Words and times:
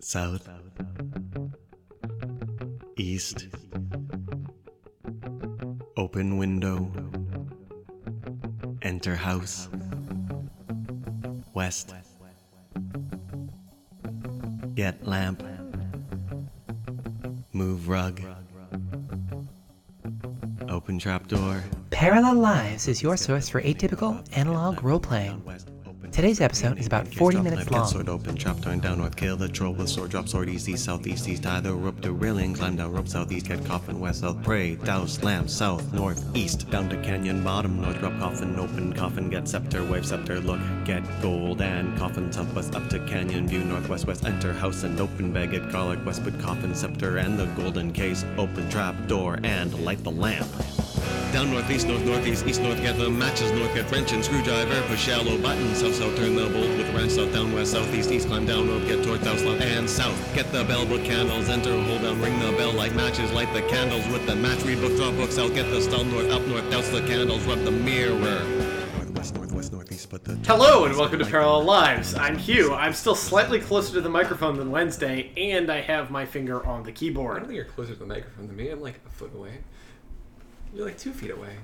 South, 0.00 0.48
East, 2.96 3.48
open 5.96 6.36
window, 6.36 6.92
enter 8.82 9.16
house, 9.16 9.68
West, 11.54 11.94
get 14.74 15.06
lamp, 15.06 15.42
move 17.52 17.88
rug, 17.88 18.20
open 20.68 20.98
trapdoor. 20.98 21.64
Parallel 21.90 22.34
Lives 22.34 22.88
is 22.88 23.02
your 23.02 23.16
source 23.16 23.48
for 23.48 23.62
atypical 23.62 24.22
analog 24.36 24.82
role 24.84 25.00
playing. 25.00 25.42
Today's 26.14 26.40
episode 26.40 26.78
is 26.78 26.86
about 26.86 27.08
40 27.08 27.40
minutes 27.40 27.68
long. 27.72 27.88
Sword 27.88 28.08
open, 28.08 28.36
chop 28.36 28.60
down, 28.60 28.78
down 28.78 28.98
north, 28.98 29.16
kill 29.16 29.36
the 29.36 29.48
troll 29.48 29.74
with 29.74 29.88
sword, 29.88 30.12
drop 30.12 30.28
sword 30.28 30.48
east, 30.48 30.68
east, 30.68 30.84
southeast, 30.84 31.28
east, 31.28 31.42
tie 31.42 31.58
the 31.58 31.74
rope 31.74 32.00
to 32.02 32.12
railing, 32.12 32.54
climb 32.54 32.76
down 32.76 32.92
rope, 32.92 33.08
southeast, 33.08 33.48
get 33.48 33.64
coffin, 33.64 33.98
west, 33.98 34.20
south, 34.20 34.40
pray, 34.44 34.76
douse, 34.76 35.20
lamp, 35.24 35.50
south, 35.50 35.92
north, 35.92 36.24
east, 36.36 36.70
down 36.70 36.88
to 36.88 36.96
canyon, 37.02 37.42
bottom, 37.42 37.82
north, 37.82 37.98
drop 37.98 38.16
coffin, 38.20 38.56
open, 38.60 38.92
coffin, 38.92 39.28
get 39.28 39.48
scepter, 39.48 39.82
wave 39.82 40.06
scepter, 40.06 40.38
look, 40.38 40.60
get 40.84 41.02
gold, 41.20 41.60
and 41.60 41.98
coffin, 41.98 42.30
southwest, 42.30 42.76
up 42.76 42.88
to 42.90 43.00
canyon, 43.08 43.48
view, 43.48 43.64
northwest, 43.64 44.06
west, 44.06 44.24
enter, 44.24 44.52
house, 44.52 44.84
and 44.84 45.00
open, 45.00 45.32
bag, 45.32 45.50
get 45.50 45.72
garlic, 45.72 45.98
west, 46.06 46.22
put 46.22 46.38
coffin, 46.38 46.76
scepter, 46.76 47.16
and 47.16 47.36
the 47.36 47.46
golden 47.60 47.92
case, 47.92 48.24
open, 48.38 48.70
trap, 48.70 48.94
door, 49.08 49.40
and 49.42 49.74
light 49.84 50.04
the 50.04 50.12
lamp. 50.12 50.46
Down 51.34 51.50
northeast, 51.50 51.88
north, 51.88 52.04
northeast, 52.04 52.46
east, 52.46 52.62
north, 52.62 52.80
get 52.80 52.96
the 52.96 53.10
matches, 53.10 53.50
north, 53.50 53.74
get 53.74 53.90
wrench 53.90 54.12
and 54.12 54.24
screwdriver, 54.24 54.80
push 54.82 55.00
shallow 55.00 55.36
buttons, 55.36 55.78
south, 55.80 55.96
south, 55.96 56.14
turn 56.14 56.36
the 56.36 56.46
bolt 56.46 56.68
with 56.78 56.94
wrench, 56.94 57.10
south, 57.10 57.32
down, 57.32 57.52
west, 57.52 57.72
southeast, 57.72 58.12
east, 58.12 58.28
climb 58.28 58.46
down 58.46 58.68
rope, 58.68 58.86
get 58.86 59.04
torque, 59.04 59.20
douse, 59.20 59.42
left, 59.42 59.60
and 59.60 59.90
south. 59.90 60.16
Get 60.32 60.52
the 60.52 60.62
bell, 60.62 60.86
book 60.86 61.02
candles, 61.02 61.48
enter, 61.48 61.72
hold 61.72 62.02
down, 62.02 62.22
ring 62.22 62.38
the 62.38 62.52
bell 62.52 62.72
like 62.74 62.94
matches, 62.94 63.32
light 63.32 63.52
the 63.52 63.62
candles 63.62 64.06
with 64.12 64.24
the 64.28 64.36
match, 64.36 64.62
read 64.62 64.80
book, 64.80 64.94
draw 64.94 65.10
books 65.10 65.36
out, 65.36 65.52
get 65.54 65.68
the 65.70 65.80
stall, 65.80 66.04
north, 66.04 66.30
up, 66.30 66.46
north, 66.46 66.70
douse 66.70 66.88
the 66.90 67.00
candles, 67.00 67.44
rub 67.46 67.58
the 67.64 67.72
mirror. 67.72 68.14
Northwest, 68.14 69.34
northwest, 69.34 69.72
northeast, 69.72 70.08
put 70.08 70.22
the. 70.22 70.36
Hello 70.46 70.84
and 70.84 70.96
welcome 70.96 71.18
to 71.18 71.26
Parallel 71.26 71.64
Lives. 71.64 72.14
I'm 72.14 72.38
Hugh. 72.38 72.72
I'm 72.74 72.92
still 72.92 73.16
slightly 73.16 73.58
closer 73.58 73.92
to 73.94 74.00
the 74.00 74.08
microphone 74.08 74.56
than 74.56 74.70
Wednesday, 74.70 75.32
and 75.36 75.68
I 75.68 75.80
have 75.80 76.12
my 76.12 76.26
finger 76.26 76.64
on 76.64 76.84
the 76.84 76.92
keyboard. 76.92 77.34
I 77.34 77.38
don't 77.40 77.48
think 77.48 77.56
you're 77.56 77.64
closer 77.64 77.94
to 77.94 77.98
the 77.98 78.06
microphone 78.06 78.46
than 78.46 78.54
me. 78.54 78.68
I'm 78.68 78.80
like 78.80 79.00
a 79.04 79.10
foot 79.10 79.34
away. 79.34 79.58
You're 80.74 80.86
like 80.86 80.98
two 80.98 81.12
feet 81.12 81.30
away. 81.30 81.56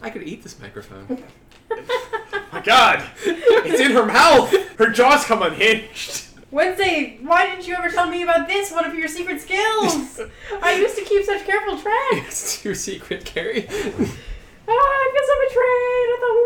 I 0.00 0.08
could 0.08 0.22
eat 0.22 0.42
this 0.42 0.58
microphone. 0.58 1.22
My 2.52 2.62
God, 2.62 3.04
it's 3.26 3.80
in 3.80 3.92
her 3.92 4.06
mouth. 4.06 4.50
Her 4.78 4.88
jaws 4.88 5.26
come 5.26 5.42
unhinged. 5.42 6.24
Wednesday, 6.50 7.18
why 7.20 7.50
didn't 7.50 7.68
you 7.68 7.74
ever 7.74 7.90
tell 7.90 8.08
me 8.08 8.22
about 8.22 8.48
this? 8.48 8.72
One 8.72 8.86
of 8.86 8.94
your 8.94 9.08
secret 9.08 9.42
skills. 9.42 10.20
I 10.62 10.76
used 10.76 10.96
to 10.96 11.04
keep 11.04 11.22
such 11.24 11.44
careful 11.44 11.78
track. 11.78 12.12
it's 12.12 12.64
your 12.64 12.74
secret, 12.74 13.26
Carrie. 13.26 13.66
Ah, 13.68 14.72
I 14.72 15.12
guess 15.12 15.28
I'm 15.32 15.40
betrayed. 15.48 16.08
I 16.08 16.16
thought 16.22 16.36
we 16.40 16.44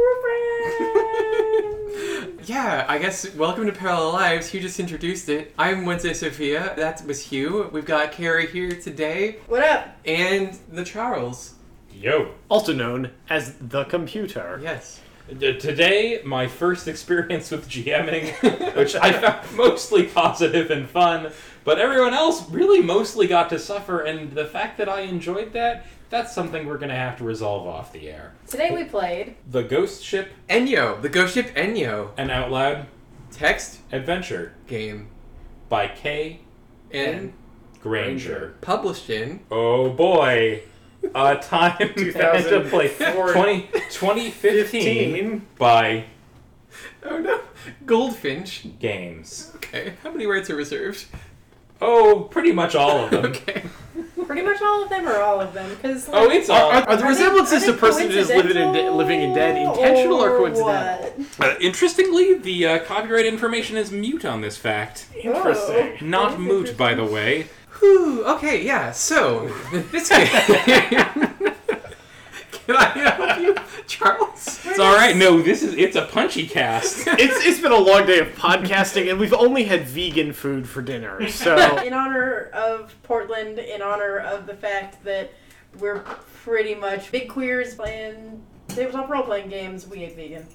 were 1.94 2.34
friends. 2.34 2.48
yeah, 2.48 2.86
I 2.88 2.98
guess 2.98 3.32
welcome 3.36 3.66
to 3.66 3.72
Parallel 3.72 4.12
Lives. 4.14 4.48
Hugh 4.48 4.60
just 4.60 4.80
introduced 4.80 5.28
it. 5.28 5.54
I'm 5.56 5.84
Wednesday 5.84 6.14
Sophia. 6.14 6.74
That 6.76 7.06
was 7.06 7.22
Hugh. 7.22 7.70
We've 7.72 7.84
got 7.86 8.10
Carrie 8.10 8.48
here 8.48 8.72
today, 8.72 9.38
what 9.46 9.62
up? 9.62 9.96
and 10.04 10.58
the 10.72 10.84
Charles. 10.84 11.54
Yo. 11.94 12.32
Also 12.48 12.72
known 12.72 13.10
as 13.28 13.54
the 13.60 13.84
computer. 13.84 14.58
Yes. 14.62 15.00
D- 15.38 15.58
today, 15.58 16.20
my 16.24 16.48
first 16.48 16.88
experience 16.88 17.50
with 17.50 17.68
GMing, 17.68 18.74
which 18.76 18.96
I 18.96 19.12
found 19.12 19.52
mostly 19.56 20.04
positive 20.04 20.70
and 20.70 20.88
fun, 20.88 21.30
but 21.64 21.78
everyone 21.78 22.14
else 22.14 22.48
really 22.50 22.82
mostly 22.82 23.26
got 23.28 23.48
to 23.50 23.58
suffer, 23.58 24.00
and 24.00 24.32
the 24.32 24.44
fact 24.46 24.76
that 24.78 24.88
I 24.88 25.00
enjoyed 25.02 25.52
that, 25.52 25.86
that's 26.08 26.34
something 26.34 26.66
we're 26.66 26.78
gonna 26.78 26.96
have 26.96 27.16
to 27.18 27.24
resolve 27.24 27.64
off 27.68 27.92
the 27.92 28.08
air. 28.10 28.32
Today 28.48 28.74
we 28.74 28.82
played. 28.84 29.36
The 29.48 29.62
Ghost 29.62 30.02
Ship 30.02 30.28
Enyo, 30.48 31.00
the 31.00 31.08
ghost 31.08 31.34
ship 31.34 31.54
Enyo. 31.54 32.10
an 32.16 32.30
Out 32.30 32.50
Loud 32.50 32.86
Text 33.30 33.78
Adventure 33.92 34.54
game. 34.66 35.10
by 35.68 35.86
Kay 35.86 36.40
And 36.90 37.32
Granger. 37.80 38.54
published 38.62 39.08
in. 39.08 39.40
Oh 39.52 39.90
boy. 39.90 40.62
A 41.14 41.36
time 41.36 41.76
to 41.94 42.66
play 42.70 42.88
20, 42.88 43.62
2015 43.90 44.32
15. 44.32 45.46
by 45.58 46.04
Oh 47.04 47.18
no. 47.18 47.40
Goldfinch. 47.86 48.66
Games. 48.78 49.52
Okay. 49.56 49.94
How 50.02 50.10
many 50.10 50.26
rights 50.26 50.50
are 50.50 50.56
reserved? 50.56 51.06
Oh, 51.80 52.28
pretty 52.30 52.52
much 52.52 52.74
all 52.74 53.04
of 53.04 53.10
them. 53.10 53.24
Okay. 53.26 53.62
Pretty 54.26 54.42
much 54.42 54.62
all 54.62 54.84
of 54.84 54.90
them 54.90 55.08
or 55.08 55.16
all 55.16 55.40
of 55.40 55.52
them? 55.54 55.68
Because 55.74 56.08
Oh, 56.12 56.30
it's 56.30 56.48
all. 56.48 56.70
Are, 56.70 56.74
are 56.74 56.82
the 56.84 56.92
Are 56.92 56.96
they- 56.98 57.08
resemblances 57.08 57.62
are 57.64 57.66
to 57.66 57.72
they 57.72 57.78
personages 57.78 58.28
living 58.28 58.56
and 58.58 58.72
de- 58.72 58.90
living 58.92 59.22
in 59.22 59.34
dead 59.34 59.56
intentional 59.56 60.22
or, 60.22 60.38
coincidental? 60.38 61.24
Uh, 61.40 61.54
interestingly, 61.60 62.34
the 62.34 62.64
uh, 62.66 62.78
copyright 62.84 63.26
information 63.26 63.76
is 63.76 63.90
mute 63.90 64.24
on 64.24 64.40
this 64.40 64.56
fact. 64.56 65.06
Interesting. 65.20 65.98
Oh. 66.00 66.04
Not 66.04 66.30
That 66.32 66.40
is 66.40 66.46
moot, 66.46 66.76
by 66.76 66.94
the 66.94 67.04
way. 67.04 67.48
Whew, 67.80 68.24
okay, 68.26 68.62
yeah, 68.62 68.92
so 68.92 69.50
this 69.90 70.08
game. 70.10 70.26
Can 72.66 72.76
I 72.76 72.84
help 72.84 73.40
you, 73.40 73.56
Charles? 73.86 74.60
It's 74.64 74.78
all 74.78 74.94
right. 74.94 75.16
No, 75.16 75.40
this 75.42 75.62
is 75.62 75.74
it's 75.74 75.96
a 75.96 76.04
punchy 76.04 76.46
cast. 76.46 77.08
It's 77.18 77.44
it's 77.44 77.60
been 77.60 77.72
a 77.72 77.78
long 77.78 78.06
day 78.06 78.18
of 78.18 78.28
podcasting, 78.28 79.10
and 79.10 79.18
we've 79.18 79.32
only 79.32 79.64
had 79.64 79.86
vegan 79.88 80.32
food 80.32 80.68
for 80.68 80.82
dinner. 80.82 81.26
So 81.28 81.78
In 81.84 81.92
honor 81.92 82.50
of 82.52 82.94
Portland, 83.02 83.58
in 83.58 83.82
honor 83.82 84.18
of 84.18 84.46
the 84.46 84.54
fact 84.54 85.02
that 85.04 85.32
we're 85.78 86.00
pretty 86.44 86.74
much 86.74 87.10
big 87.10 87.28
queers 87.28 87.74
playing 87.74 88.42
tabletop 88.68 89.08
role 89.08 89.22
playing 89.24 89.48
games, 89.48 89.86
we 89.88 90.04
ate 90.04 90.16
vegan. 90.16 90.46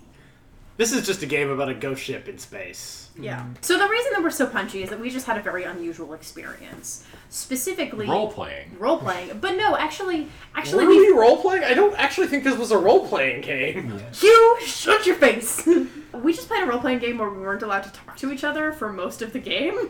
This 0.77 0.91
is 0.91 1.05
just 1.05 1.23
a 1.23 1.25
game 1.25 1.49
about 1.49 1.69
a 1.69 1.73
ghost 1.73 2.03
ship 2.03 2.27
in 2.27 2.37
space. 2.37 3.09
Yeah. 3.17 3.45
So 3.61 3.77
the 3.77 3.87
reason 3.87 4.11
that 4.13 4.23
we're 4.23 4.29
so 4.29 4.45
punchy 4.45 4.83
is 4.83 4.89
that 4.89 4.99
we 4.99 5.09
just 5.09 5.25
had 5.25 5.37
a 5.37 5.41
very 5.41 5.63
unusual 5.63 6.13
experience. 6.13 7.05
Specifically 7.29 8.07
Role 8.07 8.31
playing. 8.31 8.75
role 8.77 8.97
playing. 8.97 9.37
But 9.39 9.55
no, 9.55 9.77
actually 9.77 10.27
actually 10.53 10.85
Were 10.85 10.91
we 10.91 11.13
we 11.13 11.17
role 11.17 11.37
playing? 11.37 11.63
I 11.63 11.73
don't 11.73 11.95
actually 11.97 12.27
think 12.27 12.43
this 12.43 12.57
was 12.57 12.71
a 12.71 12.77
role 12.77 13.07
playing 13.07 13.41
game. 13.41 14.01
You 14.21 14.57
shut 14.65 15.05
your 15.05 15.15
face. 15.15 15.65
we 16.13 16.33
just 16.33 16.47
played 16.47 16.63
a 16.63 16.65
role 16.65 16.79
playing 16.79 16.99
game 16.99 17.17
where 17.17 17.29
we 17.29 17.39
weren't 17.39 17.61
allowed 17.61 17.83
to 17.83 17.91
talk 17.91 18.17
to 18.17 18.31
each 18.31 18.43
other 18.43 18.73
for 18.73 18.91
most 18.91 19.21
of 19.21 19.31
the 19.31 19.39
game. 19.39 19.89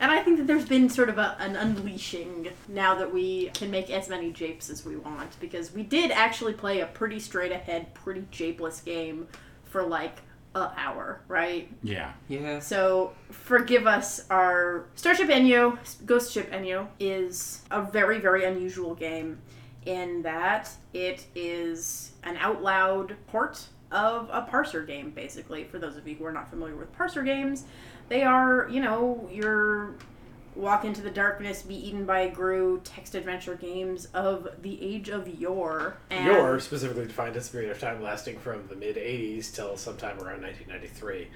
And 0.00 0.12
I 0.12 0.22
think 0.22 0.38
that 0.38 0.46
there's 0.46 0.64
been 0.64 0.88
sort 0.88 1.08
of 1.08 1.18
a, 1.18 1.36
an 1.40 1.56
unleashing 1.56 2.50
now 2.68 2.94
that 2.96 3.12
we 3.12 3.50
can 3.54 3.70
make 3.70 3.90
as 3.90 4.08
many 4.08 4.30
japes 4.32 4.70
as 4.70 4.84
we 4.84 4.96
want 4.96 5.38
because 5.40 5.72
we 5.72 5.82
did 5.82 6.12
actually 6.12 6.52
play 6.52 6.80
a 6.80 6.86
pretty 6.86 7.18
straight 7.18 7.50
ahead, 7.50 7.94
pretty 7.94 8.22
japeless 8.32 8.84
game 8.84 9.26
for 9.68 9.82
like 9.82 10.18
a 10.54 10.72
hour, 10.76 11.20
right? 11.28 11.70
Yeah. 11.82 12.12
Yeah. 12.28 12.58
So 12.60 13.12
forgive 13.30 13.86
us. 13.86 14.26
Our 14.30 14.86
Starship 14.94 15.28
Enyo, 15.28 15.78
Ghost 16.06 16.32
Ship 16.32 16.50
Enyo, 16.50 16.88
is 16.98 17.62
a 17.70 17.82
very 17.82 18.18
very 18.18 18.44
unusual 18.44 18.94
game 18.94 19.40
in 19.86 20.22
that 20.22 20.70
it 20.92 21.26
is 21.34 22.12
an 22.24 22.36
out 22.36 22.62
loud 22.62 23.16
port 23.28 23.66
of 23.90 24.28
a 24.30 24.42
parser 24.42 24.86
game. 24.86 25.10
Basically, 25.10 25.64
for 25.64 25.78
those 25.78 25.96
of 25.96 26.06
you 26.06 26.14
who 26.14 26.24
are 26.24 26.32
not 26.32 26.50
familiar 26.50 26.76
with 26.76 26.96
parser 26.96 27.24
games, 27.24 27.64
they 28.08 28.22
are 28.22 28.68
you 28.70 28.80
know 28.80 29.28
your 29.32 29.94
walk 30.58 30.84
into 30.84 31.00
the 31.00 31.10
darkness, 31.10 31.62
be 31.62 31.74
eaten 31.76 32.04
by 32.04 32.20
a 32.20 32.30
grue 32.30 32.80
text 32.82 33.14
adventure 33.14 33.54
games 33.54 34.06
of 34.06 34.48
the 34.60 34.82
age 34.82 35.08
of 35.08 35.28
yore. 35.40 35.96
And 36.10 36.26
Your 36.26 36.58
specifically 36.60 37.06
defined 37.06 37.36
as 37.36 37.48
a 37.48 37.52
period 37.52 37.70
of 37.70 37.80
time 37.80 38.02
lasting 38.02 38.38
from 38.40 38.66
the 38.68 38.74
mid 38.74 38.96
80s 38.96 39.54
till 39.54 39.76
sometime 39.76 40.18
around 40.18 40.42
1993. 40.42 41.28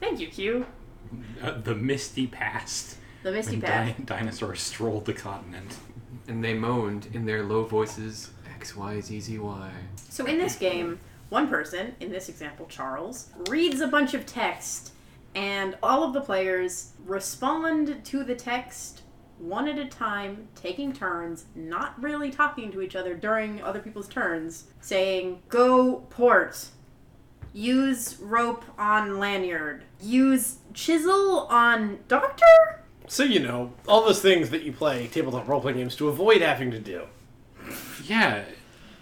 Thank 0.00 0.18
you, 0.18 0.28
Hugh. 0.28 0.66
Uh, 1.42 1.52
the 1.58 1.74
misty 1.74 2.26
past. 2.26 2.96
The 3.22 3.32
Misty 3.32 3.56
When 3.56 3.62
Path. 3.62 3.96
di- 3.98 4.04
dinosaurs 4.04 4.62
strolled 4.62 5.04
the 5.04 5.12
continent. 5.12 5.76
And 6.26 6.42
they 6.42 6.54
moaned 6.54 7.08
in 7.12 7.26
their 7.26 7.42
low 7.42 7.64
voices, 7.64 8.30
X, 8.54 8.74
Y, 8.74 9.00
Z, 9.00 9.20
Z, 9.20 9.38
Y. 9.38 9.70
So 10.08 10.24
in 10.24 10.38
this 10.38 10.56
game, 10.56 11.00
one 11.28 11.48
person, 11.48 11.94
in 12.00 12.10
this 12.10 12.28
example 12.30 12.66
Charles, 12.70 13.28
reads 13.48 13.80
a 13.82 13.88
bunch 13.88 14.14
of 14.14 14.24
text, 14.24 14.92
and 15.34 15.76
all 15.82 16.02
of 16.02 16.12
the 16.12 16.20
players 16.20 16.92
respond 17.04 18.04
to 18.04 18.24
the 18.24 18.34
text 18.34 19.02
one 19.40 19.68
at 19.68 19.78
a 19.78 19.86
time, 19.86 20.48
taking 20.54 20.92
turns, 20.92 21.46
not 21.54 22.00
really 22.00 22.30
talking 22.30 22.70
to 22.72 22.82
each 22.82 22.94
other 22.94 23.14
during 23.14 23.62
other 23.62 23.80
people's 23.80 24.08
turns, 24.08 24.64
saying, 24.80 25.42
Go 25.48 26.04
port. 26.10 26.68
Use 27.52 28.18
rope 28.20 28.64
on 28.78 29.18
lanyard. 29.18 29.84
Use 30.00 30.58
chisel 30.72 31.46
on 31.50 31.98
doctor? 32.06 32.84
So, 33.08 33.24
you 33.24 33.40
know, 33.40 33.72
all 33.88 34.04
those 34.04 34.22
things 34.22 34.50
that 34.50 34.62
you 34.62 34.72
play 34.72 35.08
tabletop 35.08 35.48
role 35.48 35.60
playing 35.60 35.78
games 35.78 35.96
to 35.96 36.08
avoid 36.08 36.42
having 36.42 36.70
to 36.70 36.78
do. 36.78 37.06
Yeah, 38.04 38.44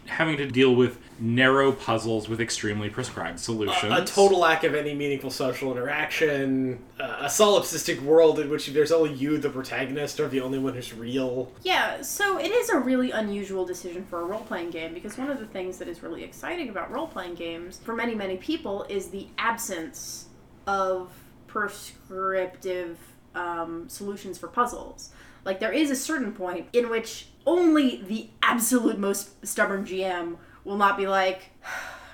having 0.07 0.39
to 0.39 0.47
deal 0.47 0.75
with 0.75 0.99
narrow 1.21 1.73
puzzles 1.73 2.29
with 2.29 2.41
extremely 2.41 2.89
prescribed 2.89 3.41
solutions. 3.41 3.93
a 3.93 4.05
total 4.05 4.39
lack 4.39 4.65
of 4.65 4.75
any 4.75 4.95
meaningful 4.95 5.31
social 5.31 5.73
interaction, 5.73 6.79
uh, 7.01 7.19
a 7.23 7.27
solipsistic 7.27 8.01
world 8.03 8.39
in 8.39 8.49
which 8.49 8.69
there's 8.69 8.93
only 8.93 9.13
you, 9.13 9.39
the 9.39 9.51
protagonist, 9.51 10.21
are 10.21 10.29
the 10.29 10.41
only 10.41 10.59
one 10.59 10.75
who's 10.75 10.93
real. 10.93 11.51
Yeah, 11.63 12.03
so 12.03 12.39
it 12.39 12.51
is 12.51 12.69
a 12.71 12.79
really 12.79 13.11
unusual 13.11 13.65
decision 13.65 14.05
for 14.05 14.21
a 14.21 14.25
role 14.25 14.41
playing 14.41 14.71
game 14.71 14.95
because 14.95 15.19
one 15.19 15.31
of 15.31 15.39
the 15.39 15.47
things 15.47 15.79
that 15.79 15.89
is 15.89 16.03
really 16.03 16.23
exciting 16.23 16.69
about 16.69 16.91
role 16.91 17.09
playing 17.09 17.35
games 17.35 17.79
for 17.79 17.95
many, 17.95 18.15
many 18.15 18.37
people 18.37 18.85
is 18.89 19.09
the 19.09 19.27
absence 19.39 20.27
of 20.67 21.11
prescriptive 21.47 22.99
um, 23.35 23.89
solutions 23.89 24.39
for 24.39 24.49
puzzles. 24.49 25.11
Like, 25.45 25.61
there 25.61 25.73
is 25.73 25.91
a 25.91 25.97
certain 25.97 26.33
point 26.33 26.67
in 26.73 26.91
which 26.91 27.29
only 27.47 28.03
the 28.03 28.29
absolute 28.43 28.99
most 28.99 29.45
stubborn 29.47 29.85
GM 29.87 30.37
will 30.69 30.77
not 30.77 30.97
be 30.99 31.09
like, 31.09 31.51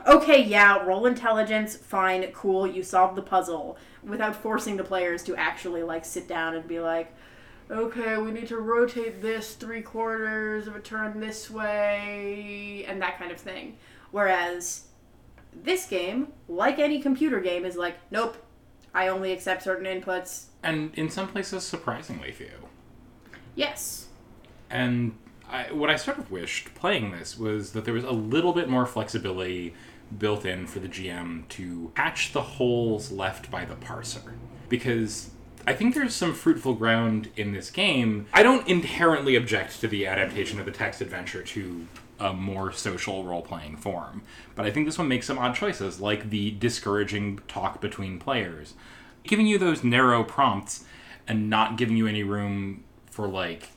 okay, 0.06 0.42
yeah, 0.42 0.82
roll 0.84 1.06
intelligence, 1.06 1.76
fine, 1.76 2.22
cool, 2.32 2.66
you 2.66 2.82
solved 2.82 3.16
the 3.16 3.22
puzzle, 3.22 3.76
without 4.02 4.36
forcing 4.36 4.76
the 4.76 4.84
players 4.84 5.22
to 5.24 5.34
actually, 5.36 5.82
like, 5.82 6.04
sit 6.04 6.28
down 6.28 6.54
and 6.54 6.68
be 6.68 6.78
like, 6.78 7.12
okay, 7.70 8.16
we 8.18 8.30
need 8.30 8.46
to 8.46 8.58
rotate 8.58 9.20
this 9.20 9.54
three 9.54 9.82
quarters 9.82 10.66
of 10.68 10.76
a 10.76 10.80
turn 10.80 11.18
this 11.18 11.50
way, 11.50 12.84
and 12.86 13.02
that 13.02 13.18
kind 13.18 13.32
of 13.32 13.40
thing. 13.40 13.76
Whereas 14.12 14.84
this 15.52 15.86
game, 15.86 16.28
like 16.48 16.78
any 16.78 17.00
computer 17.00 17.40
game, 17.40 17.64
is 17.64 17.76
like, 17.76 17.96
nope, 18.10 18.36
I 18.94 19.08
only 19.08 19.32
accept 19.32 19.64
certain 19.64 19.86
inputs. 19.86 20.46
and 20.62 20.94
in 20.94 21.10
some 21.10 21.26
places, 21.28 21.64
surprisingly 21.64 22.30
few. 22.30 22.68
Yes. 23.56 24.08
And 24.70 25.16
I, 25.50 25.72
what 25.72 25.90
I 25.90 25.96
sort 25.96 26.18
of 26.18 26.30
wished 26.30 26.74
playing 26.74 27.12
this 27.12 27.38
was 27.38 27.72
that 27.72 27.84
there 27.84 27.94
was 27.94 28.04
a 28.04 28.10
little 28.10 28.52
bit 28.52 28.68
more 28.68 28.86
flexibility 28.86 29.74
built 30.18 30.44
in 30.44 30.66
for 30.66 30.80
the 30.80 30.88
GM 30.88 31.48
to 31.48 31.92
patch 31.94 32.32
the 32.32 32.42
holes 32.42 33.10
left 33.10 33.50
by 33.50 33.64
the 33.64 33.74
parser. 33.74 34.32
Because 34.68 35.30
I 35.66 35.72
think 35.72 35.94
there's 35.94 36.14
some 36.14 36.34
fruitful 36.34 36.74
ground 36.74 37.30
in 37.36 37.52
this 37.52 37.70
game. 37.70 38.26
I 38.32 38.42
don't 38.42 38.66
inherently 38.68 39.36
object 39.36 39.80
to 39.80 39.88
the 39.88 40.06
adaptation 40.06 40.58
of 40.60 40.66
the 40.66 40.72
text 40.72 41.00
adventure 41.00 41.42
to 41.42 41.86
a 42.20 42.32
more 42.32 42.70
social 42.72 43.24
role 43.24 43.42
playing 43.42 43.76
form, 43.76 44.22
but 44.54 44.64
I 44.64 44.70
think 44.70 44.86
this 44.86 44.98
one 44.98 45.08
makes 45.08 45.26
some 45.26 45.38
odd 45.38 45.54
choices, 45.54 46.00
like 46.00 46.30
the 46.30 46.52
discouraging 46.52 47.40
talk 47.48 47.80
between 47.80 48.20
players, 48.20 48.74
giving 49.24 49.46
you 49.46 49.58
those 49.58 49.82
narrow 49.82 50.22
prompts 50.22 50.84
and 51.26 51.50
not 51.50 51.76
giving 51.76 51.96
you 51.96 52.06
any 52.06 52.22
room 52.22 52.84
for 53.06 53.26
like 53.26 53.70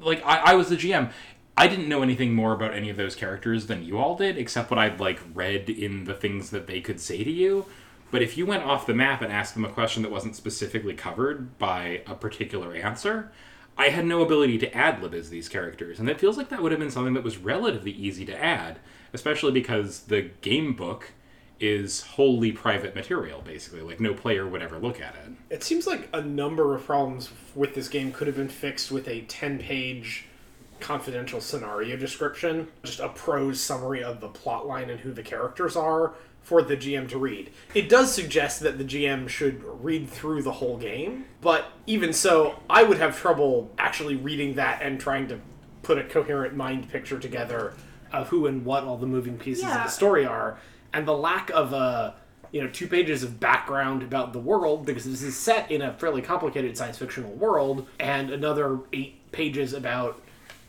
like 0.00 0.24
I, 0.24 0.52
I 0.52 0.54
was 0.54 0.68
the 0.68 0.76
GM. 0.76 1.10
I 1.56 1.68
didn't 1.68 1.88
know 1.88 2.02
anything 2.02 2.34
more 2.34 2.52
about 2.52 2.74
any 2.74 2.90
of 2.90 2.96
those 2.96 3.14
characters 3.14 3.66
than 3.66 3.84
you 3.84 3.98
all 3.98 4.16
did, 4.16 4.36
except 4.36 4.70
what 4.70 4.78
I'd 4.78 4.98
like 4.98 5.20
read 5.34 5.70
in 5.70 6.04
the 6.04 6.14
things 6.14 6.50
that 6.50 6.66
they 6.66 6.80
could 6.80 7.00
say 7.00 7.22
to 7.22 7.30
you. 7.30 7.66
But 8.10 8.22
if 8.22 8.36
you 8.36 8.46
went 8.46 8.64
off 8.64 8.86
the 8.86 8.94
map 8.94 9.22
and 9.22 9.32
asked 9.32 9.54
them 9.54 9.64
a 9.64 9.68
question 9.68 10.02
that 10.02 10.10
wasn't 10.10 10.36
specifically 10.36 10.94
covered 10.94 11.58
by 11.58 12.02
a 12.06 12.14
particular 12.14 12.74
answer, 12.74 13.32
I 13.76 13.88
had 13.88 14.06
no 14.06 14.22
ability 14.22 14.58
to 14.58 14.76
ad 14.76 15.02
lib 15.02 15.14
as 15.14 15.30
these 15.30 15.48
characters, 15.48 15.98
and 15.98 16.08
it 16.08 16.20
feels 16.20 16.36
like 16.36 16.48
that 16.50 16.62
would 16.62 16.70
have 16.70 16.78
been 16.78 16.90
something 16.90 17.14
that 17.14 17.24
was 17.24 17.38
relatively 17.38 17.90
easy 17.90 18.24
to 18.26 18.40
add, 18.44 18.78
especially 19.12 19.50
because 19.50 20.02
the 20.02 20.30
game 20.42 20.74
book 20.74 21.12
is 21.60 22.02
wholly 22.02 22.52
private 22.52 22.94
material, 22.94 23.40
basically. 23.42 23.80
Like 23.80 24.00
no 24.00 24.14
player 24.14 24.46
would 24.46 24.62
ever 24.62 24.78
look 24.78 25.00
at 25.00 25.14
it. 25.14 25.32
It 25.50 25.64
seems 25.64 25.86
like 25.86 26.08
a 26.12 26.20
number 26.20 26.74
of 26.74 26.84
problems 26.84 27.30
with 27.54 27.74
this 27.74 27.88
game 27.88 28.12
could 28.12 28.26
have 28.26 28.36
been 28.36 28.48
fixed 28.48 28.90
with 28.90 29.08
a 29.08 29.22
10 29.22 29.58
page 29.58 30.26
confidential 30.80 31.40
scenario 31.40 31.96
description, 31.96 32.68
just 32.82 33.00
a 33.00 33.08
prose 33.08 33.60
summary 33.60 34.02
of 34.02 34.20
the 34.20 34.28
plot 34.28 34.66
line 34.66 34.90
and 34.90 35.00
who 35.00 35.12
the 35.12 35.22
characters 35.22 35.76
are 35.76 36.14
for 36.42 36.60
the 36.60 36.76
GM 36.76 37.08
to 37.08 37.18
read. 37.18 37.50
It 37.74 37.88
does 37.88 38.12
suggest 38.12 38.60
that 38.60 38.76
the 38.76 38.84
GM 38.84 39.28
should 39.28 39.64
read 39.64 40.10
through 40.10 40.42
the 40.42 40.52
whole 40.52 40.76
game, 40.76 41.24
but 41.40 41.72
even 41.86 42.12
so, 42.12 42.60
I 42.68 42.82
would 42.82 42.98
have 42.98 43.16
trouble 43.16 43.70
actually 43.78 44.16
reading 44.16 44.54
that 44.56 44.82
and 44.82 45.00
trying 45.00 45.26
to 45.28 45.40
put 45.82 45.96
a 45.96 46.04
coherent 46.04 46.54
mind 46.54 46.90
picture 46.90 47.18
together 47.18 47.72
of 48.12 48.28
who 48.28 48.46
and 48.46 48.64
what 48.64 48.84
all 48.84 48.98
the 48.98 49.06
moving 49.06 49.38
pieces 49.38 49.64
of 49.64 49.70
the 49.70 49.88
story 49.88 50.26
are, 50.26 50.58
and 50.94 51.06
the 51.06 51.16
lack 51.16 51.50
of 51.50 51.72
a 51.72 52.14
you 52.52 52.62
know 52.62 52.68
two 52.68 52.86
pages 52.86 53.22
of 53.22 53.40
background 53.40 54.02
about 54.02 54.32
the 54.32 54.38
world 54.38 54.86
because 54.86 55.04
this 55.04 55.22
is 55.22 55.36
set 55.36 55.70
in 55.70 55.82
a 55.82 55.92
fairly 55.94 56.22
complicated 56.22 56.76
science 56.78 56.96
fictional 56.96 57.32
world, 57.32 57.86
and 57.98 58.30
another 58.30 58.78
eight 58.92 59.30
pages 59.32 59.74
about 59.74 60.22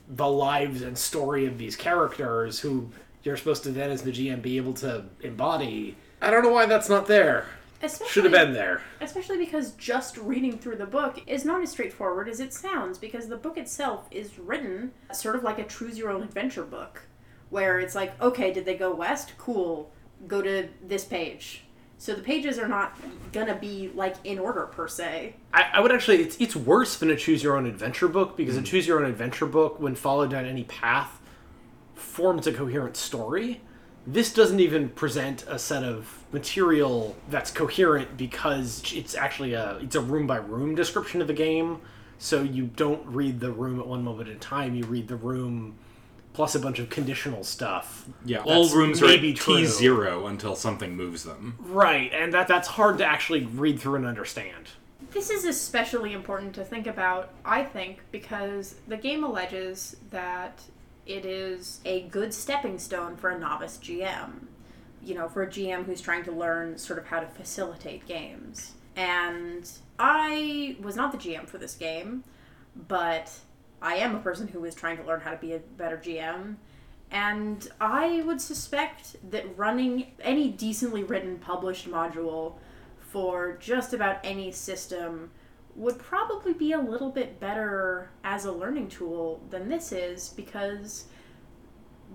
the 0.07 0.27
lives 0.27 0.81
and 0.81 0.97
story 0.97 1.45
of 1.45 1.57
these 1.57 1.75
characters 1.75 2.59
who 2.59 2.89
you're 3.23 3.37
supposed 3.37 3.63
to 3.63 3.71
then 3.71 3.89
as 3.89 4.01
the 4.01 4.11
GM 4.11 4.41
be 4.41 4.57
able 4.57 4.73
to 4.73 5.05
embody. 5.21 5.95
I 6.21 6.29
don't 6.29 6.43
know 6.43 6.51
why 6.51 6.65
that's 6.65 6.89
not 6.89 7.07
there. 7.07 7.45
Especially, 7.81 8.11
Should 8.11 8.23
have 8.23 8.33
been 8.33 8.53
there. 8.53 8.81
Especially 9.01 9.37
because 9.37 9.71
just 9.71 10.17
reading 10.17 10.57
through 10.57 10.77
the 10.77 10.85
book 10.85 11.21
is 11.27 11.43
not 11.43 11.61
as 11.61 11.71
straightforward 11.71 12.29
as 12.29 12.39
it 12.39 12.53
sounds, 12.53 12.97
because 12.97 13.27
the 13.27 13.35
book 13.35 13.57
itself 13.57 14.07
is 14.11 14.39
written 14.39 14.91
sort 15.11 15.35
of 15.35 15.43
like 15.43 15.59
a 15.59 15.63
choose 15.65 15.97
your 15.97 16.09
own 16.09 16.23
adventure 16.23 16.63
book, 16.63 17.03
where 17.49 17.79
it's 17.79 17.93
like, 17.93 18.19
okay, 18.21 18.53
did 18.53 18.65
they 18.65 18.75
go 18.75 18.93
west? 18.93 19.33
Cool. 19.37 19.91
Go 20.27 20.41
to 20.41 20.67
this 20.85 21.05
page. 21.05 21.65
So 21.97 22.13
the 22.13 22.21
pages 22.21 22.59
are 22.59 22.67
not 22.67 22.97
gonna 23.31 23.55
be 23.55 23.91
like 23.95 24.15
in 24.23 24.37
order 24.37 24.65
per 24.67 24.87
se. 24.87 25.35
I, 25.53 25.65
I 25.73 25.79
would 25.79 25.91
actually 25.91 26.21
it's 26.21 26.37
it's 26.39 26.55
worse 26.55 26.97
than 26.97 27.09
a 27.09 27.15
choose 27.15 27.41
your 27.41 27.57
own 27.57 27.65
adventure 27.65 28.07
book 28.07 28.35
because 28.35 28.57
a 28.57 28.61
mm. 28.61 28.65
choose 28.65 28.87
your 28.87 28.99
own 28.99 29.09
adventure 29.09 29.45
book, 29.45 29.79
when 29.79 29.95
followed 29.95 30.31
down 30.31 30.45
any 30.45 30.65
path, 30.65 31.21
forms 31.93 32.47
a 32.47 32.53
coherent 32.53 32.97
story. 32.97 33.61
This 34.07 34.31
doesn't 34.31 34.59
even 34.59 34.89
present 34.89 35.45
a 35.47 35.57
set 35.57 35.83
of 35.83 36.23
material 36.31 37.15
that's 37.29 37.49
coherent 37.49 38.17
because 38.17 38.83
it's 38.93 39.15
actually 39.15 39.53
a 39.53 39.77
it's 39.77 39.95
a 39.95 40.01
room 40.01 40.27
by 40.27 40.37
room 40.37 40.75
description 40.75 41.21
of 41.21 41.27
the 41.27 41.33
game. 41.33 41.79
So 42.17 42.43
you 42.43 42.65
don't 42.65 43.05
read 43.05 43.39
the 43.39 43.51
room 43.51 43.79
at 43.79 43.87
one 43.87 44.03
moment 44.03 44.29
in 44.29 44.39
time. 44.39 44.75
You 44.75 44.85
read 44.85 45.07
the 45.07 45.15
room 45.15 45.75
plus 46.35 46.53
a 46.53 46.59
bunch 46.59 46.79
of 46.79 46.89
conditional 46.89 47.43
stuff. 47.43 48.05
Yeah, 48.25 48.39
all 48.39 48.67
rooms 48.69 49.01
are 49.01 49.07
maybe 49.07 49.31
at. 49.31 49.37
T 49.37 49.65
zero 49.65 50.27
until 50.27 50.55
something 50.55 50.95
moves 50.95 51.23
them. 51.23 51.55
Right, 51.59 52.11
and 52.13 52.33
that 52.33 52.47
that's 52.47 52.67
hard 52.67 52.97
to 52.97 53.05
actually 53.05 53.45
read 53.45 53.79
through 53.79 53.95
and 53.95 54.05
understand. 54.05 54.69
This 55.11 55.29
is 55.29 55.45
especially 55.45 56.11
important 56.11 56.53
to 56.55 56.65
think 56.65 56.87
about, 56.87 57.29
I 57.45 57.63
think, 57.63 57.99
because 58.11 58.75
the 58.85 58.97
game 58.97 59.23
alleges 59.23 59.95
that 60.11 60.61
it 61.05 61.25
is 61.25 61.79
a 61.85 62.01
good 62.01 62.33
stepping 62.33 62.79
stone 62.79 63.15
for 63.15 63.29
a 63.29 63.39
novice 63.39 63.77
GM. 63.81 64.47
You 65.01 65.15
know, 65.15 65.29
for 65.29 65.43
a 65.43 65.47
GM 65.47 65.85
who's 65.85 66.01
trying 66.01 66.25
to 66.25 66.31
learn 66.31 66.77
sort 66.77 66.99
of 66.99 67.05
how 67.05 67.21
to 67.21 67.27
facilitate 67.27 68.05
games. 68.07 68.73
And 68.97 69.69
I 69.97 70.75
was 70.81 70.95
not 70.95 71.11
the 71.11 71.17
GM 71.17 71.47
for 71.47 71.57
this 71.59 71.75
game, 71.75 72.23
but 72.87 73.31
I 73.81 73.95
am 73.95 74.15
a 74.15 74.19
person 74.19 74.47
who 74.47 74.65
is 74.65 74.75
trying 74.75 74.97
to 74.97 75.03
learn 75.03 75.21
how 75.21 75.31
to 75.31 75.37
be 75.37 75.53
a 75.53 75.59
better 75.59 75.97
GM. 75.97 76.55
And 77.11 77.67
I 77.79 78.23
would 78.25 78.41
suspect 78.41 79.17
that 79.31 79.57
running 79.57 80.11
any 80.21 80.49
decently 80.49 81.03
written 81.03 81.37
published 81.37 81.89
module 81.89 82.55
for 82.99 83.57
just 83.57 83.93
about 83.93 84.17
any 84.23 84.51
system 84.51 85.31
would 85.75 85.99
probably 85.99 86.53
be 86.53 86.71
a 86.71 86.79
little 86.79 87.11
bit 87.11 87.39
better 87.39 88.09
as 88.23 88.45
a 88.45 88.51
learning 88.51 88.87
tool 88.87 89.41
than 89.49 89.67
this 89.67 89.91
is 89.91 90.29
because 90.29 91.05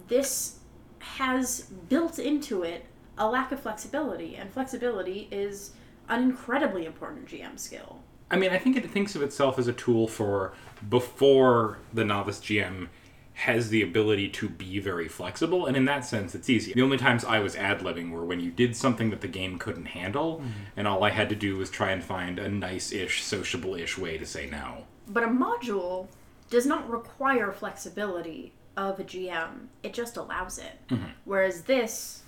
this 0.09 0.59
has 0.99 1.63
built 1.89 2.19
into 2.19 2.63
it 2.63 2.87
a 3.19 3.29
lack 3.29 3.53
of 3.53 3.61
flexibility, 3.61 4.37
and 4.37 4.51
flexibility 4.51 5.29
is 5.31 5.73
an 6.09 6.23
incredibly 6.23 6.87
important 6.87 7.27
GM 7.27 7.59
skill. 7.59 8.01
I 8.31 8.37
mean, 8.37 8.51
I 8.51 8.59
think 8.59 8.77
it 8.77 8.89
thinks 8.91 9.15
of 9.15 9.23
itself 9.23 9.59
as 9.59 9.69
a 9.69 9.73
tool 9.73 10.09
for 10.09 10.55
before 10.89 11.79
the 11.93 12.05
novice 12.05 12.39
GM 12.39 12.89
has 13.35 13.71
the 13.71 13.81
ability 13.81 14.29
to 14.29 14.49
be 14.49 14.79
very 14.79 15.09
flexible, 15.09 15.65
and 15.65 15.75
in 15.77 15.87
that 15.87 16.05
sense, 16.05 16.35
it's 16.35 16.51
easy. 16.51 16.75
The 16.75 16.83
only 16.83 16.99
times 16.99 17.25
I 17.25 17.39
was 17.39 17.57
ad 17.57 17.81
libbing 17.81 18.11
were 18.11 18.25
when 18.25 18.41
you 18.41 18.51
did 18.51 18.77
something 18.77 19.09
that 19.11 19.23
the 19.23 19.29
game 19.29 19.59
couldn't 19.59 19.87
handle, 19.87 20.39
mm-hmm. 20.39 20.51
and 20.77 20.87
all 20.87 21.03
I 21.05 21.11
had 21.11 21.31
to 21.31 21.35
do 21.35 21.57
was 21.57 21.71
try 21.71 21.91
and 21.91 22.05
find 22.05 22.39
a 22.39 22.51
nice 22.51 22.93
ish, 22.93 23.23
sociable 23.23 23.75
ish 23.75 23.97
way 23.97 24.19
to 24.19 24.27
say 24.27 24.47
no. 24.47 24.85
But 25.09 25.23
a 25.23 25.29
module 25.29 26.09
does 26.51 26.67
not 26.67 26.89
require 26.91 27.51
flexibility 27.51 28.53
of 28.77 29.01
a 29.01 29.05
GM, 29.05 29.69
it 29.83 29.95
just 29.95 30.17
allows 30.17 30.59
it. 30.59 30.79
Mm-hmm. 30.91 31.07
Whereas 31.25 31.63
this 31.63 32.23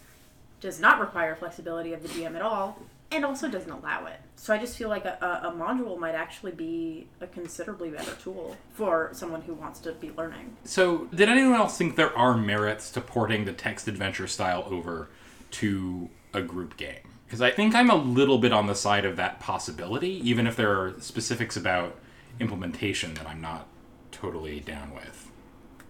does 0.61 0.81
not 0.81 1.01
require 1.01 1.35
flexibility 1.35 1.93
of 1.93 2.03
the 2.03 2.09
GM 2.09 2.37
at 2.37 2.43
all 2.43 2.79
and 3.13 3.25
also 3.25 3.49
doesn't 3.49 3.71
allow 3.71 4.07
it. 4.07 4.21
So 4.37 4.53
I 4.53 4.59
just 4.59 4.77
feel 4.77 4.89
like 4.89 5.05
a, 5.05 5.19
a, 5.21 5.49
a 5.49 5.53
module 5.53 5.99
might 5.99 6.15
actually 6.15 6.53
be 6.53 7.07
a 7.21 7.27
considerably 7.27 7.91
better 7.91 8.13
tool 8.15 8.57
for 8.73 9.11
someone 9.13 9.43
who 9.43 9.55
wants 9.55 9.81
to 9.81 9.93
be 9.93 10.11
learning. 10.11 10.57
So, 10.65 11.07
did 11.15 11.29
anyone 11.29 11.55
else 11.55 11.79
think 11.79 11.97
there 11.97 12.17
are 12.17 12.37
merits 12.37 12.91
to 12.93 13.01
porting 13.01 13.45
the 13.45 13.53
text 13.53 13.87
adventure 13.89 14.27
style 14.27 14.65
over 14.67 15.11
to 15.53 16.11
a 16.35 16.43
group 16.43 16.77
game? 16.77 17.09
Because 17.27 17.41
I 17.41 17.51
think 17.51 17.75
I'm 17.75 17.91
a 17.91 17.97
little 17.97 18.39
bit 18.39 18.53
on 18.53 18.67
the 18.67 18.75
side 18.75 19.05
of 19.05 19.17
that 19.17 19.41
possibility, 19.41 20.21
even 20.29 20.47
if 20.47 20.57
there 20.57 20.79
are 20.79 20.95
specifics 21.01 21.57
about 21.57 21.99
implementation 22.41 23.15
that 23.15 23.27
I'm 23.27 23.41
not 23.41 23.69
totally 24.11 24.61
down 24.61 24.95
with. 24.95 25.31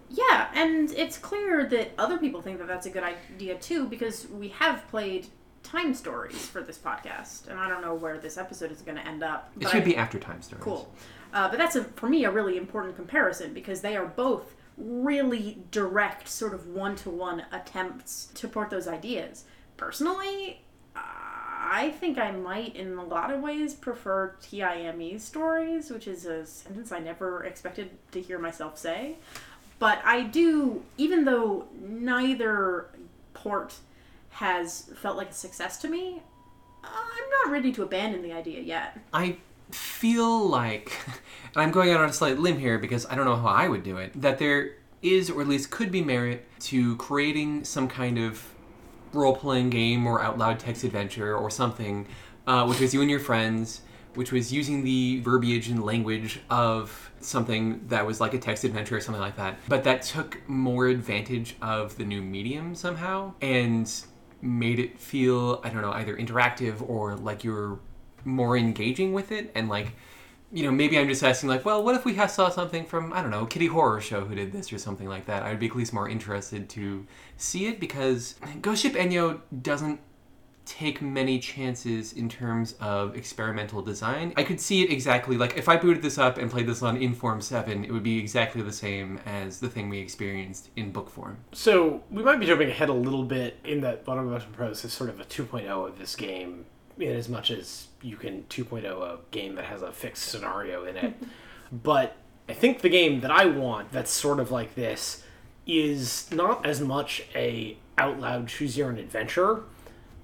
Yeah, 0.09 0.49
and 0.53 0.91
it's 0.91 1.17
clear 1.17 1.65
that 1.69 1.91
other 1.97 2.17
people 2.17 2.41
think 2.41 2.59
that 2.59 2.67
that's 2.67 2.85
a 2.85 2.91
good 2.91 3.03
idea 3.03 3.55
too 3.55 3.87
because 3.87 4.27
we 4.29 4.49
have 4.49 4.87
played 4.89 5.27
time 5.63 5.93
stories 5.93 6.45
for 6.45 6.61
this 6.61 6.77
podcast, 6.77 7.47
and 7.47 7.59
I 7.59 7.67
don't 7.67 7.81
know 7.81 7.95
where 7.95 8.17
this 8.17 8.37
episode 8.37 8.71
is 8.71 8.81
going 8.81 8.97
to 8.97 9.07
end 9.07 9.23
up. 9.23 9.51
It 9.59 9.69
should 9.69 9.81
I- 9.81 9.85
be 9.85 9.97
after 9.97 10.19
time 10.19 10.41
stories. 10.41 10.63
Cool. 10.63 10.93
Uh, 11.33 11.49
but 11.49 11.57
that's 11.57 11.75
a, 11.75 11.83
for 11.83 12.07
me 12.07 12.25
a 12.25 12.31
really 12.31 12.57
important 12.57 12.95
comparison 12.95 13.53
because 13.53 13.81
they 13.81 13.95
are 13.97 14.05
both 14.05 14.53
really 14.77 15.63
direct, 15.71 16.27
sort 16.27 16.53
of 16.53 16.67
one 16.67 16.95
to 16.97 17.09
one 17.09 17.43
attempts 17.51 18.27
to 18.35 18.47
port 18.47 18.69
those 18.69 18.87
ideas. 18.87 19.45
Personally, 19.77 20.61
I 20.95 21.93
think 21.99 22.19
I 22.19 22.31
might, 22.31 22.75
in 22.75 22.97
a 22.97 23.03
lot 23.03 23.31
of 23.31 23.41
ways, 23.41 23.73
prefer 23.73 24.35
TIME 24.41 25.17
stories, 25.17 25.89
which 25.89 26.07
is 26.07 26.25
a 26.25 26.45
sentence 26.45 26.91
I 26.91 26.99
never 26.99 27.43
expected 27.45 27.89
to 28.11 28.21
hear 28.21 28.37
myself 28.37 28.77
say. 28.77 29.17
But 29.79 29.99
I 30.05 30.21
do, 30.21 30.83
even 30.97 31.25
though 31.25 31.67
neither 31.81 32.89
port 33.33 33.75
has 34.33 34.89
felt 34.95 35.15
like 35.15 35.29
a 35.29 35.33
success 35.33 35.77
to 35.77 35.87
me, 35.87 36.21
I'm 36.83 37.29
not 37.43 37.51
ready 37.51 37.71
to 37.73 37.83
abandon 37.83 38.21
the 38.21 38.33
idea 38.33 38.61
yet. 38.61 38.99
I 39.13 39.37
feel 39.71 40.47
like, 40.47 40.97
and 41.53 41.61
I'm 41.63 41.71
going 41.71 41.91
out 41.91 42.01
on 42.01 42.09
a 42.09 42.13
slight 42.13 42.39
limb 42.39 42.59
here 42.59 42.77
because 42.77 43.05
I 43.05 43.15
don't 43.15 43.25
know 43.25 43.35
how 43.35 43.47
I 43.47 43.67
would 43.67 43.83
do 43.83 43.97
it, 43.97 44.19
that 44.21 44.39
there 44.39 44.75
is, 45.01 45.29
or 45.29 45.41
at 45.41 45.47
least 45.47 45.69
could 45.69 45.91
be 45.91 46.01
merit 46.01 46.45
to 46.61 46.95
creating 46.97 47.63
some 47.63 47.87
kind 47.87 48.17
of 48.17 48.43
role 49.13 49.35
playing 49.35 49.69
game 49.69 50.07
or 50.07 50.21
out 50.21 50.37
loud 50.37 50.59
text 50.59 50.83
adventure 50.83 51.35
or 51.35 51.49
something, 51.49 52.07
uh, 52.47 52.65
which 52.65 52.79
was 52.79 52.93
you 52.93 53.01
and 53.01 53.09
your 53.09 53.19
friends, 53.19 53.81
which 54.15 54.31
was 54.31 54.51
using 54.51 54.83
the 54.83 55.19
verbiage 55.21 55.69
and 55.69 55.83
language 55.83 56.39
of 56.49 57.11
something 57.19 57.85
that 57.87 58.05
was 58.05 58.19
like 58.19 58.33
a 58.33 58.39
text 58.39 58.63
adventure 58.63 58.97
or 58.97 59.01
something 59.01 59.21
like 59.21 59.37
that, 59.37 59.57
but 59.67 59.83
that 59.83 60.01
took 60.01 60.41
more 60.47 60.87
advantage 60.87 61.55
of 61.61 61.97
the 61.97 62.03
new 62.03 62.21
medium 62.21 62.75
somehow 62.75 63.33
and 63.41 64.03
made 64.43 64.79
it 64.79 64.99
feel, 64.99 65.61
I 65.63 65.69
don't 65.69 65.81
know, 65.81 65.91
either 65.93 66.15
interactive 66.15 66.87
or 66.87 67.15
like 67.15 67.43
you're 67.43 67.79
more 68.25 68.57
engaging 68.57 69.13
with 69.13 69.31
it 69.31 69.51
and 69.55 69.67
like 69.67 69.91
you 70.51 70.63
know 70.63 70.71
maybe 70.71 70.97
i'm 70.97 71.07
just 71.07 71.23
asking 71.23 71.49
like 71.49 71.65
well 71.65 71.83
what 71.83 71.95
if 71.95 72.05
we 72.05 72.15
saw 72.27 72.47
something 72.47 72.85
from 72.85 73.11
i 73.11 73.21
don't 73.21 73.31
know 73.31 73.45
Kitty 73.45 73.67
Horrorshow 73.67 74.25
who 74.27 74.35
did 74.35 74.51
this 74.51 74.71
or 74.71 74.77
something 74.77 75.09
like 75.09 75.25
that? 75.25 75.43
I'd 75.43 75.59
be 75.59 75.67
at 75.67 75.75
least 75.75 75.93
more 75.93 76.07
interested 76.07 76.69
to 76.69 77.05
see 77.37 77.65
it 77.65 77.79
because 77.79 78.35
ghost 78.61 78.83
ship 78.83 78.93
enyo 78.93 79.41
doesn't 79.61 79.99
take 80.65 81.01
many 81.01 81.39
chances 81.39 82.13
in 82.13 82.29
terms 82.29 82.75
of 82.79 83.15
experimental 83.15 83.81
design 83.81 84.33
i 84.37 84.43
could 84.43 84.59
see 84.59 84.81
it 84.83 84.91
exactly 84.91 85.37
like 85.37 85.57
if 85.57 85.67
i 85.67 85.75
booted 85.75 86.01
this 86.01 86.17
up 86.17 86.37
and 86.37 86.49
played 86.49 86.67
this 86.67 86.81
on 86.81 86.97
inform 86.97 87.41
7 87.41 87.83
it 87.83 87.91
would 87.91 88.03
be 88.03 88.17
exactly 88.17 88.61
the 88.61 88.71
same 88.71 89.19
as 89.25 89.59
the 89.59 89.69
thing 89.69 89.89
we 89.89 89.99
experienced 89.99 90.69
in 90.75 90.91
book 90.91 91.09
form 91.09 91.37
So 91.51 92.03
we 92.09 92.23
might 92.23 92.39
be 92.39 92.45
jumping 92.45 92.69
ahead 92.69 92.89
a 92.89 92.93
little 92.93 93.23
bit 93.23 93.59
in 93.63 93.81
that 93.81 94.05
Bottom 94.05 94.27
of 94.27 94.33
Ocean 94.33 94.51
Pros 94.53 94.83
is 94.83 94.93
sort 94.93 95.09
of 95.09 95.19
a 95.19 95.25
2.0 95.25 95.87
of 95.87 95.97
this 95.97 96.15
game, 96.15 96.65
in 96.97 97.11
as 97.11 97.29
much 97.29 97.51
as 97.51 97.87
you 98.01 98.17
can 98.17 98.43
2.0 98.49 98.85
a 98.85 99.19
game 99.31 99.55
that 99.55 99.65
has 99.65 99.81
a 99.81 99.91
fixed 99.91 100.25
scenario 100.25 100.85
in 100.85 100.97
it. 100.97 101.13
but 101.71 102.17
I 102.49 102.53
think 102.53 102.81
the 102.81 102.89
game 102.89 103.21
that 103.21 103.31
I 103.31 103.45
want 103.45 103.91
that's 103.91 104.11
sort 104.11 104.39
of 104.39 104.51
like 104.51 104.75
this 104.75 105.23
is 105.65 106.29
not 106.31 106.65
as 106.65 106.81
much 106.81 107.23
a 107.35 107.77
out 107.97 108.19
loud 108.19 108.47
choose 108.47 108.77
your 108.77 108.89
own 108.89 108.97
adventure, 108.97 109.63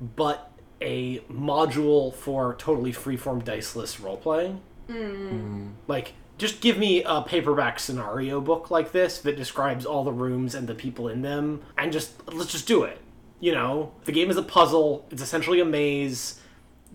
but 0.01 0.51
a 0.81 1.19
module 1.31 2.13
for 2.13 2.55
totally 2.55 2.93
freeform 2.93 3.43
diceless 3.43 3.99
role 3.99 4.17
playing. 4.17 4.61
Mm. 4.89 5.73
Like, 5.87 6.13
just 6.37 6.61
give 6.61 6.77
me 6.77 7.03
a 7.03 7.21
paperback 7.21 7.79
scenario 7.79 8.39
book 8.39 8.71
like 8.71 8.91
this 8.91 9.19
that 9.19 9.35
describes 9.35 9.85
all 9.85 10.03
the 10.03 10.13
rooms 10.13 10.55
and 10.55 10.67
the 10.67 10.75
people 10.75 11.09
in 11.09 11.21
them, 11.21 11.61
and 11.77 11.91
just 11.91 12.13
let's 12.33 12.51
just 12.51 12.67
do 12.67 12.83
it. 12.83 12.99
You 13.41 13.53
know, 13.53 13.91
the 14.05 14.11
game 14.11 14.29
is 14.29 14.37
a 14.37 14.43
puzzle. 14.43 15.05
It's 15.11 15.21
essentially 15.21 15.59
a 15.59 15.65
maze. 15.65 16.39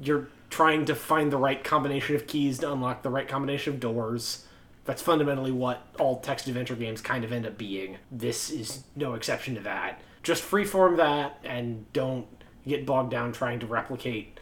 You're 0.00 0.28
trying 0.50 0.84
to 0.87 0.94
find 0.94 1.30
the 1.30 1.37
right 1.37 1.62
combination 1.62 2.16
of 2.16 2.26
keys 2.26 2.58
to 2.61 2.73
unlock 2.73 3.02
the 3.02 3.11
right 3.11 3.28
combination 3.28 3.75
of 3.75 3.80
doors. 3.80 4.46
That's 4.84 5.02
fundamentally 5.02 5.52
what 5.52 5.87
all 5.99 6.20
text 6.20 6.46
adventure 6.46 6.76
games 6.76 7.00
kind 7.00 7.25
of 7.25 7.32
end 7.32 7.46
up 7.46 7.56
being. 7.56 7.99
This 8.11 8.50
is 8.50 8.84
no 8.94 9.14
exception 9.14 9.54
to 9.54 9.61
that. 9.62 10.00
Just 10.23 10.42
freeform 10.42 10.96
that 10.99 11.38
and 11.44 11.90
don't 11.92 12.26
get 12.66 12.87
bogged 12.87 13.11
down 13.11 13.33
trying 13.33 13.61
to 13.61 13.66
replicate 13.66 14.40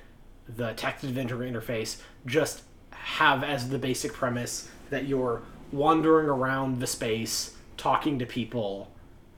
the 0.49 0.73
text 0.75 1.05
adventure 1.05 1.39
interface. 1.39 2.01
Just 2.27 2.63
have 2.91 3.43
as 3.43 3.69
the 3.69 3.79
basic 3.79 4.13
premise 4.13 4.69
that 4.91 5.07
you're 5.07 5.43
wandering 5.73 6.29
around 6.29 6.81
the 6.81 6.87
space, 6.87 7.57
talking 7.77 8.19
to 8.19 8.27
people, 8.27 8.93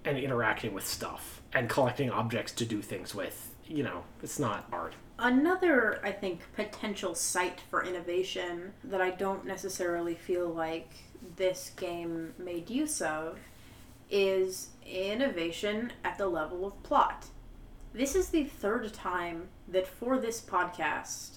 and 0.04 0.18
interacting 0.18 0.74
with 0.74 0.86
stuff, 0.86 1.40
and 1.52 1.68
collecting 1.68 2.10
objects 2.10 2.52
to 2.52 2.64
do 2.64 2.82
things 2.82 3.14
with. 3.14 3.54
You 3.66 3.84
know, 3.84 4.04
it's 4.22 4.38
not 4.38 4.66
art. 4.72 4.94
Another, 5.18 6.00
I 6.04 6.10
think, 6.10 6.40
potential 6.54 7.14
site 7.14 7.60
for 7.70 7.84
innovation 7.84 8.72
that 8.82 9.00
I 9.00 9.10
don't 9.10 9.46
necessarily 9.46 10.14
feel 10.14 10.48
like 10.48 10.90
this 11.36 11.70
game 11.76 12.34
made 12.36 12.68
use 12.68 13.00
of 13.00 13.38
is 14.10 14.70
innovation 14.84 15.92
at 16.04 16.18
the 16.18 16.26
level 16.26 16.66
of 16.66 16.82
plot. 16.82 17.26
This 17.94 18.16
is 18.16 18.28
the 18.30 18.42
third 18.44 18.92
time 18.92 19.48
that 19.68 19.86
for 19.86 20.18
this 20.18 20.40
podcast 20.40 21.36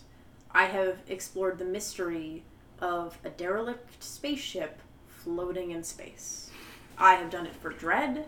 I 0.52 0.66
have 0.66 0.98
explored 1.08 1.60
the 1.60 1.66
mystery 1.66 2.44
of 2.80 3.20
a 3.24 3.30
derelict 3.30 4.04
spaceship 4.04 4.82
floating 5.08 5.70
in 5.70 5.84
space. 5.84 6.50
I 6.98 7.14
have 7.14 7.30
done 7.30 7.46
it 7.46 7.56
for 7.56 7.70
Dread, 7.70 8.26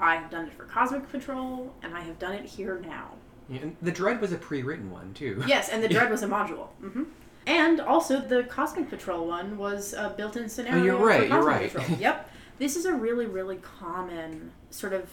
I 0.00 0.16
have 0.16 0.28
done 0.30 0.46
it 0.46 0.52
for 0.54 0.64
Cosmic 0.64 1.08
Patrol, 1.08 1.72
and 1.82 1.94
I 1.94 2.00
have 2.00 2.18
done 2.18 2.32
it 2.32 2.44
here 2.44 2.80
now. 2.84 3.12
yeah, 3.48 3.60
and 3.62 3.76
the 3.80 3.92
dread 3.92 4.20
was 4.20 4.32
a 4.32 4.36
pre-written 4.38 4.90
one 4.90 5.14
too 5.14 5.42
Yes, 5.46 5.68
and 5.68 5.82
the 5.82 5.88
Dread 5.88 6.10
was 6.16 6.22
a 6.24 6.28
module. 6.28 6.68
hmm 6.80 7.04
And 7.46 7.80
also, 7.80 8.20
the 8.20 8.42
Cosmic 8.44 8.90
Patrol 8.90 9.26
one 9.26 9.56
was 9.56 9.92
a 9.94 10.12
built-in 10.16 10.48
scenario. 10.48 10.80
Oh, 10.82 10.84
you're 10.84 11.06
right, 11.06 11.28
you're 11.28 11.42
right. 11.44 11.72
Patrol. 11.72 11.98
yep. 12.00 12.28
This 12.58 12.74
is 12.74 12.86
a 12.86 12.92
really, 12.92 13.26
really 13.26 13.56
common 13.56 14.50
sort 14.70 14.92
of 14.92 15.08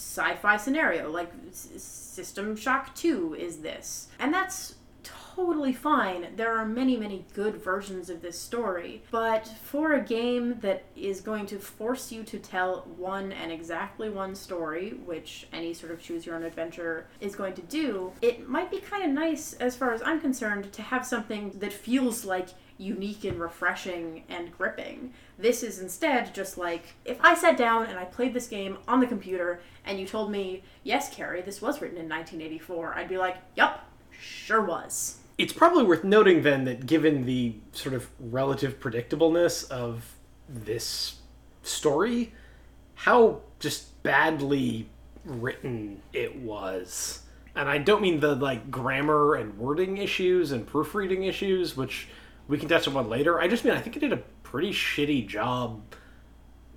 sci-fi 0.00 0.56
scenario. 0.56 1.10
Like 1.10 1.30
System 1.52 2.56
Shock 2.56 2.94
Two 2.94 3.34
is 3.38 3.58
this, 3.58 4.08
and 4.18 4.32
that's 4.32 4.74
totally 5.02 5.72
fine. 5.72 6.26
There 6.36 6.54
are 6.56 6.66
many, 6.66 6.96
many 6.96 7.24
good 7.34 7.56
versions 7.56 8.10
of 8.10 8.20
this 8.20 8.38
story, 8.38 9.02
but 9.10 9.48
for 9.62 9.94
a 9.94 10.00
game 10.00 10.58
that 10.60 10.84
is 10.96 11.20
going 11.20 11.46
to 11.46 11.58
force 11.58 12.12
you 12.12 12.22
to 12.24 12.38
tell 12.38 12.80
one 12.96 13.32
and 13.32 13.50
exactly 13.50 14.10
one 14.10 14.34
story, 14.34 14.90
which 15.06 15.46
any 15.52 15.72
sort 15.72 15.92
of 15.92 16.02
choose 16.02 16.26
your 16.26 16.34
own 16.34 16.42
adventure 16.42 17.06
is 17.20 17.34
going 17.34 17.54
to 17.54 17.62
do, 17.62 18.12
it 18.20 18.48
might 18.48 18.70
be 18.70 18.78
kind 18.78 19.04
of 19.04 19.10
nice, 19.10 19.54
as 19.54 19.76
far 19.76 19.94
as 19.94 20.02
I'm 20.02 20.20
concerned, 20.20 20.72
to 20.72 20.82
have 20.82 21.06
something 21.06 21.52
that 21.60 21.72
feels 21.72 22.24
like 22.24 22.48
unique 22.80 23.24
and 23.24 23.38
refreshing 23.38 24.24
and 24.28 24.56
gripping. 24.56 25.12
This 25.38 25.62
is 25.62 25.78
instead 25.78 26.34
just 26.34 26.56
like 26.56 26.94
if 27.04 27.18
I 27.20 27.34
sat 27.34 27.56
down 27.56 27.86
and 27.86 27.98
I 27.98 28.04
played 28.04 28.32
this 28.32 28.48
game 28.48 28.78
on 28.88 29.00
the 29.00 29.06
computer 29.06 29.60
and 29.84 30.00
you 30.00 30.06
told 30.06 30.30
me, 30.30 30.62
yes, 30.82 31.14
Carrie, 31.14 31.42
this 31.42 31.60
was 31.60 31.80
written 31.80 31.98
in 31.98 32.08
1984, 32.08 32.94
I'd 32.94 33.08
be 33.08 33.18
like, 33.18 33.36
yup, 33.54 33.84
sure 34.10 34.62
was. 34.62 35.18
It's 35.36 35.52
probably 35.52 35.84
worth 35.84 36.04
noting 36.04 36.42
then 36.42 36.64
that 36.64 36.86
given 36.86 37.26
the 37.26 37.54
sort 37.72 37.94
of 37.94 38.08
relative 38.18 38.80
predictableness 38.80 39.70
of 39.70 40.14
this 40.48 41.16
story, 41.62 42.32
how 42.94 43.40
just 43.58 44.02
badly 44.02 44.88
written 45.24 46.00
it 46.12 46.36
was. 46.36 47.22
And 47.54 47.68
I 47.68 47.78
don't 47.78 48.00
mean 48.00 48.20
the 48.20 48.34
like 48.34 48.70
grammar 48.70 49.34
and 49.34 49.58
wording 49.58 49.98
issues 49.98 50.52
and 50.52 50.66
proofreading 50.66 51.24
issues, 51.24 51.76
which 51.76 52.08
we 52.50 52.58
can 52.58 52.68
touch 52.68 52.88
upon 52.88 53.08
later. 53.08 53.40
I 53.40 53.46
just 53.46 53.64
mean 53.64 53.74
I 53.74 53.80
think 53.80 53.96
it 53.96 54.00
did 54.00 54.12
a 54.12 54.18
pretty 54.42 54.72
shitty 54.72 55.26
job 55.26 55.80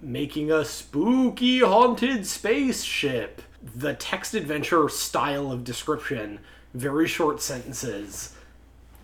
making 0.01 0.51
a 0.51 0.63
spooky 0.63 1.59
haunted 1.59 2.27
spaceship. 2.27 3.41
The 3.75 3.95
text 3.95 4.35
adventure 4.35 4.87
style 4.87 5.51
of 5.51 5.63
description, 5.63 6.39
very 6.75 7.07
short 7.07 7.41
sentences, 7.41 8.35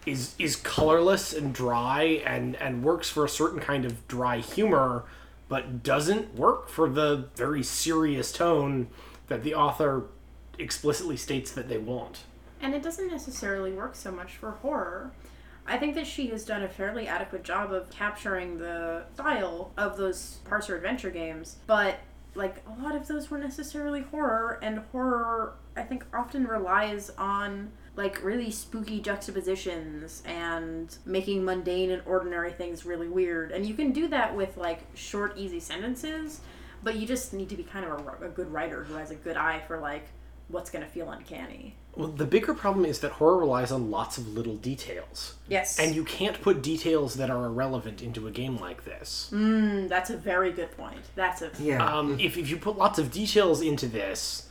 is 0.06 0.36
is 0.38 0.56
colorless 0.56 1.34
and 1.34 1.54
dry 1.54 2.22
and 2.26 2.56
and 2.58 2.84
works 2.84 3.10
for 3.10 3.26
a 3.26 3.30
certain 3.30 3.60
kind 3.60 3.84
of 3.84 4.08
dry 4.08 4.38
humor, 4.38 5.06
but 5.48 5.82
doesn't 5.82 6.36
work 6.36 6.70
for 6.70 6.88
the 6.88 7.30
very 7.36 7.64
serious 7.64 8.32
tone 8.32 8.88
that 9.28 9.44
the 9.44 9.56
author 9.56 10.04
explicitly 10.60 11.18
states 11.18 11.52
that 11.52 11.68
they 11.68 11.80
want. 11.80 12.26
And 12.62 12.76
it 12.76 12.84
doesn't 12.84 13.08
necessarily 13.08 13.72
work 13.72 13.96
so 13.96 14.12
much 14.12 14.34
for 14.34 14.52
horror. 14.52 15.12
I 15.70 15.78
think 15.78 15.94
that 15.96 16.08
she 16.08 16.28
has 16.28 16.44
done 16.44 16.64
a 16.64 16.68
fairly 16.68 17.08
adequate 17.08 17.44
job 17.44 17.72
of 17.72 17.90
capturing 17.92 18.58
the 18.58 19.04
style 19.14 19.72
of 19.78 19.98
those 19.98 20.40
parser 20.46 20.76
adventure 20.76 21.12
games, 21.12 21.58
but 21.68 22.00
like 22.34 22.64
a 22.68 22.84
lot 22.84 22.96
of 22.96 23.08
those 23.08 23.30
were 23.30 23.38
necessarily 23.38 24.02
horror, 24.02 24.60
and 24.64 24.80
horror 24.92 25.54
I 25.78 25.84
think 25.84 26.06
often 26.14 26.48
relies 26.48 27.12
on 27.18 27.72
like 27.96 28.24
really 28.24 28.50
spooky 28.50 29.00
juxtapositions 29.00 30.24
and 30.26 30.96
making 31.06 31.46
mundane 31.46 31.92
and 31.92 32.02
ordinary 32.06 32.52
things 32.52 32.86
really 32.86 33.08
weird. 33.08 33.52
And 33.52 33.66
you 33.66 33.74
can 33.76 33.92
do 33.92 34.08
that 34.08 34.36
with 34.36 34.58
like 34.58 34.82
short, 34.96 35.38
easy 35.38 35.60
sentences, 35.60 36.42
but 36.82 36.96
you 36.96 37.06
just 37.06 37.34
need 37.34 37.50
to 37.50 37.56
be 37.56 37.64
kind 37.64 37.86
of 37.86 38.08
a, 38.22 38.26
a 38.26 38.30
good 38.30 38.52
writer 38.52 38.84
who 38.84 38.96
has 38.96 39.12
a 39.12 39.16
good 39.16 39.38
eye 39.38 39.62
for 39.68 39.80
like 39.80 40.08
what's 40.50 40.70
going 40.70 40.84
to 40.84 40.92
feel 40.92 41.10
uncanny. 41.10 41.76
Well, 41.96 42.10
the 42.10 42.26
bigger 42.26 42.54
problem 42.54 42.86
is 42.86 43.00
that 43.00 43.14
horror 43.14 43.38
relies 43.38 43.72
on 43.72 43.92
lots 43.92 44.18
of 44.18 44.28
little 44.28 44.56
details. 44.56 45.36
Yes. 45.48 45.80
And 45.80 45.96
you 45.96 46.04
can't 46.04 46.40
put 46.42 46.62
details 46.62 47.16
that 47.16 47.30
are 47.30 47.46
irrelevant 47.46 48.02
into 48.02 48.28
a 48.28 48.32
game 48.32 48.58
like 48.58 48.86
this. 48.86 49.30
Mm, 49.34 49.90
that's 49.90 50.10
a 50.10 50.18
very 50.18 50.52
good 50.52 50.72
point. 50.72 51.02
That's 51.16 51.42
a 51.42 51.52
Yeah. 51.60 51.86
Um, 51.86 52.20
if, 52.20 52.38
if 52.38 52.50
you 52.50 52.58
put 52.58 52.78
lots 52.78 53.00
of 53.00 53.12
details 53.12 53.62
into 53.62 53.88
this, 53.88 54.50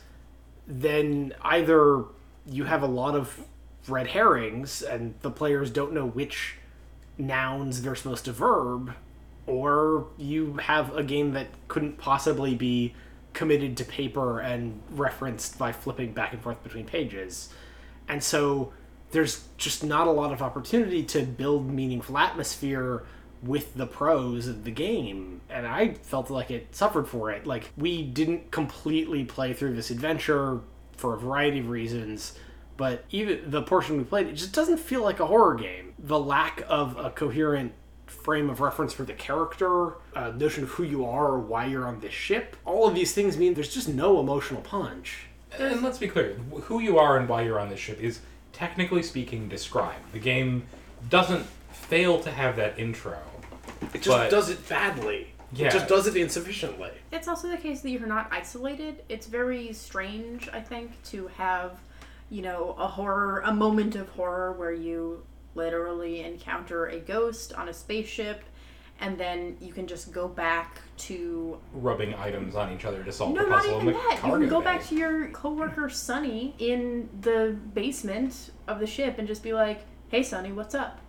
then 0.67 1.33
either 1.41 2.03
you 2.45 2.65
have 2.65 2.83
a 2.83 2.87
lot 2.87 3.15
of 3.15 3.39
red 3.87 4.07
herrings 4.07 4.81
and 4.81 5.15
the 5.21 5.31
players 5.31 5.71
don't 5.71 5.93
know 5.93 6.05
which 6.05 6.55
nouns 7.17 7.81
they're 7.81 7.95
supposed 7.95 8.25
to 8.25 8.31
verb, 8.31 8.93
or 9.47 10.07
you 10.17 10.53
have 10.57 10.95
a 10.95 11.03
game 11.03 11.33
that 11.33 11.47
couldn't 11.67 11.97
possibly 11.97 12.55
be 12.55 12.93
committed 13.39 13.77
to 13.77 13.85
paper 13.85 14.41
and 14.41 14.81
referenced 14.89 15.57
by 15.57 15.71
flipping 15.71 16.11
back 16.11 16.33
and 16.33 16.43
forth 16.43 16.61
between 16.61 16.83
pages. 16.83 17.47
And 18.09 18.21
so 18.21 18.73
there's 19.11 19.47
just 19.55 19.81
not 19.81 20.07
a 20.07 20.11
lot 20.11 20.33
of 20.33 20.41
opportunity 20.41 21.03
to 21.03 21.21
build 21.21 21.71
meaningful 21.71 22.17
atmosphere 22.17 23.05
with 23.41 23.75
the 23.75 23.87
prose 23.87 24.45
of 24.45 24.65
the 24.65 24.71
game. 24.71 25.39
And 25.49 25.65
i 25.65 25.93
felt 25.93 26.29
like 26.29 26.51
it 26.51 26.75
suffered 26.75 27.07
for 27.07 27.31
it. 27.31 27.47
Like 27.47 27.71
we 27.77 28.03
didn't 28.03 28.51
completely 28.51 29.23
play 29.23 29.53
through 29.53 29.73
this 29.73 29.89
adventure 29.89 30.59
for 30.97 31.13
a 31.13 31.17
variety 31.17 31.59
of 31.59 31.69
reasons 31.69 32.37
but 32.75 33.03
even 33.11 33.51
the 33.51 33.61
portion 33.61 33.97
we 33.97 34.05
played 34.05 34.25
it 34.27 34.35
just 34.35 34.53
doesn't 34.53 34.79
feel 34.79 35.03
like 35.03 35.19
a 35.19 35.25
horror 35.25 35.55
game. 35.55 35.93
The 35.99 36.17
lack 36.17 36.63
of 36.69 36.97
a 36.97 37.09
coherent 37.09 37.73
frame 38.09 38.49
of 38.49 38.59
reference 38.61 38.93
for 38.93 39.03
the 39.03 39.13
character 39.13 39.93
a 40.15 40.31
notion 40.33 40.63
of 40.63 40.69
who 40.71 40.83
you 40.83 41.05
are 41.05 41.27
or 41.27 41.39
why 41.39 41.65
you're 41.65 41.85
on 41.87 41.99
this 41.99 42.13
ship 42.13 42.55
all 42.65 42.87
of 42.87 42.95
these 42.95 43.13
things 43.13 43.37
mean 43.37 43.53
there's 43.53 43.73
just 43.73 43.87
no 43.89 44.19
emotional 44.19 44.61
punch 44.61 45.25
And 45.57 45.81
let's 45.81 45.97
be 45.97 46.07
clear, 46.07 46.33
who 46.63 46.79
you 46.79 46.97
are 46.99 47.17
and 47.17 47.27
why 47.27 47.41
you're 47.41 47.59
on 47.59 47.69
this 47.69 47.79
ship 47.79 47.99
is 47.99 48.19
technically 48.53 49.01
speaking 49.01 49.49
described. 49.49 50.11
The 50.13 50.19
game 50.19 50.63
doesn't 51.09 51.45
fail 51.71 52.19
to 52.21 52.29
have 52.31 52.55
that 52.57 52.77
intro. 52.77 53.17
it 53.93 54.01
just 54.03 54.07
But- 54.09 54.29
does 54.29 54.49
it 54.49 54.67
badly 54.69 55.33
Yeah. 55.53 55.67
it 55.67 55.71
just 55.71 55.87
does 55.87 56.05
it 56.05 56.15
insufficiently 56.15 56.91
It's 57.11 57.27
also 57.27 57.47
the 57.49 57.57
case 57.57 57.81
that 57.81 57.89
you're 57.89 58.05
not 58.05 58.27
isolated. 58.31 59.01
It's 59.09 59.25
very 59.25 59.73
strange, 59.73 60.47
I 60.53 60.61
think, 60.61 60.91
to 61.05 61.27
have, 61.37 61.79
you 62.29 62.43
know, 62.43 62.75
a 62.77 62.87
horror, 62.87 63.41
a 63.43 63.53
moment 63.53 63.95
of 63.95 64.09
horror 64.09 64.51
where 64.51 64.71
you 64.73 65.23
literally 65.55 66.21
encounter 66.21 66.87
a 66.87 66.99
ghost 66.99 67.53
on 67.53 67.69
a 67.69 67.73
spaceship, 67.73 68.43
and 69.01 69.17
then 69.17 69.57
you 69.61 69.71
can 69.73 69.87
just 69.87 70.11
go 70.11 70.27
back 70.27 70.81
to. 70.97 71.57
Rubbing 71.73 72.13
items 72.15 72.55
on 72.55 72.73
each 72.73 72.85
other 72.85 73.03
to 73.03 73.11
solve 73.11 73.33
No, 73.33 73.43
the 73.43 73.49
not 73.49 73.61
puzzle 73.63 73.75
even 73.77 73.87
in 73.89 73.93
the 73.93 73.99
that. 73.99 74.23
You 74.25 74.31
can 74.31 74.49
go 74.49 74.59
bay. 74.59 74.65
back 74.65 74.87
to 74.87 74.95
your 74.95 75.27
coworker 75.29 75.89
Sunny 75.89 76.53
in 76.59 77.09
the 77.21 77.57
basement 77.73 78.51
of 78.67 78.79
the 78.79 78.87
ship 78.87 79.17
and 79.17 79.27
just 79.27 79.41
be 79.43 79.53
like, 79.53 79.85
"Hey, 80.09 80.23
Sunny, 80.23 80.51
what's 80.51 80.75
up?" 80.75 80.99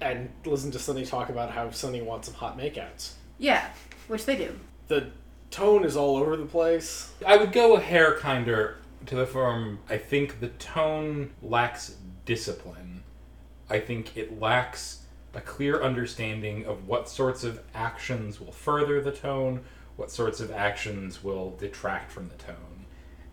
and 0.00 0.28
listen 0.44 0.70
to 0.72 0.78
Sunny 0.80 1.04
talk 1.06 1.28
about 1.28 1.50
how 1.50 1.70
Sunny 1.70 2.02
wants 2.02 2.26
some 2.26 2.34
hot 2.34 2.58
makeouts. 2.58 3.12
Yeah, 3.38 3.70
which 4.08 4.24
they 4.26 4.36
do. 4.36 4.58
The 4.88 5.10
tone 5.50 5.84
is 5.84 5.96
all 5.96 6.16
over 6.16 6.36
the 6.36 6.44
place. 6.46 7.12
I 7.24 7.36
would 7.36 7.52
go 7.52 7.76
a 7.76 7.80
hair 7.80 8.18
kinder 8.18 8.78
to 9.06 9.14
the 9.14 9.26
firm. 9.26 9.78
I 9.88 9.96
think 9.98 10.40
the 10.40 10.48
tone 10.48 11.30
lacks 11.40 11.96
discipline. 12.24 12.91
I 13.72 13.80
think 13.80 14.18
it 14.18 14.38
lacks 14.38 14.98
a 15.32 15.40
clear 15.40 15.82
understanding 15.82 16.66
of 16.66 16.86
what 16.86 17.08
sorts 17.08 17.42
of 17.42 17.62
actions 17.74 18.38
will 18.38 18.52
further 18.52 19.00
the 19.00 19.12
tone, 19.12 19.62
what 19.96 20.10
sorts 20.10 20.40
of 20.40 20.50
actions 20.50 21.24
will 21.24 21.56
detract 21.56 22.12
from 22.12 22.28
the 22.28 22.34
tone. 22.34 22.84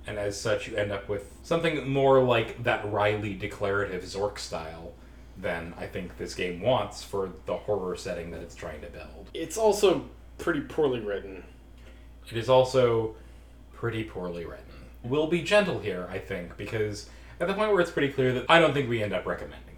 And 0.08 0.18
as 0.18 0.40
such, 0.40 0.70
you 0.70 0.78
end 0.78 0.94
up 0.94 1.10
with 1.10 1.34
something 1.44 1.90
more 1.90 2.24
like 2.24 2.64
that 2.64 2.90
Riley 2.90 3.34
declarative 3.34 4.04
Zork 4.04 4.40
style 4.40 4.94
than 5.38 5.74
I 5.78 5.88
think 5.88 6.18
this 6.18 6.34
game 6.34 6.62
wants 6.62 7.04
for 7.04 7.34
the 7.46 7.58
horror 7.58 7.98
setting 7.98 8.32
that 8.32 8.40
it's 8.40 8.56
trying 8.56 8.80
to 8.80 8.88
build. 8.88 9.30
It's 9.34 9.58
also 9.58 10.06
pretty 10.38 10.62
poorly 10.62 11.02
written. 11.02 11.44
It 12.32 12.38
is 12.38 12.48
also 12.48 13.16
pretty 13.74 14.06
poorly 14.06 14.46
written. 14.46 14.66
We'll 15.04 15.28
be 15.28 15.42
gentle 15.42 15.80
here, 15.80 16.08
I 16.10 16.18
think, 16.20 16.56
because 16.56 17.10
at 17.42 17.50
the 17.50 17.54
point 17.54 17.72
where 17.74 17.82
it's 17.82 17.92
pretty 17.92 18.14
clear 18.14 18.34
that 18.34 18.46
I 18.48 18.60
don't 18.60 18.74
think 18.74 18.90
we 18.90 19.04
end 19.04 19.14
up 19.14 19.26
recommending. 19.26 19.69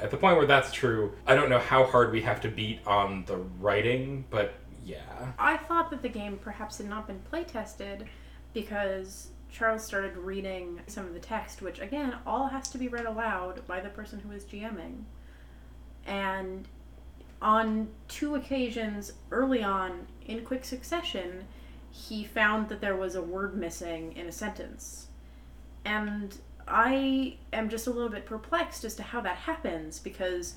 At 0.00 0.10
the 0.10 0.16
point 0.16 0.36
where 0.36 0.46
that's 0.46 0.72
true, 0.72 1.12
I 1.26 1.34
don't 1.34 1.50
know 1.50 1.58
how 1.58 1.84
hard 1.84 2.12
we 2.12 2.22
have 2.22 2.40
to 2.42 2.48
beat 2.48 2.80
on 2.86 3.24
the 3.26 3.36
writing, 3.36 4.24
but 4.30 4.54
yeah. 4.84 5.32
I 5.38 5.56
thought 5.56 5.90
that 5.90 6.02
the 6.02 6.08
game 6.08 6.38
perhaps 6.38 6.78
had 6.78 6.88
not 6.88 7.06
been 7.06 7.20
play 7.20 7.44
tested 7.44 8.06
because 8.54 9.28
Charles 9.50 9.84
started 9.84 10.16
reading 10.16 10.80
some 10.86 11.06
of 11.06 11.14
the 11.14 11.20
text, 11.20 11.60
which 11.60 11.80
again, 11.80 12.16
all 12.26 12.48
has 12.48 12.68
to 12.70 12.78
be 12.78 12.88
read 12.88 13.06
aloud 13.06 13.66
by 13.66 13.80
the 13.80 13.88
person 13.88 14.20
who 14.20 14.32
is 14.32 14.44
GMing. 14.44 15.04
And 16.06 16.66
on 17.42 17.88
two 18.08 18.34
occasions 18.34 19.12
early 19.30 19.62
on 19.62 20.06
in 20.26 20.44
quick 20.44 20.64
succession, 20.64 21.44
he 21.90 22.24
found 22.24 22.68
that 22.68 22.80
there 22.80 22.96
was 22.96 23.14
a 23.14 23.22
word 23.22 23.56
missing 23.56 24.12
in 24.16 24.26
a 24.26 24.32
sentence. 24.32 25.08
And 25.84 26.36
I 26.70 27.36
am 27.52 27.68
just 27.68 27.86
a 27.86 27.90
little 27.90 28.08
bit 28.08 28.26
perplexed 28.26 28.84
as 28.84 28.94
to 28.96 29.02
how 29.02 29.20
that 29.22 29.36
happens 29.36 29.98
because 29.98 30.54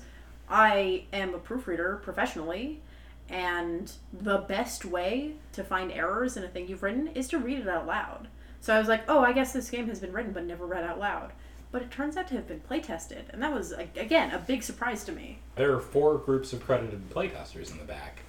I 0.48 1.04
am 1.12 1.34
a 1.34 1.38
proofreader 1.38 2.00
professionally, 2.02 2.80
and 3.28 3.90
the 4.12 4.38
best 4.38 4.84
way 4.84 5.34
to 5.52 5.64
find 5.64 5.90
errors 5.90 6.36
in 6.36 6.44
a 6.44 6.48
thing 6.48 6.68
you've 6.68 6.82
written 6.82 7.08
is 7.08 7.28
to 7.28 7.38
read 7.38 7.60
it 7.60 7.68
out 7.68 7.86
loud. 7.86 8.28
So 8.60 8.74
I 8.74 8.78
was 8.78 8.88
like, 8.88 9.04
oh, 9.08 9.20
I 9.20 9.32
guess 9.32 9.52
this 9.52 9.70
game 9.70 9.88
has 9.88 10.00
been 10.00 10.12
written 10.12 10.32
but 10.32 10.44
never 10.44 10.66
read 10.66 10.84
out 10.84 10.98
loud. 10.98 11.32
But 11.70 11.82
it 11.82 11.90
turns 11.90 12.16
out 12.16 12.28
to 12.28 12.34
have 12.34 12.46
been 12.46 12.60
playtested, 12.60 13.24
and 13.30 13.42
that 13.42 13.52
was, 13.52 13.72
again, 13.72 14.30
a 14.30 14.38
big 14.38 14.62
surprise 14.62 15.02
to 15.04 15.12
me. 15.12 15.40
There 15.56 15.72
are 15.74 15.80
four 15.80 16.18
groups 16.18 16.52
of 16.52 16.64
credited 16.64 17.10
playtesters 17.10 17.72
in 17.72 17.78
the 17.78 17.84
back. 17.84 18.20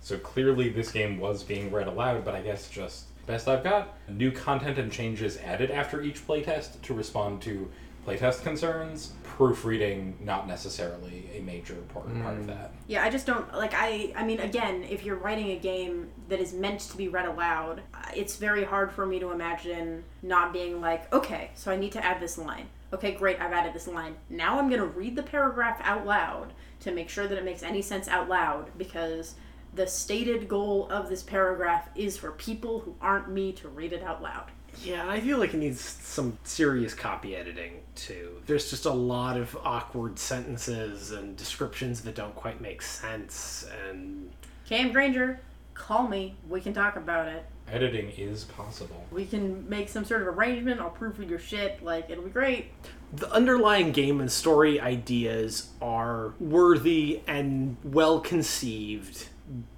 So 0.00 0.18
clearly 0.18 0.68
this 0.68 0.92
game 0.92 1.18
was 1.18 1.42
being 1.42 1.72
read 1.72 1.88
aloud, 1.88 2.24
but 2.24 2.34
I 2.34 2.42
guess 2.42 2.68
just 2.68 3.06
best 3.26 3.48
I've 3.48 3.64
got. 3.64 3.96
New 4.08 4.30
content 4.30 4.78
and 4.78 4.90
changes 4.90 5.36
added 5.38 5.70
after 5.70 6.02
each 6.02 6.26
playtest 6.26 6.80
to 6.82 6.94
respond 6.94 7.42
to 7.42 7.70
playtest 8.06 8.42
concerns. 8.42 9.12
Proofreading 9.22 10.18
not 10.20 10.46
necessarily 10.46 11.28
a 11.34 11.40
major 11.40 11.74
important 11.74 12.22
part 12.22 12.36
of 12.36 12.46
that. 12.46 12.72
Yeah, 12.86 13.02
I 13.02 13.10
just 13.10 13.26
don't 13.26 13.52
like 13.54 13.72
I 13.74 14.12
I 14.16 14.24
mean 14.24 14.40
again, 14.40 14.84
if 14.84 15.04
you're 15.04 15.16
writing 15.16 15.52
a 15.52 15.56
game 15.56 16.10
that 16.28 16.40
is 16.40 16.52
meant 16.52 16.80
to 16.80 16.96
be 16.96 17.08
read 17.08 17.26
aloud, 17.26 17.82
uh, 17.94 17.98
it's 18.14 18.36
very 18.36 18.64
hard 18.64 18.92
for 18.92 19.06
me 19.06 19.18
to 19.20 19.30
imagine 19.30 20.04
not 20.22 20.52
being 20.52 20.80
like, 20.80 21.12
okay, 21.12 21.50
so 21.54 21.70
I 21.70 21.76
need 21.76 21.92
to 21.92 22.04
add 22.04 22.20
this 22.20 22.36
line. 22.36 22.68
Okay, 22.92 23.12
great, 23.12 23.40
I've 23.40 23.52
added 23.52 23.72
this 23.72 23.88
line. 23.88 24.16
Now 24.28 24.58
I'm 24.58 24.68
going 24.68 24.80
to 24.80 24.86
read 24.86 25.16
the 25.16 25.22
paragraph 25.22 25.80
out 25.82 26.04
loud 26.04 26.52
to 26.80 26.92
make 26.92 27.08
sure 27.08 27.26
that 27.26 27.38
it 27.38 27.44
makes 27.44 27.62
any 27.62 27.80
sense 27.80 28.06
out 28.06 28.28
loud 28.28 28.70
because 28.76 29.34
the 29.74 29.86
stated 29.86 30.48
goal 30.48 30.88
of 30.90 31.08
this 31.08 31.22
paragraph 31.22 31.88
is 31.94 32.16
for 32.16 32.32
people 32.32 32.80
who 32.80 32.94
aren't 33.00 33.30
me 33.30 33.52
to 33.52 33.68
read 33.68 33.92
it 33.92 34.02
out 34.02 34.22
loud. 34.22 34.50
Yeah, 34.82 35.06
I 35.08 35.20
feel 35.20 35.38
like 35.38 35.52
it 35.52 35.58
needs 35.58 35.80
some 35.80 36.38
serious 36.44 36.94
copy 36.94 37.36
editing 37.36 37.80
too. 37.94 38.40
There's 38.46 38.70
just 38.70 38.86
a 38.86 38.90
lot 38.92 39.36
of 39.36 39.56
awkward 39.62 40.18
sentences 40.18 41.10
and 41.10 41.36
descriptions 41.36 42.00
that 42.02 42.14
don't 42.14 42.34
quite 42.34 42.60
make 42.60 42.80
sense 42.82 43.66
and 43.88 44.30
Cam 44.66 44.92
Granger, 44.92 45.40
call 45.74 46.08
me. 46.08 46.36
We 46.48 46.60
can 46.62 46.72
talk 46.72 46.96
about 46.96 47.28
it. 47.28 47.44
Editing 47.70 48.10
is 48.16 48.44
possible. 48.44 49.06
We 49.10 49.24
can 49.26 49.68
make 49.68 49.88
some 49.88 50.04
sort 50.04 50.22
of 50.22 50.28
arrangement. 50.28 50.80
I'll 50.80 50.90
proofread 50.90 51.28
your 51.28 51.38
shit. 51.38 51.82
Like, 51.82 52.08
it'll 52.10 52.24
be 52.24 52.30
great. 52.30 52.66
the 53.12 53.30
underlying 53.32 53.92
game 53.92 54.20
and 54.20 54.30
story 54.32 54.80
ideas 54.80 55.68
are 55.80 56.32
worthy 56.40 57.20
and 57.26 57.76
well 57.84 58.20
conceived, 58.20 59.28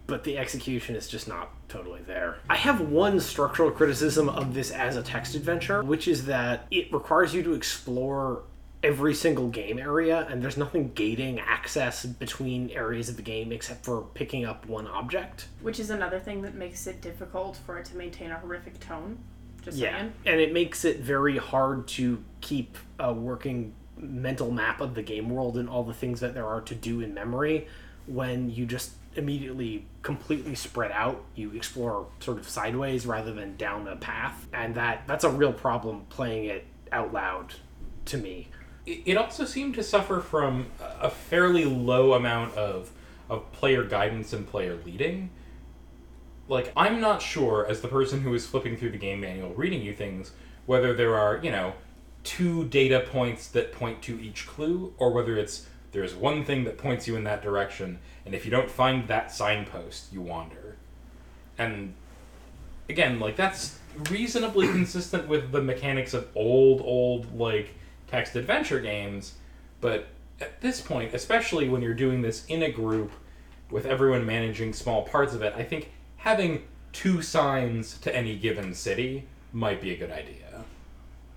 but 0.07 0.25
the 0.25 0.37
execution 0.39 0.97
is 0.97 1.09
just 1.09 1.27
not 1.29 1.51
totally 1.69 2.03
there. 2.07 2.39
I 2.51 2.57
have 2.57 2.81
one 2.81 3.21
structural 3.21 3.71
criticism 3.71 4.29
of 4.29 4.55
this 4.55 4.71
as 4.71 4.97
a 4.97 5.03
text 5.03 5.35
adventure, 5.35 5.83
which 5.83 6.07
is 6.09 6.27
that 6.27 6.67
it 6.71 6.93
requires 6.93 7.35
you 7.35 7.43
to 7.45 7.55
explore 7.55 8.43
every 8.83 9.15
single 9.15 9.49
game 9.49 9.79
area, 9.79 10.27
and 10.29 10.43
there's 10.43 10.59
nothing 10.59 10.93
gating 10.95 11.41
access 11.41 12.05
between 12.05 12.69
areas 12.71 13.09
of 13.09 13.17
the 13.17 13.23
game 13.23 13.51
except 13.51 13.83
for 13.83 14.03
picking 14.13 14.45
up 14.45 14.67
one 14.67 14.87
object. 14.87 15.49
Which 15.63 15.81
is 15.81 15.89
another 15.89 16.21
thing 16.21 16.43
that 16.43 16.55
makes 16.55 16.87
it 16.87 17.01
difficult 17.01 17.59
for 17.65 17.79
it 17.79 17.87
to 17.87 17.97
maintain 17.97 18.31
a 18.31 18.39
horrific 18.39 18.79
tone. 18.81 19.19
Just 19.63 19.79
Yeah, 19.79 19.97
saying. 19.99 20.13
and 20.27 20.39
it 20.39 20.53
makes 20.53 20.85
it 20.85 21.01
very 21.01 21.39
hard 21.39 21.89
to 21.89 22.23
keep 22.43 22.77
a 22.99 23.11
working 23.15 23.73
mental 23.97 24.51
map 24.51 24.83
of 24.83 24.95
the 24.95 25.03
game 25.03 25.31
world 25.31 25.57
and 25.57 25.67
all 25.67 25.83
the 25.85 25.95
things 25.95 26.21
that 26.21 26.35
there 26.35 26.47
are 26.47 26.61
to 26.61 26.75
do 26.75 27.01
in 27.01 27.15
memory 27.15 27.67
when 28.07 28.51
you 28.51 28.67
just 28.67 28.91
immediately 29.17 29.87
completely 30.03 30.55
spread 30.55 30.91
out 30.93 31.25
you 31.35 31.53
explore 31.53 32.07
sort 32.21 32.39
of 32.39 32.49
sideways 32.49 33.07
rather 33.07 33.33
than 33.33 33.57
down 33.57 33.87
a 33.89 33.97
path 33.97 34.47
and 34.53 34.75
that 34.75 35.03
that's 35.07 35.25
a 35.25 35.31
real 35.31 35.53
problem 35.53 36.05
playing 36.09 36.45
it 36.47 36.67
out 36.93 37.13
loud 37.13 37.55
to 38.05 38.19
me 38.19 38.49
It 38.87 39.17
also 39.17 39.45
seemed 39.45 39.75
to 39.77 39.83
suffer 39.83 40.21
from 40.21 40.67
a 41.01 41.11
fairly 41.11 41.65
low 41.65 42.13
amount 42.15 42.55
of 42.57 42.91
of 43.31 43.51
player 43.53 43.85
guidance 43.85 44.33
and 44.35 44.47
player 44.47 44.79
leading. 44.85 45.31
like 46.49 46.73
I'm 46.77 47.01
not 47.01 47.23
sure 47.23 47.67
as 47.69 47.81
the 47.81 47.89
person 47.89 48.21
who 48.21 48.35
is 48.35 48.47
flipping 48.47 48.77
through 48.77 48.91
the 48.91 48.99
game 48.99 49.21
manual 49.21 49.55
reading 49.55 49.81
you 49.83 49.95
things 49.95 50.33
whether 50.67 50.95
there 50.95 51.15
are, 51.17 51.41
you 51.43 51.51
know, 51.51 51.75
two 52.23 52.65
data 52.69 53.05
points 53.11 53.49
that 53.49 53.73
point 53.73 54.01
to 54.03 54.19
each 54.21 54.47
clue 54.47 54.95
or 54.99 55.13
whether 55.13 55.37
it's 55.37 55.67
there's 55.93 56.15
one 56.15 56.45
thing 56.45 56.65
that 56.65 56.79
points 56.79 57.07
you 57.07 57.17
in 57.17 57.25
that 57.25 57.43
direction 57.43 57.99
and 58.25 58.35
if 58.35 58.45
you 58.45 58.51
don't 58.51 58.71
find 58.71 59.09
that 59.09 59.31
signpost, 59.31 60.13
you 60.13 60.21
wander. 60.21 60.77
And 61.59 61.95
again, 62.89 63.21
like 63.21 63.37
that's 63.37 63.79
reasonably 64.11 64.67
consistent 64.69 65.29
with 65.29 65.53
the 65.53 65.63
mechanics 65.63 66.15
of 66.15 66.29
old 66.35 66.81
old 66.81 67.39
like 67.39 67.75
text 68.09 68.37
adventure 68.37 68.81
games, 68.81 69.35
but 69.81 70.07
at 70.41 70.61
this 70.61 70.81
point, 70.81 71.15
especially 71.15 71.69
when 71.69 71.83
you're 71.83 71.95
doing 71.95 72.23
this 72.23 72.45
in 72.47 72.63
a 72.63 72.71
group 72.71 73.13
with 73.71 73.87
everyone 73.87 74.27
managing 74.27 74.73
small 74.73 75.03
parts 75.03 75.35
of 75.35 75.43
it, 75.43 75.55
I 75.57 75.63
think 75.63 75.91
having 76.17 76.65
two 76.93 77.23
signs 77.23 77.99
to 77.99 78.15
any 78.15 78.37
given 78.37 78.75
city 78.75 79.27
might 79.53 79.81
be 79.81 79.93
a 79.93 79.97
good 79.97 80.11
idea. 80.11 80.65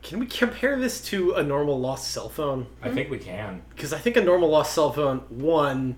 Can 0.01 0.19
we 0.19 0.25
compare 0.25 0.77
this 0.77 1.01
to 1.05 1.33
a 1.33 1.43
normal 1.43 1.79
lost 1.79 2.11
cell 2.11 2.29
phone? 2.29 2.67
I 2.81 2.89
think 2.89 3.09
we 3.09 3.17
can. 3.17 3.61
Because 3.69 3.91
I 3.91 3.97
think 3.97 4.15
a 4.15 4.23
normal 4.23 4.49
lost 4.49 4.73
cell 4.73 4.91
phone, 4.91 5.19
one, 5.29 5.97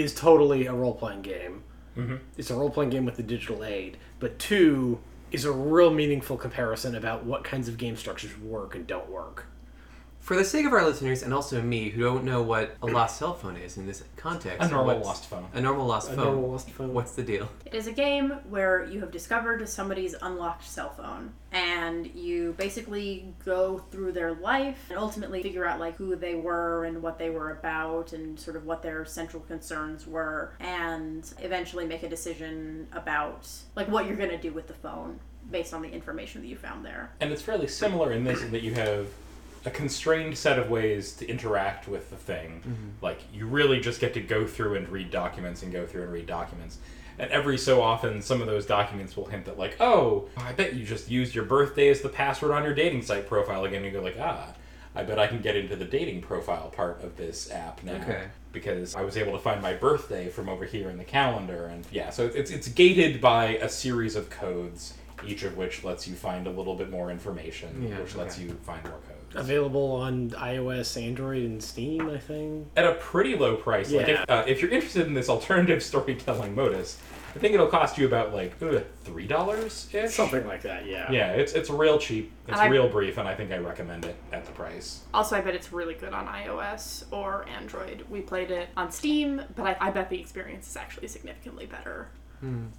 is 0.00 0.14
totally 0.14 0.66
a 0.66 0.72
role 0.72 0.94
playing 0.94 1.22
game. 1.22 1.62
Mhm. 1.96 2.20
It's 2.36 2.50
a 2.50 2.54
role 2.54 2.70
playing 2.70 2.90
game 2.90 3.04
with 3.04 3.16
the 3.16 3.22
digital 3.22 3.64
aid. 3.64 3.96
But 4.18 4.38
two 4.38 4.98
is 5.30 5.44
a 5.44 5.52
real 5.52 5.92
meaningful 5.92 6.36
comparison 6.36 6.94
about 6.94 7.24
what 7.24 7.44
kinds 7.44 7.68
of 7.68 7.76
game 7.78 7.96
structures 7.96 8.38
work 8.38 8.74
and 8.74 8.86
don't 8.86 9.08
work. 9.10 9.46
For 10.24 10.36
the 10.36 10.44
sake 10.44 10.64
of 10.64 10.72
our 10.72 10.82
listeners 10.82 11.22
and 11.22 11.34
also 11.34 11.60
me, 11.60 11.90
who 11.90 12.02
don't 12.02 12.24
know 12.24 12.40
what 12.40 12.78
a 12.80 12.86
lost 12.86 13.18
cell 13.18 13.34
phone 13.34 13.58
is 13.58 13.76
in 13.76 13.86
this 13.86 14.02
context, 14.16 14.66
A 14.66 14.70
normal 14.70 14.94
what's- 14.94 15.06
lost 15.06 15.26
phone. 15.26 15.46
A 15.52 15.60
normal 15.60 15.86
lost 15.86 16.10
A 16.10 16.14
phone. 16.14 16.24
normal 16.24 16.50
lost 16.50 16.70
phone. 16.70 16.94
What's 16.94 17.12
the 17.12 17.22
deal? 17.22 17.46
It 17.66 17.74
is 17.74 17.88
a 17.88 17.92
game 17.92 18.30
where 18.48 18.84
you 18.86 19.00
have 19.00 19.10
discovered 19.10 19.68
somebody's 19.68 20.14
unlocked 20.22 20.64
cell 20.66 20.88
phone 20.94 21.34
and 21.52 22.06
you 22.14 22.54
basically 22.56 23.34
go 23.44 23.76
through 23.90 24.12
their 24.12 24.32
life 24.32 24.86
and 24.88 24.98
ultimately 24.98 25.42
figure 25.42 25.66
out 25.66 25.78
like 25.78 25.96
who 25.96 26.16
they 26.16 26.34
were 26.36 26.86
and 26.86 27.02
what 27.02 27.18
they 27.18 27.28
were 27.28 27.50
about 27.50 28.14
and 28.14 28.40
sort 28.40 28.56
of 28.56 28.64
what 28.64 28.80
their 28.82 29.04
central 29.04 29.42
concerns 29.42 30.06
were 30.06 30.54
and 30.58 31.34
eventually 31.42 31.84
make 31.84 32.02
a 32.02 32.08
decision 32.08 32.86
about 32.92 33.46
like 33.76 33.88
what 33.90 34.06
you're 34.06 34.16
going 34.16 34.30
to 34.30 34.38
do 34.38 34.54
with 34.54 34.68
the 34.68 34.74
phone 34.74 35.20
based 35.50 35.74
on 35.74 35.82
the 35.82 35.90
information 35.90 36.40
that 36.40 36.46
you 36.48 36.56
found 36.56 36.82
there. 36.82 37.10
And 37.20 37.30
it's 37.30 37.42
fairly 37.42 37.66
similar 37.66 38.10
in 38.12 38.24
this 38.24 38.40
in 38.40 38.50
that 38.52 38.62
you 38.62 38.72
have 38.72 39.06
a 39.64 39.70
constrained 39.70 40.36
set 40.36 40.58
of 40.58 40.68
ways 40.70 41.14
to 41.16 41.28
interact 41.28 41.88
with 41.88 42.10
the 42.10 42.16
thing. 42.16 42.62
Like 43.00 43.20
you 43.32 43.46
really 43.46 43.80
just 43.80 44.00
get 44.00 44.14
to 44.14 44.20
go 44.20 44.46
through 44.46 44.76
and 44.76 44.88
read 44.88 45.10
documents 45.10 45.62
and 45.62 45.72
go 45.72 45.86
through 45.86 46.02
and 46.02 46.12
read 46.12 46.26
documents. 46.26 46.78
And 47.18 47.30
every 47.30 47.58
so 47.58 47.80
often, 47.80 48.20
some 48.20 48.40
of 48.40 48.48
those 48.48 48.66
documents 48.66 49.16
will 49.16 49.26
hint 49.26 49.44
that, 49.44 49.56
like, 49.56 49.76
oh, 49.80 50.28
I 50.36 50.52
bet 50.52 50.74
you 50.74 50.84
just 50.84 51.08
used 51.08 51.32
your 51.32 51.44
birthday 51.44 51.88
as 51.88 52.00
the 52.00 52.08
password 52.08 52.50
on 52.50 52.64
your 52.64 52.74
dating 52.74 53.02
site 53.02 53.28
profile 53.28 53.64
again. 53.64 53.84
And 53.84 53.86
you 53.86 53.92
go, 53.92 54.02
like, 54.02 54.16
ah, 54.18 54.52
I 54.96 55.04
bet 55.04 55.18
I 55.18 55.28
can 55.28 55.40
get 55.40 55.54
into 55.54 55.76
the 55.76 55.84
dating 55.84 56.22
profile 56.22 56.70
part 56.70 57.04
of 57.04 57.16
this 57.16 57.52
app 57.52 57.84
now. 57.84 58.02
Okay. 58.02 58.24
Because 58.50 58.96
I 58.96 59.02
was 59.02 59.16
able 59.16 59.32
to 59.32 59.38
find 59.38 59.62
my 59.62 59.74
birthday 59.74 60.28
from 60.28 60.48
over 60.48 60.64
here 60.64 60.90
in 60.90 60.98
the 60.98 61.04
calendar. 61.04 61.66
And 61.66 61.86
yeah, 61.92 62.10
so 62.10 62.26
it's, 62.26 62.50
it's 62.50 62.66
gated 62.66 63.20
by 63.20 63.58
a 63.58 63.68
series 63.68 64.16
of 64.16 64.28
codes, 64.28 64.94
each 65.24 65.44
of 65.44 65.56
which 65.56 65.84
lets 65.84 66.08
you 66.08 66.16
find 66.16 66.48
a 66.48 66.50
little 66.50 66.74
bit 66.74 66.90
more 66.90 67.12
information, 67.12 67.88
Yeah, 67.88 68.00
which 68.00 68.16
lets 68.16 68.40
you 68.40 68.50
find 68.64 68.82
more 68.84 68.98
codes. 69.08 69.13
Available 69.36 69.92
on 69.92 70.30
iOS, 70.30 71.00
Android, 71.02 71.42
and 71.44 71.62
Steam, 71.62 72.08
I 72.08 72.18
think. 72.18 72.68
At 72.76 72.84
a 72.86 72.94
pretty 72.94 73.34
low 73.36 73.56
price. 73.56 73.90
Like 73.92 74.06
Yeah. 74.08 74.22
if, 74.22 74.30
uh, 74.30 74.44
if 74.46 74.62
you're 74.62 74.70
interested 74.70 75.06
in 75.06 75.14
this 75.14 75.28
alternative 75.28 75.82
storytelling 75.90 76.54
modus, 76.54 76.98
I 77.34 77.40
think 77.40 77.52
it'll 77.52 77.66
cost 77.66 77.98
you 77.98 78.06
about 78.06 78.32
like 78.32 78.52
ugh, 78.62 78.84
three 79.02 79.26
dollars 79.26 79.88
ish. 79.92 80.12
Something 80.14 80.46
like 80.46 80.62
that, 80.62 80.86
yeah. 80.86 81.10
Yeah, 81.10 81.32
it's 81.32 81.52
it's 81.52 81.68
real 81.68 81.98
cheap. 81.98 82.30
It's 82.46 82.52
And 82.52 82.60
I- 82.60 82.68
real 82.68 82.88
brief, 82.88 83.18
and 83.18 83.26
I 83.28 83.34
think 83.34 83.50
I 83.50 83.58
recommend 83.58 84.04
it 84.04 84.14
at 84.32 84.44
the 84.44 84.52
price. 84.52 85.00
Also, 85.12 85.34
I 85.36 85.40
bet 85.40 85.54
it's 85.54 85.72
really 85.72 85.94
good 85.94 86.12
on 86.14 86.26
iOS 86.28 87.04
or 87.10 87.44
Android. 87.48 88.04
We 88.08 88.20
played 88.20 88.52
it 88.52 88.68
on 88.76 88.92
Steam, 88.92 89.42
but 89.56 89.66
I, 89.66 89.88
I 89.88 89.90
bet 89.90 90.10
the 90.10 90.20
experience 90.20 90.68
is 90.68 90.76
actually 90.76 91.08
significantly 91.08 91.66
better. 91.66 92.08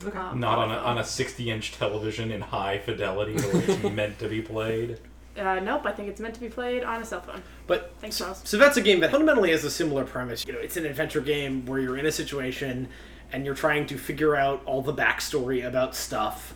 Okay. 0.05 0.17
um, 0.17 0.39
Not 0.39 0.59
on 0.59 0.69
a, 0.69 0.75
on 0.75 0.97
a 0.99 1.03
60 1.03 1.49
inch 1.49 1.71
television 1.73 2.31
in 2.31 2.39
high 2.39 2.77
fidelity 2.77 3.33
the 3.35 3.47
way 3.57 3.63
it's 3.65 3.83
meant 3.95 4.19
to 4.19 4.29
be 4.29 4.41
played. 4.41 4.99
Uh, 5.37 5.59
nope, 5.59 5.85
I 5.85 5.91
think 5.91 6.07
it's 6.07 6.21
meant 6.21 6.33
to 6.35 6.39
be 6.39 6.49
played 6.49 6.83
on 6.83 7.01
a 7.01 7.05
cell 7.05 7.21
phone. 7.21 7.43
But 7.67 7.93
Thanks, 7.99 8.15
so, 8.15 8.25
Charles. 8.25 8.41
so 8.45 8.57
that's 8.57 8.77
a 8.77 8.81
game 8.81 9.01
that 9.01 9.11
fundamentally 9.11 9.51
has 9.51 9.63
a 9.63 9.71
similar 9.71 10.05
premise. 10.05 10.45
You 10.47 10.53
know, 10.53 10.59
it's 10.59 10.77
an 10.77 10.85
adventure 10.85 11.21
game 11.21 11.65
where 11.65 11.79
you're 11.79 11.97
in 11.97 12.05
a 12.05 12.11
situation 12.11 12.87
and 13.31 13.45
you're 13.45 13.55
trying 13.55 13.85
to 13.87 13.97
figure 13.97 14.35
out 14.35 14.61
all 14.65 14.81
the 14.81 14.93
backstory 14.93 15.65
about 15.65 15.95
stuff 15.95 16.53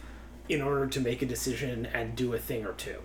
in 0.48 0.62
order 0.62 0.88
to 0.88 1.00
make 1.00 1.22
a 1.22 1.26
decision 1.26 1.88
and 1.88 2.16
do 2.16 2.34
a 2.34 2.40
thing 2.40 2.66
or 2.66 2.74
two. 2.74 3.00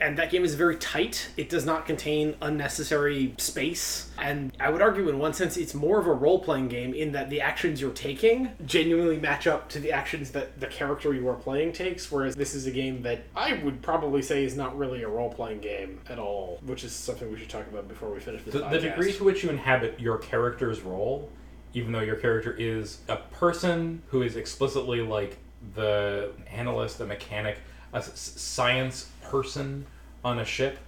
And 0.00 0.16
that 0.18 0.30
game 0.30 0.44
is 0.44 0.54
very 0.54 0.76
tight. 0.76 1.28
It 1.36 1.48
does 1.48 1.66
not 1.66 1.84
contain 1.86 2.36
unnecessary 2.40 3.34
space. 3.38 4.10
And 4.18 4.52
I 4.60 4.70
would 4.70 4.80
argue, 4.80 5.08
in 5.08 5.18
one 5.18 5.32
sense, 5.32 5.56
it's 5.56 5.74
more 5.74 5.98
of 5.98 6.06
a 6.06 6.12
role 6.12 6.38
playing 6.38 6.68
game 6.68 6.94
in 6.94 7.12
that 7.12 7.30
the 7.30 7.40
actions 7.40 7.80
you're 7.80 7.90
taking 7.90 8.50
genuinely 8.64 9.18
match 9.18 9.46
up 9.46 9.68
to 9.70 9.80
the 9.80 9.90
actions 9.92 10.30
that 10.32 10.60
the 10.60 10.66
character 10.66 11.12
you 11.12 11.28
are 11.28 11.34
playing 11.34 11.72
takes. 11.72 12.10
Whereas 12.12 12.36
this 12.36 12.54
is 12.54 12.66
a 12.66 12.70
game 12.70 13.02
that 13.02 13.24
I 13.34 13.54
would 13.54 13.82
probably 13.82 14.22
say 14.22 14.44
is 14.44 14.56
not 14.56 14.76
really 14.78 15.02
a 15.02 15.08
role 15.08 15.32
playing 15.32 15.60
game 15.60 16.00
at 16.08 16.18
all, 16.18 16.60
which 16.64 16.84
is 16.84 16.92
something 16.92 17.30
we 17.32 17.38
should 17.38 17.50
talk 17.50 17.66
about 17.66 17.88
before 17.88 18.10
we 18.10 18.20
finish 18.20 18.42
this 18.44 18.54
The, 18.54 18.60
podcast. 18.60 18.70
the 18.70 18.80
degree 18.80 19.12
to 19.14 19.24
which 19.24 19.42
you 19.42 19.50
inhabit 19.50 19.98
your 19.98 20.18
character's 20.18 20.82
role, 20.82 21.30
even 21.74 21.90
though 21.92 22.00
your 22.00 22.16
character 22.16 22.54
is 22.56 22.98
a 23.08 23.16
person 23.16 24.02
who 24.08 24.22
is 24.22 24.36
explicitly 24.36 25.00
like 25.00 25.38
the 25.74 26.30
analyst, 26.52 26.98
the 26.98 27.06
mechanic, 27.06 27.58
a 27.92 28.02
science 28.02 29.10
person 29.22 29.86
on 30.24 30.38
a 30.38 30.44
ship, 30.44 30.78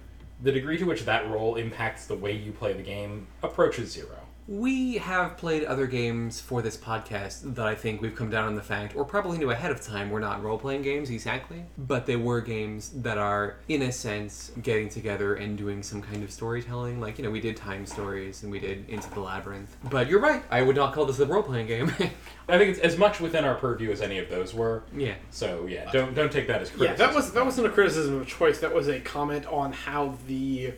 the 0.41 0.51
degree 0.51 0.77
to 0.77 0.85
which 0.85 1.05
that 1.05 1.29
role 1.29 1.55
impacts 1.55 2.05
the 2.05 2.15
way 2.15 2.31
you 2.31 2.51
play 2.51 2.73
the 2.73 2.83
game 2.83 3.27
approaches 3.43 3.91
zero. 3.91 4.20
We 4.47 4.97
have 4.97 5.37
played 5.37 5.63
other 5.63 5.87
games 5.87 6.41
for 6.41 6.61
this 6.61 6.75
podcast 6.75 7.55
that 7.55 7.65
I 7.65 7.75
think 7.75 8.01
we've 8.01 8.15
come 8.15 8.29
down 8.29 8.45
on 8.45 8.55
the 8.55 8.61
fact, 8.61 8.95
or 8.95 9.05
probably 9.05 9.37
knew 9.37 9.51
ahead 9.51 9.71
of 9.71 9.81
time, 9.81 10.09
were 10.09 10.19
not 10.19 10.43
role 10.43 10.57
playing 10.57 10.81
games 10.81 11.09
exactly, 11.09 11.63
but 11.77 12.05
they 12.05 12.15
were 12.15 12.41
games 12.41 12.89
that 13.01 13.17
are, 13.17 13.57
in 13.69 13.83
a 13.83 13.91
sense, 13.91 14.51
getting 14.61 14.89
together 14.89 15.35
and 15.35 15.57
doing 15.57 15.83
some 15.83 16.01
kind 16.01 16.23
of 16.23 16.31
storytelling. 16.31 16.99
Like, 16.99 17.17
you 17.17 17.23
know, 17.23 17.31
we 17.31 17.39
did 17.39 17.55
Time 17.55 17.85
Stories 17.85 18.43
and 18.43 18.51
we 18.51 18.59
did 18.59 18.89
Into 18.89 19.09
the 19.11 19.19
Labyrinth. 19.19 19.77
But 19.89 20.07
you're 20.07 20.19
right, 20.19 20.43
I 20.49 20.61
would 20.63 20.75
not 20.75 20.93
call 20.93 21.05
this 21.05 21.19
a 21.19 21.25
role 21.25 21.43
playing 21.43 21.67
game. 21.67 21.93
I 22.49 22.57
think 22.57 22.71
it's 22.71 22.79
as 22.79 22.97
much 22.97 23.19
within 23.19 23.45
our 23.45 23.55
purview 23.55 23.91
as 23.91 24.01
any 24.01 24.19
of 24.19 24.29
those 24.29 24.53
were. 24.53 24.83
yeah. 24.95 25.15
So 25.29 25.67
yeah, 25.67 25.89
don't 25.91 26.13
don't 26.13 26.31
take 26.31 26.47
that 26.47 26.61
as 26.61 26.71
Yeah, 26.77 26.95
that 26.95 27.13
was 27.13 27.31
that 27.31 27.45
wasn't 27.45 27.67
a 27.67 27.69
criticism 27.69 28.19
of 28.19 28.27
choice. 28.27 28.59
That 28.59 28.73
was 28.73 28.89
a 28.89 28.99
comment 28.99 29.45
on 29.45 29.71
how 29.71 30.17
the 30.27 30.73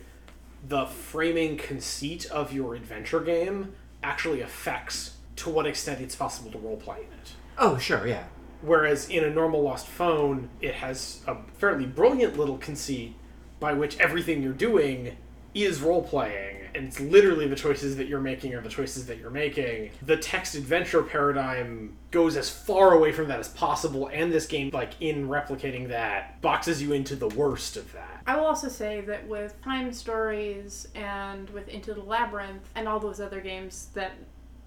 the 0.66 0.86
framing 0.86 1.56
conceit 1.56 2.26
of 2.26 2.52
your 2.52 2.74
adventure 2.74 3.20
game 3.20 3.74
actually 4.02 4.40
affects 4.40 5.16
to 5.36 5.50
what 5.50 5.66
extent 5.66 6.00
it's 6.00 6.16
possible 6.16 6.50
to 6.50 6.58
roleplay 6.58 6.98
in 6.98 7.04
it. 7.04 7.32
Oh, 7.58 7.78
sure, 7.78 8.06
yeah. 8.06 8.24
Whereas 8.62 9.08
in 9.08 9.24
a 9.24 9.30
normal 9.30 9.62
lost 9.62 9.86
phone, 9.86 10.48
it 10.60 10.74
has 10.74 11.20
a 11.26 11.36
fairly 11.58 11.86
brilliant 11.86 12.38
little 12.38 12.56
conceit 12.58 13.14
by 13.60 13.72
which 13.72 13.98
everything 13.98 14.42
you're 14.42 14.52
doing 14.52 15.16
is 15.54 15.80
role 15.80 16.02
playing, 16.02 16.53
and 16.74 16.86
it's 16.86 17.00
literally 17.00 17.46
the 17.46 17.56
choices 17.56 17.96
that 17.96 18.08
you're 18.08 18.20
making 18.20 18.54
are 18.54 18.60
the 18.60 18.68
choices 18.68 19.06
that 19.06 19.18
you're 19.18 19.30
making. 19.30 19.90
The 20.02 20.16
text 20.16 20.54
adventure 20.54 21.02
paradigm 21.02 21.96
goes 22.10 22.36
as 22.36 22.50
far 22.50 22.92
away 22.94 23.12
from 23.12 23.28
that 23.28 23.38
as 23.38 23.48
possible, 23.48 24.08
and 24.12 24.32
this 24.32 24.46
game, 24.46 24.70
like 24.72 24.92
in 25.00 25.28
replicating 25.28 25.88
that, 25.88 26.40
boxes 26.40 26.82
you 26.82 26.92
into 26.92 27.16
the 27.16 27.28
worst 27.28 27.76
of 27.76 27.92
that. 27.92 28.22
I 28.26 28.36
will 28.36 28.46
also 28.46 28.68
say 28.68 29.00
that 29.02 29.26
with 29.28 29.60
Time 29.62 29.92
Stories 29.92 30.88
and 30.94 31.48
with 31.50 31.68
Into 31.68 31.94
the 31.94 32.02
Labyrinth 32.02 32.68
and 32.74 32.88
all 32.88 32.98
those 32.98 33.20
other 33.20 33.40
games 33.40 33.88
that 33.94 34.12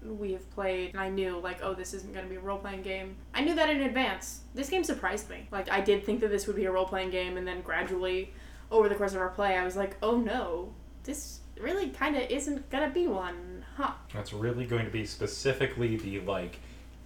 we 0.04 0.32
have 0.32 0.48
played, 0.50 0.90
and 0.90 1.00
I 1.00 1.08
knew, 1.08 1.38
like, 1.40 1.58
oh, 1.62 1.74
this 1.74 1.92
isn't 1.92 2.12
going 2.12 2.24
to 2.24 2.30
be 2.30 2.36
a 2.36 2.40
role 2.40 2.58
playing 2.58 2.82
game. 2.82 3.16
I 3.34 3.42
knew 3.42 3.54
that 3.56 3.68
in 3.68 3.82
advance. 3.82 4.42
This 4.54 4.68
game 4.68 4.84
surprised 4.84 5.28
me. 5.28 5.48
Like, 5.50 5.70
I 5.70 5.80
did 5.80 6.04
think 6.04 6.20
that 6.20 6.28
this 6.28 6.46
would 6.46 6.54
be 6.54 6.66
a 6.66 6.70
role 6.70 6.86
playing 6.86 7.10
game, 7.10 7.36
and 7.36 7.46
then 7.46 7.62
gradually, 7.62 8.32
over 8.70 8.88
the 8.88 8.94
course 8.94 9.14
of 9.14 9.20
our 9.20 9.30
play, 9.30 9.56
I 9.56 9.64
was 9.64 9.76
like, 9.76 9.96
oh 10.02 10.16
no, 10.18 10.72
this 11.02 11.40
really 11.60 11.90
kind 11.90 12.16
of 12.16 12.30
isn't 12.30 12.70
to 12.86 12.90
be 12.90 13.06
one, 13.06 13.64
huh? 13.76 13.92
That's 14.12 14.32
really 14.32 14.66
going 14.66 14.84
to 14.84 14.90
be 14.90 15.06
specifically 15.06 15.96
the 15.96 16.20
like 16.20 16.58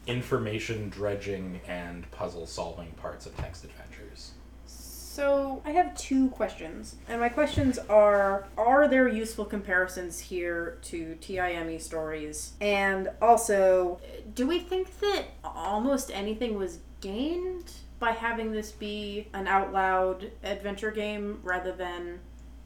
information 0.07 0.89
dredging 0.89 1.61
and 1.67 2.11
puzzle 2.11 2.47
solving 2.47 2.91
parts 2.93 3.27
of 3.27 3.37
text 3.37 3.65
adventures. 3.65 4.33
So 4.67 5.61
I 5.67 5.73
have 5.73 5.95
two 5.95 6.31
questions, 6.31 6.97
and 7.07 7.21
my 7.21 7.29
questions 7.29 7.79
are: 7.91 8.47
Are 8.57 8.89
there 8.89 9.07
useful 9.09 9.45
comparisons 9.45 10.19
here 10.19 10.79
to 10.83 11.17
TIME 11.17 11.79
stories? 11.79 12.55
And 12.63 13.11
also, 13.21 14.01
do 14.35 14.47
we 14.47 14.59
think 14.59 15.01
that 15.01 15.25
almost 15.45 16.11
anything 16.11 16.57
was 16.57 16.79
gained 17.03 17.73
by 17.99 18.13
having 18.13 18.53
this 18.53 18.73
be 18.73 19.29
an 19.35 19.47
out 19.47 19.73
loud 19.73 20.31
adventure 20.43 20.91
game 20.91 21.41
rather 21.43 21.73
than 21.73 22.19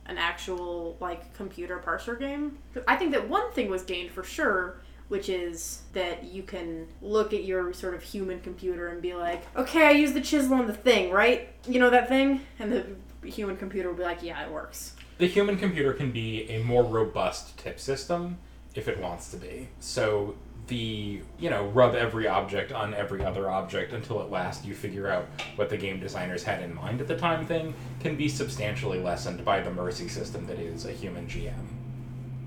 an 0.09 0.19
actual 0.19 0.97
like 1.01 1.35
computer 1.35 1.79
parser 1.79 2.19
game? 2.19 2.59
I 2.87 2.97
think 2.97 3.13
that 3.13 3.29
one 3.29 3.53
thing 3.53 3.69
was 3.69 3.83
gained 3.83 4.11
for 4.11 4.23
sure, 4.25 4.81
which 5.09 5.29
is 5.29 5.83
that 5.93 6.25
you 6.25 6.43
can 6.43 6.87
look 7.03 7.33
at 7.33 7.45
your 7.45 7.73
sort 7.73 7.95
of 7.95 8.03
human 8.03 8.41
computer 8.41 8.89
and 8.89 9.01
be 9.01 9.15
like, 9.15 9.45
okay, 9.57 9.87
I 9.87 9.91
use 9.93 10.13
the 10.13 10.21
chisel 10.21 10.55
on 10.55 10.67
the 10.67 10.75
thing, 10.75 11.11
right? 11.11 11.49
You 11.69 11.81
know 11.81 11.91
that 11.91 12.09
thing? 12.09 12.41
And 12.59 12.73
the 12.73 12.87
human 13.29 13.57
computer 13.57 13.89
will 13.89 13.97
be 13.97 14.03
like, 14.03 14.23
yeah, 14.23 14.45
it 14.45 14.51
works. 14.51 14.95
The 15.19 15.27
human 15.27 15.57
computer 15.59 15.93
can 15.93 16.13
be 16.13 16.49
a 16.51 16.63
more 16.63 16.85
robust 16.85 17.57
tip 17.59 17.81
system 17.81 18.39
if 18.75 18.89
it 18.89 19.01
wants 19.01 19.31
to 19.31 19.37
be. 19.39 19.69
So 19.81 20.37
the, 20.69 21.21
you 21.39 21.51
know, 21.51 21.67
rub 21.69 21.95
every 21.95 22.27
object 22.27 22.73
on 22.73 22.95
every 22.95 23.25
other 23.25 23.51
object 23.51 23.93
until 23.93 24.21
at 24.21 24.31
last 24.31 24.65
you 24.65 24.75
figure 24.75 25.09
out 25.09 25.27
what 25.57 25.69
the 25.69 25.77
game 25.77 26.01
designers 26.01 26.43
had 26.43 26.63
in 26.63 26.75
mind 26.75 27.01
at 27.01 27.09
the 27.09 27.17
time 27.17 27.47
thing 27.47 27.75
can 28.01 28.17
be 28.17 28.29
substantially 28.29 29.01
lessened 29.01 29.45
by 29.45 29.61
the 29.61 29.71
mercy 29.71 30.09
system 30.09 30.47
that 30.47 30.59
is 30.59 30.85
a 30.85 30.93
human 30.93 31.27
GM. 31.27 31.55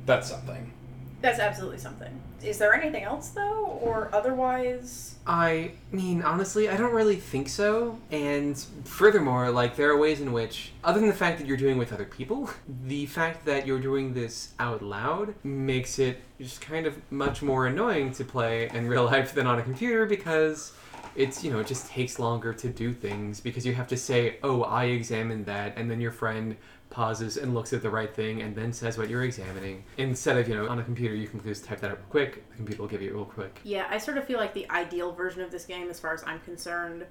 That's 0.06 0.30
something. 0.30 0.74
That's 1.22 1.40
absolutely 1.40 1.80
something. 1.80 2.22
Is 2.42 2.58
there 2.58 2.74
anything 2.74 3.04
else 3.04 3.30
though, 3.30 3.66
or 3.82 4.10
otherwise? 4.14 5.16
I 5.28 5.74
mean, 5.92 6.22
honestly, 6.22 6.70
I 6.70 6.78
don't 6.78 6.94
really 6.94 7.18
think 7.18 7.50
so. 7.50 8.00
And 8.10 8.58
furthermore, 8.86 9.52
like, 9.52 9.76
there 9.76 9.92
are 9.92 9.98
ways 9.98 10.22
in 10.22 10.32
which, 10.32 10.72
other 10.84 11.00
than 11.00 11.10
the 11.10 11.16
fact 11.16 11.38
that 11.40 11.46
you're 11.46 11.58
doing 11.58 11.76
it 11.76 11.80
with 11.80 11.94
other 11.94 12.06
people, 12.06 12.50
the 12.86 13.06
fact 13.06 13.46
that 13.46 13.68
you're 13.68 13.80
doing 13.80 14.14
this 14.14 14.54
out 14.60 14.82
loud 14.82 15.36
makes 15.44 16.00
it 16.00 16.22
just 16.40 16.62
kind 16.62 16.86
of 16.86 16.98
much 17.12 17.42
more 17.42 17.68
annoying 17.68 18.14
to 18.14 18.24
play 18.24 18.70
in 18.74 18.88
real 18.88 19.06
life 19.06 19.34
than 19.34 19.46
on 19.46 19.60
a 19.60 19.62
computer 19.62 20.06
because 20.06 20.74
it's, 21.16 21.44
you 21.44 21.52
know, 21.52 21.60
it 21.60 21.68
just 21.68 21.88
takes 21.88 22.20
longer 22.20 22.54
to 22.54 22.70
do 22.70 22.94
things 22.94 23.40
because 23.40 23.66
you 23.66 23.74
have 23.74 23.88
to 23.88 23.98
say, 23.98 24.38
oh, 24.44 24.64
I 24.64 24.86
examined 24.86 25.46
that, 25.48 25.78
and 25.78 25.90
then 25.90 26.00
your 26.00 26.12
friend 26.12 26.56
pauses 26.90 27.38
and 27.38 27.54
looks 27.54 27.72
at 27.72 27.84
the 27.84 27.90
right 27.90 28.14
thing 28.16 28.42
and 28.42 28.56
then 28.56 28.74
says 28.74 28.98
what 28.98 29.10
you're 29.10 29.24
examining. 29.24 29.84
Instead 29.98 30.38
of, 30.38 30.50
you 30.50 30.56
know, 30.56 30.68
on 30.68 30.80
a 30.80 30.84
computer, 30.84 31.14
you 31.14 31.28
can 31.28 31.42
just 31.44 31.66
type 31.66 31.80
that 31.82 31.92
up 31.92 32.10
quick, 32.10 32.50
the 32.50 32.56
computer 32.56 32.82
will 32.82 32.90
give 32.90 33.02
you 33.02 33.10
it 33.10 33.14
real 33.14 33.26
quick. 33.26 33.60
Yeah, 33.64 33.86
I 33.90 34.00
sort 34.00 34.18
of 34.18 34.26
feel 34.26 34.40
like 34.40 34.54
the 34.54 34.70
ideal 34.72 35.12
version 35.12 35.42
of 35.42 35.52
this 35.52 35.66
game, 35.66 35.90
as 35.90 36.00
far 36.00 36.14
as 36.14 36.24
I'm 36.26 36.40
concerned, 36.40 37.06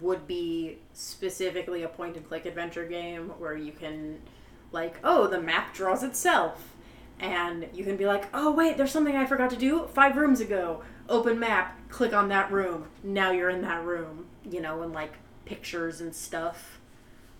would 0.00 0.26
be 0.26 0.78
specifically 0.92 1.82
a 1.82 1.88
point 1.88 2.16
and 2.16 2.28
click 2.28 2.44
adventure 2.46 2.86
game 2.86 3.30
where 3.38 3.56
you 3.56 3.72
can, 3.72 4.20
like, 4.70 4.96
oh, 5.02 5.26
the 5.26 5.40
map 5.40 5.74
draws 5.74 6.02
itself. 6.02 6.74
And 7.18 7.68
you 7.72 7.84
can 7.84 7.96
be 7.96 8.06
like, 8.06 8.28
oh, 8.34 8.50
wait, 8.52 8.76
there's 8.76 8.90
something 8.90 9.16
I 9.16 9.26
forgot 9.26 9.50
to 9.50 9.56
do 9.56 9.86
five 9.86 10.16
rooms 10.16 10.40
ago. 10.40 10.82
Open 11.08 11.38
map, 11.38 11.78
click 11.92 12.12
on 12.12 12.28
that 12.28 12.50
room. 12.50 12.86
Now 13.04 13.30
you're 13.30 13.50
in 13.50 13.62
that 13.62 13.84
room, 13.84 14.26
you 14.50 14.60
know, 14.60 14.82
and 14.82 14.92
like 14.92 15.12
pictures 15.44 16.00
and 16.00 16.12
stuff. 16.12 16.80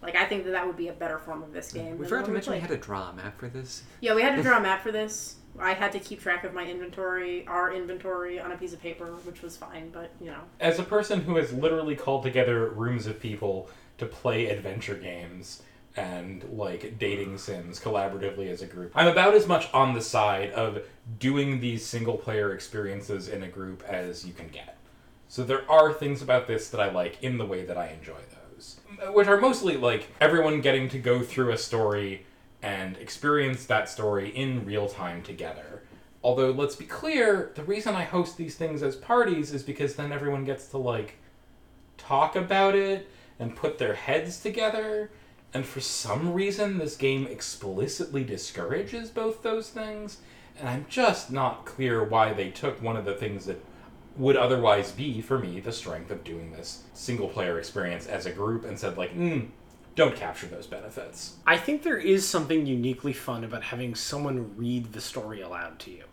Like, 0.02 0.16
I 0.16 0.24
think 0.24 0.44
that 0.44 0.50
that 0.50 0.66
would 0.66 0.76
be 0.76 0.88
a 0.88 0.92
better 0.92 1.18
form 1.18 1.42
of 1.42 1.52
this 1.52 1.72
game. 1.72 1.92
We 1.92 1.98
than 1.98 2.08
forgot 2.08 2.20
to 2.22 2.22
one 2.26 2.32
mention 2.34 2.52
we 2.54 2.58
had 2.58 2.70
to 2.70 2.76
draw 2.76 3.10
a 3.10 3.12
map 3.12 3.38
for 3.38 3.48
this. 3.48 3.84
Yeah, 4.00 4.14
we 4.14 4.22
had 4.22 4.36
to 4.36 4.42
draw 4.48 4.58
a 4.58 4.60
map 4.60 4.82
for 4.82 4.92
this. 4.92 5.36
I 5.58 5.74
had 5.74 5.92
to 5.92 6.00
keep 6.00 6.20
track 6.20 6.44
of 6.44 6.54
my 6.54 6.66
inventory, 6.66 7.46
our 7.46 7.72
inventory, 7.72 8.40
on 8.40 8.52
a 8.52 8.56
piece 8.56 8.72
of 8.72 8.80
paper, 8.80 9.06
which 9.24 9.42
was 9.42 9.56
fine, 9.56 9.90
but, 9.90 10.10
you 10.20 10.26
know. 10.26 10.40
As 10.60 10.78
a 10.78 10.82
person 10.82 11.20
who 11.20 11.36
has 11.36 11.52
literally 11.52 11.94
called 11.94 12.24
together 12.24 12.70
rooms 12.70 13.06
of 13.06 13.20
people 13.20 13.70
to 13.98 14.06
play 14.06 14.46
adventure 14.46 14.94
games 14.94 15.62
and 15.96 16.44
like 16.52 16.98
dating 16.98 17.38
sims 17.38 17.78
collaboratively 17.80 18.48
as 18.48 18.62
a 18.62 18.66
group, 18.66 18.92
I'm 18.94 19.08
about 19.08 19.34
as 19.34 19.46
much 19.46 19.72
on 19.72 19.94
the 19.94 20.00
side 20.00 20.50
of 20.52 20.82
doing 21.18 21.60
these 21.60 21.84
single 21.84 22.16
player 22.16 22.52
experiences 22.54 23.28
in 23.28 23.42
a 23.42 23.48
group 23.48 23.82
as 23.84 24.24
you 24.24 24.32
can 24.32 24.48
get. 24.48 24.76
So 25.28 25.42
there 25.44 25.70
are 25.70 25.92
things 25.92 26.22
about 26.22 26.46
this 26.46 26.68
that 26.70 26.80
I 26.80 26.90
like 26.90 27.22
in 27.22 27.38
the 27.38 27.46
way 27.46 27.64
that 27.64 27.78
I 27.78 27.88
enjoy 27.88 28.20
those, 28.54 28.80
which 29.12 29.28
are 29.28 29.40
mostly 29.40 29.76
like 29.76 30.08
everyone 30.20 30.60
getting 30.60 30.88
to 30.90 30.98
go 30.98 31.22
through 31.22 31.52
a 31.52 31.58
story 31.58 32.26
and 32.62 32.96
experience 32.98 33.66
that 33.66 33.88
story 33.88 34.28
in 34.30 34.64
real 34.64 34.88
time 34.88 35.22
together. 35.22 35.82
Although, 36.24 36.52
let's 36.52 36.76
be 36.76 36.84
clear, 36.84 37.50
the 37.56 37.64
reason 37.64 37.96
I 37.96 38.04
host 38.04 38.36
these 38.36 38.54
things 38.54 38.82
as 38.82 38.94
parties 38.94 39.52
is 39.52 39.64
because 39.64 39.96
then 39.96 40.12
everyone 40.12 40.44
gets 40.44 40.68
to, 40.68 40.78
like, 40.78 41.16
talk 41.98 42.36
about 42.36 42.76
it 42.76 43.08
and 43.40 43.56
put 43.56 43.78
their 43.78 43.94
heads 43.94 44.40
together. 44.40 45.10
And 45.54 45.66
for 45.66 45.80
some 45.80 46.32
reason, 46.32 46.78
this 46.78 46.96
game 46.96 47.26
explicitly 47.26 48.24
discourages 48.24 49.10
both 49.10 49.42
those 49.42 49.68
things. 49.68 50.18
And 50.58 50.68
I'm 50.68 50.86
just 50.88 51.30
not 51.30 51.64
clear 51.66 52.02
why 52.02 52.32
they 52.32 52.50
took 52.50 52.82
one 52.82 52.96
of 52.96 53.04
the 53.04 53.14
things 53.14 53.46
that 53.46 53.62
would 54.16 54.36
otherwise 54.36 54.92
be, 54.92 55.20
for 55.20 55.38
me, 55.38 55.60
the 55.60 55.72
strength 55.72 56.10
of 56.10 56.24
doing 56.24 56.52
this 56.52 56.82
single 56.94 57.28
player 57.28 57.58
experience 57.58 58.06
as 58.06 58.26
a 58.26 58.30
group 58.30 58.64
and 58.64 58.78
said, 58.78 58.96
like, 58.96 59.14
mm, 59.16 59.48
don't 59.94 60.16
capture 60.16 60.46
those 60.46 60.66
benefits. 60.66 61.36
I 61.46 61.56
think 61.58 61.82
there 61.82 61.98
is 61.98 62.26
something 62.26 62.66
uniquely 62.66 63.12
fun 63.12 63.44
about 63.44 63.62
having 63.62 63.94
someone 63.94 64.56
read 64.56 64.92
the 64.92 65.00
story 65.00 65.42
aloud 65.42 65.78
to 65.80 65.90
you. 65.90 66.04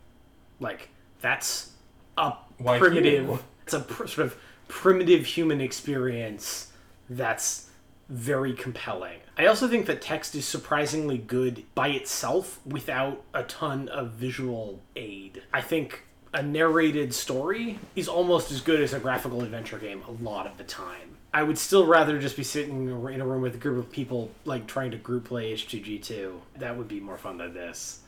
Like 0.59 0.89
that's 1.21 1.71
a 2.17 2.33
Why 2.57 2.77
primitive. 2.77 3.27
you? 3.27 3.39
It's 3.63 3.73
a 3.73 3.79
pr- 3.79 4.07
sort 4.07 4.27
of 4.27 4.37
primitive 4.67 5.25
human 5.25 5.61
experience 5.61 6.71
that's 7.09 7.68
very 8.09 8.53
compelling. 8.53 9.19
I 9.37 9.45
also 9.45 9.67
think 9.67 9.85
that 9.85 10.01
text 10.01 10.35
is 10.35 10.45
surprisingly 10.45 11.17
good 11.17 11.63
by 11.75 11.89
itself 11.89 12.59
without 12.65 13.21
a 13.33 13.43
ton 13.43 13.87
of 13.87 14.11
visual 14.11 14.81
aid. 14.95 15.43
I 15.53 15.61
think 15.61 16.03
a 16.33 16.41
narrated 16.41 17.13
story 17.13 17.79
is 17.95 18.07
almost 18.07 18.51
as 18.51 18.61
good 18.61 18.81
as 18.81 18.93
a 18.93 18.99
graphical 18.99 19.43
adventure 19.43 19.77
game 19.77 20.01
a 20.07 20.23
lot 20.23 20.47
of 20.47 20.57
the 20.57 20.63
time. 20.63 21.17
I 21.31 21.43
would 21.43 21.59
still 21.59 21.85
rather 21.85 22.19
just 22.19 22.35
be 22.35 22.43
sitting 22.43 22.89
in 22.89 23.21
a 23.21 23.25
room 23.25 23.41
with 23.43 23.53
a 23.53 23.59
group 23.59 23.77
of 23.77 23.91
people, 23.91 24.31
like 24.45 24.65
trying 24.65 24.89
to 24.91 24.97
group 24.97 25.25
play 25.25 25.53
H2G2. 25.53 26.33
That 26.57 26.75
would 26.75 26.87
be 26.87 26.99
more 26.99 27.17
fun 27.17 27.37
than 27.37 27.53
this. 27.53 28.01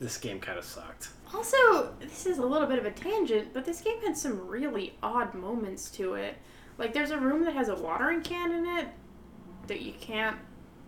This 0.00 0.16
game 0.16 0.40
kind 0.40 0.58
of 0.58 0.64
sucked. 0.64 1.10
Also, 1.34 1.94
this 2.00 2.24
is 2.24 2.38
a 2.38 2.46
little 2.46 2.66
bit 2.66 2.78
of 2.78 2.86
a 2.86 2.90
tangent, 2.90 3.52
but 3.52 3.66
this 3.66 3.82
game 3.82 4.00
had 4.00 4.16
some 4.16 4.48
really 4.48 4.94
odd 5.02 5.34
moments 5.34 5.90
to 5.92 6.14
it. 6.14 6.36
Like, 6.78 6.94
there's 6.94 7.10
a 7.10 7.18
room 7.18 7.44
that 7.44 7.52
has 7.52 7.68
a 7.68 7.74
watering 7.74 8.22
can 8.22 8.52
in 8.52 8.66
it 8.78 8.88
that 9.66 9.80
you 9.82 9.92
can't 10.00 10.36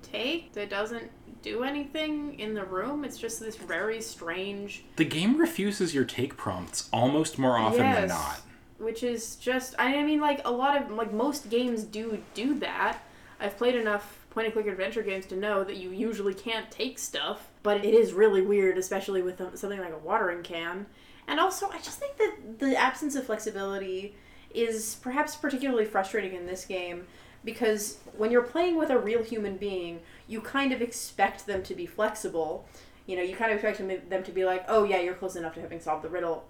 take, 0.02 0.52
that 0.52 0.70
doesn't 0.70 1.10
do 1.42 1.62
anything 1.62 2.38
in 2.38 2.54
the 2.54 2.64
room. 2.64 3.04
It's 3.04 3.18
just 3.18 3.38
this 3.40 3.56
very 3.56 4.00
strange 4.00 4.84
The 4.96 5.04
game 5.04 5.36
refuses 5.36 5.94
your 5.94 6.04
take 6.04 6.36
prompts 6.36 6.88
almost 6.92 7.38
more 7.38 7.58
often 7.58 7.80
than 7.80 8.08
Yes. 8.08 8.08
not. 8.08 8.40
which 8.78 9.02
is 9.02 9.36
just 9.36 9.74
I 9.78 10.02
mean 10.02 10.20
like 10.20 10.40
a 10.46 10.50
lot 10.50 10.80
of 10.82 10.90
like 10.90 11.12
most 11.12 11.50
games 11.50 11.84
do 11.84 12.22
do 12.34 12.58
that. 12.60 12.98
I've 13.40 13.56
played 13.58 13.74
enough 13.74 14.24
point 14.30 14.46
and 14.46 14.54
click 14.54 14.66
adventure 14.66 15.02
games 15.02 15.26
to 15.26 15.36
know 15.36 15.64
that 15.64 15.76
you 15.76 15.90
usually 15.90 16.34
can't 16.34 16.70
take 16.70 16.98
stuff, 16.98 17.48
but 17.62 17.84
it 17.84 17.94
is 17.94 18.12
really 18.12 18.40
weird 18.42 18.78
especially 18.78 19.20
with 19.22 19.40
um, 19.40 19.54
something 19.56 19.78
like 19.80 19.92
a 19.92 19.98
watering 19.98 20.42
can. 20.42 20.86
And 21.28 21.38
also 21.38 21.68
I 21.68 21.76
just 21.78 21.98
think 21.98 22.16
that 22.16 22.58
the 22.58 22.74
absence 22.76 23.14
of 23.16 23.26
flexibility 23.26 24.16
is 24.54 24.96
perhaps 25.02 25.36
particularly 25.36 25.84
frustrating 25.84 26.34
in 26.34 26.46
this 26.46 26.64
game 26.64 27.06
because 27.44 27.98
when 28.16 28.30
you're 28.30 28.42
playing 28.42 28.76
with 28.76 28.90
a 28.90 28.98
real 28.98 29.22
human 29.22 29.56
being, 29.56 30.00
you 30.26 30.40
kind 30.40 30.72
of 30.72 30.80
expect 30.80 31.46
them 31.46 31.62
to 31.62 31.74
be 31.74 31.86
flexible. 31.86 32.66
You 33.06 33.16
know, 33.16 33.22
you 33.22 33.36
kind 33.36 33.52
of 33.52 33.62
expect 33.62 34.08
them- 34.10 34.22
to 34.22 34.32
be 34.32 34.44
like, 34.44 34.64
"Oh 34.68 34.84
yeah, 34.84 35.00
you're 35.00 35.14
close 35.14 35.36
enough 35.36 35.54
to 35.54 35.60
having 35.60 35.80
solved 35.80 36.04
the 36.04 36.08
riddle." 36.08 36.44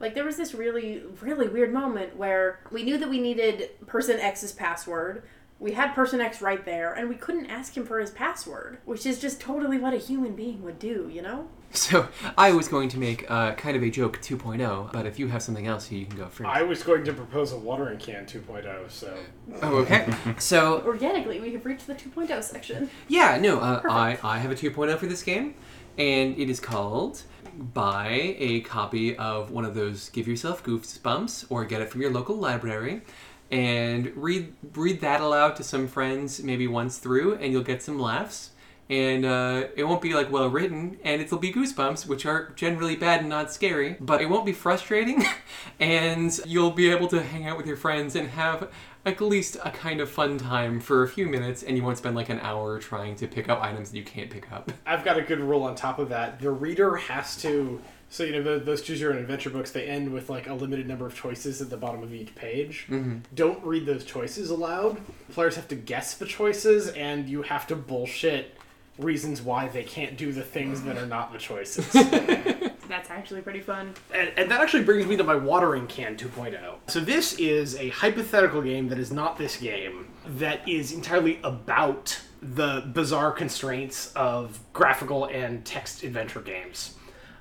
Like 0.00 0.14
there 0.14 0.24
was 0.24 0.36
this 0.36 0.54
really 0.54 1.02
really 1.20 1.46
weird 1.48 1.72
moment 1.72 2.16
where 2.16 2.60
we 2.70 2.82
knew 2.82 2.98
that 2.98 3.08
we 3.10 3.20
needed 3.20 3.70
person 3.86 4.18
X's 4.18 4.52
password. 4.52 5.22
We 5.58 5.72
had 5.72 5.94
person 5.94 6.20
X 6.20 6.40
right 6.40 6.64
there 6.64 6.92
and 6.94 7.08
we 7.08 7.16
couldn't 7.16 7.46
ask 7.46 7.76
him 7.76 7.84
for 7.84 8.00
his 8.00 8.10
password, 8.10 8.78
which 8.86 9.04
is 9.04 9.20
just 9.20 9.40
totally 9.40 9.76
what 9.78 9.92
a 9.92 9.98
human 9.98 10.34
being 10.34 10.62
would 10.62 10.78
do, 10.78 11.10
you 11.12 11.20
know? 11.20 11.48
So 11.74 12.08
I 12.36 12.50
was 12.52 12.66
going 12.66 12.88
to 12.90 12.98
make 12.98 13.30
uh, 13.30 13.54
kind 13.54 13.76
of 13.76 13.84
a 13.84 13.90
joke 13.90 14.20
2.0, 14.20 14.92
but 14.92 15.06
if 15.06 15.20
you 15.20 15.28
have 15.28 15.40
something 15.40 15.68
else, 15.68 15.90
you 15.92 16.04
can 16.04 16.16
go 16.16 16.26
first. 16.26 16.50
I 16.50 16.62
was 16.62 16.82
going 16.82 17.04
to 17.04 17.12
propose 17.12 17.52
a 17.52 17.56
watering 17.56 17.98
can 17.98 18.26
2.0, 18.26 18.90
so 18.90 19.16
Oh, 19.62 19.76
okay. 19.76 20.12
so 20.38 20.82
Organically, 20.82 21.38
we 21.38 21.52
have 21.52 21.64
reached 21.64 21.86
the 21.86 21.94
2.0 21.94 22.42
section. 22.42 22.90
yeah, 23.06 23.38
no, 23.38 23.60
uh, 23.60 23.82
I 23.88 24.18
I 24.22 24.38
have 24.38 24.50
a 24.50 24.56
2.0 24.56 24.98
for 24.98 25.06
this 25.06 25.22
game, 25.22 25.54
and 25.96 26.36
it 26.36 26.50
is 26.50 26.58
called 26.58 27.22
buy 27.56 28.34
a 28.38 28.60
copy 28.62 29.16
of 29.16 29.50
one 29.50 29.64
of 29.64 29.74
those 29.74 30.08
give 30.10 30.26
yourself 30.26 30.64
goosebumps 30.64 31.46
or 31.50 31.64
get 31.64 31.82
it 31.82 31.90
from 31.90 32.00
your 32.00 32.10
local 32.10 32.36
library 32.36 33.02
and 33.50 34.12
read 34.16 34.52
read 34.74 35.00
that 35.00 35.20
aloud 35.20 35.56
to 35.56 35.62
some 35.64 35.88
friends 35.88 36.42
maybe 36.42 36.66
once 36.66 36.98
through 36.98 37.34
and 37.34 37.52
you'll 37.52 37.62
get 37.62 37.82
some 37.82 37.98
laughs 37.98 38.49
and 38.90 39.24
uh, 39.24 39.68
it 39.76 39.84
won't 39.84 40.02
be 40.02 40.12
like 40.12 40.30
well 40.30 40.48
written 40.48 40.98
and 41.04 41.22
it'll 41.22 41.38
be 41.38 41.52
goosebumps 41.52 42.06
which 42.06 42.26
are 42.26 42.52
generally 42.56 42.96
bad 42.96 43.20
and 43.20 43.28
not 43.28 43.52
scary 43.52 43.96
but 44.00 44.20
it 44.20 44.28
won't 44.28 44.44
be 44.44 44.52
frustrating 44.52 45.24
and 45.80 46.40
you'll 46.44 46.72
be 46.72 46.90
able 46.90 47.06
to 47.06 47.22
hang 47.22 47.46
out 47.46 47.56
with 47.56 47.66
your 47.66 47.76
friends 47.76 48.16
and 48.16 48.28
have 48.28 48.68
at 49.06 49.20
least 49.20 49.56
a 49.64 49.70
kind 49.70 50.00
of 50.00 50.10
fun 50.10 50.36
time 50.36 50.80
for 50.80 51.02
a 51.04 51.08
few 51.08 51.26
minutes 51.26 51.62
and 51.62 51.76
you 51.76 51.82
won't 51.82 51.96
spend 51.96 52.14
like 52.14 52.28
an 52.28 52.40
hour 52.40 52.78
trying 52.78 53.14
to 53.14 53.26
pick 53.26 53.48
up 53.48 53.62
items 53.62 53.90
that 53.90 53.96
you 53.96 54.04
can't 54.04 54.28
pick 54.28 54.50
up 54.52 54.70
I've 54.86 55.04
got 55.04 55.16
a 55.16 55.22
good 55.22 55.40
rule 55.40 55.62
on 55.62 55.74
top 55.76 55.98
of 55.98 56.08
that. 56.10 56.40
The 56.40 56.50
reader 56.50 56.96
has 56.96 57.40
to. 57.42 57.80
So 58.12 58.24
you 58.24 58.32
know 58.32 58.42
tho- 58.42 58.58
those 58.58 58.82
choose 58.82 59.00
your 59.00 59.12
own 59.12 59.18
adventure 59.18 59.50
books. 59.50 59.70
They 59.70 59.86
end 59.86 60.12
with 60.12 60.28
like 60.28 60.48
a 60.48 60.54
limited 60.54 60.88
number 60.88 61.06
of 61.06 61.14
choices 61.14 61.62
at 61.62 61.70
the 61.70 61.76
bottom 61.76 62.02
of 62.02 62.12
each 62.12 62.34
page. 62.34 62.88
Don't 63.34 63.64
read 63.64 63.86
those 63.86 64.04
choices 64.04 64.50
aloud. 64.50 65.00
Players 65.32 65.54
have 65.54 65.68
to 65.68 65.76
guess 65.76 66.14
the 66.14 66.26
choices, 66.26 66.88
and 66.88 67.28
you 67.28 67.42
have 67.42 67.68
to 67.68 67.76
bullshit 67.76 68.58
reasons 69.00 69.42
why 69.42 69.68
they 69.68 69.82
can't 69.82 70.16
do 70.16 70.32
the 70.32 70.42
things 70.42 70.82
that 70.82 70.96
are 70.96 71.06
not 71.06 71.32
the 71.32 71.38
choices. 71.38 71.86
That's 72.88 73.08
actually 73.08 73.40
pretty 73.42 73.60
fun. 73.60 73.94
And, 74.12 74.32
and 74.36 74.50
that 74.50 74.60
actually 74.60 74.82
brings 74.82 75.06
me 75.06 75.16
to 75.16 75.24
my 75.24 75.36
watering 75.36 75.86
can 75.86 76.16
2.0. 76.16 76.58
So 76.88 77.00
this 77.00 77.34
is 77.38 77.76
a 77.76 77.90
hypothetical 77.90 78.62
game 78.62 78.88
that 78.88 78.98
is 78.98 79.12
not 79.12 79.38
this 79.38 79.56
game 79.56 80.08
that 80.26 80.68
is 80.68 80.92
entirely 80.92 81.38
about 81.44 82.20
the 82.42 82.90
bizarre 82.92 83.32
constraints 83.32 84.12
of 84.14 84.58
graphical 84.72 85.26
and 85.26 85.64
text 85.64 86.02
adventure 86.02 86.40
games. 86.40 86.94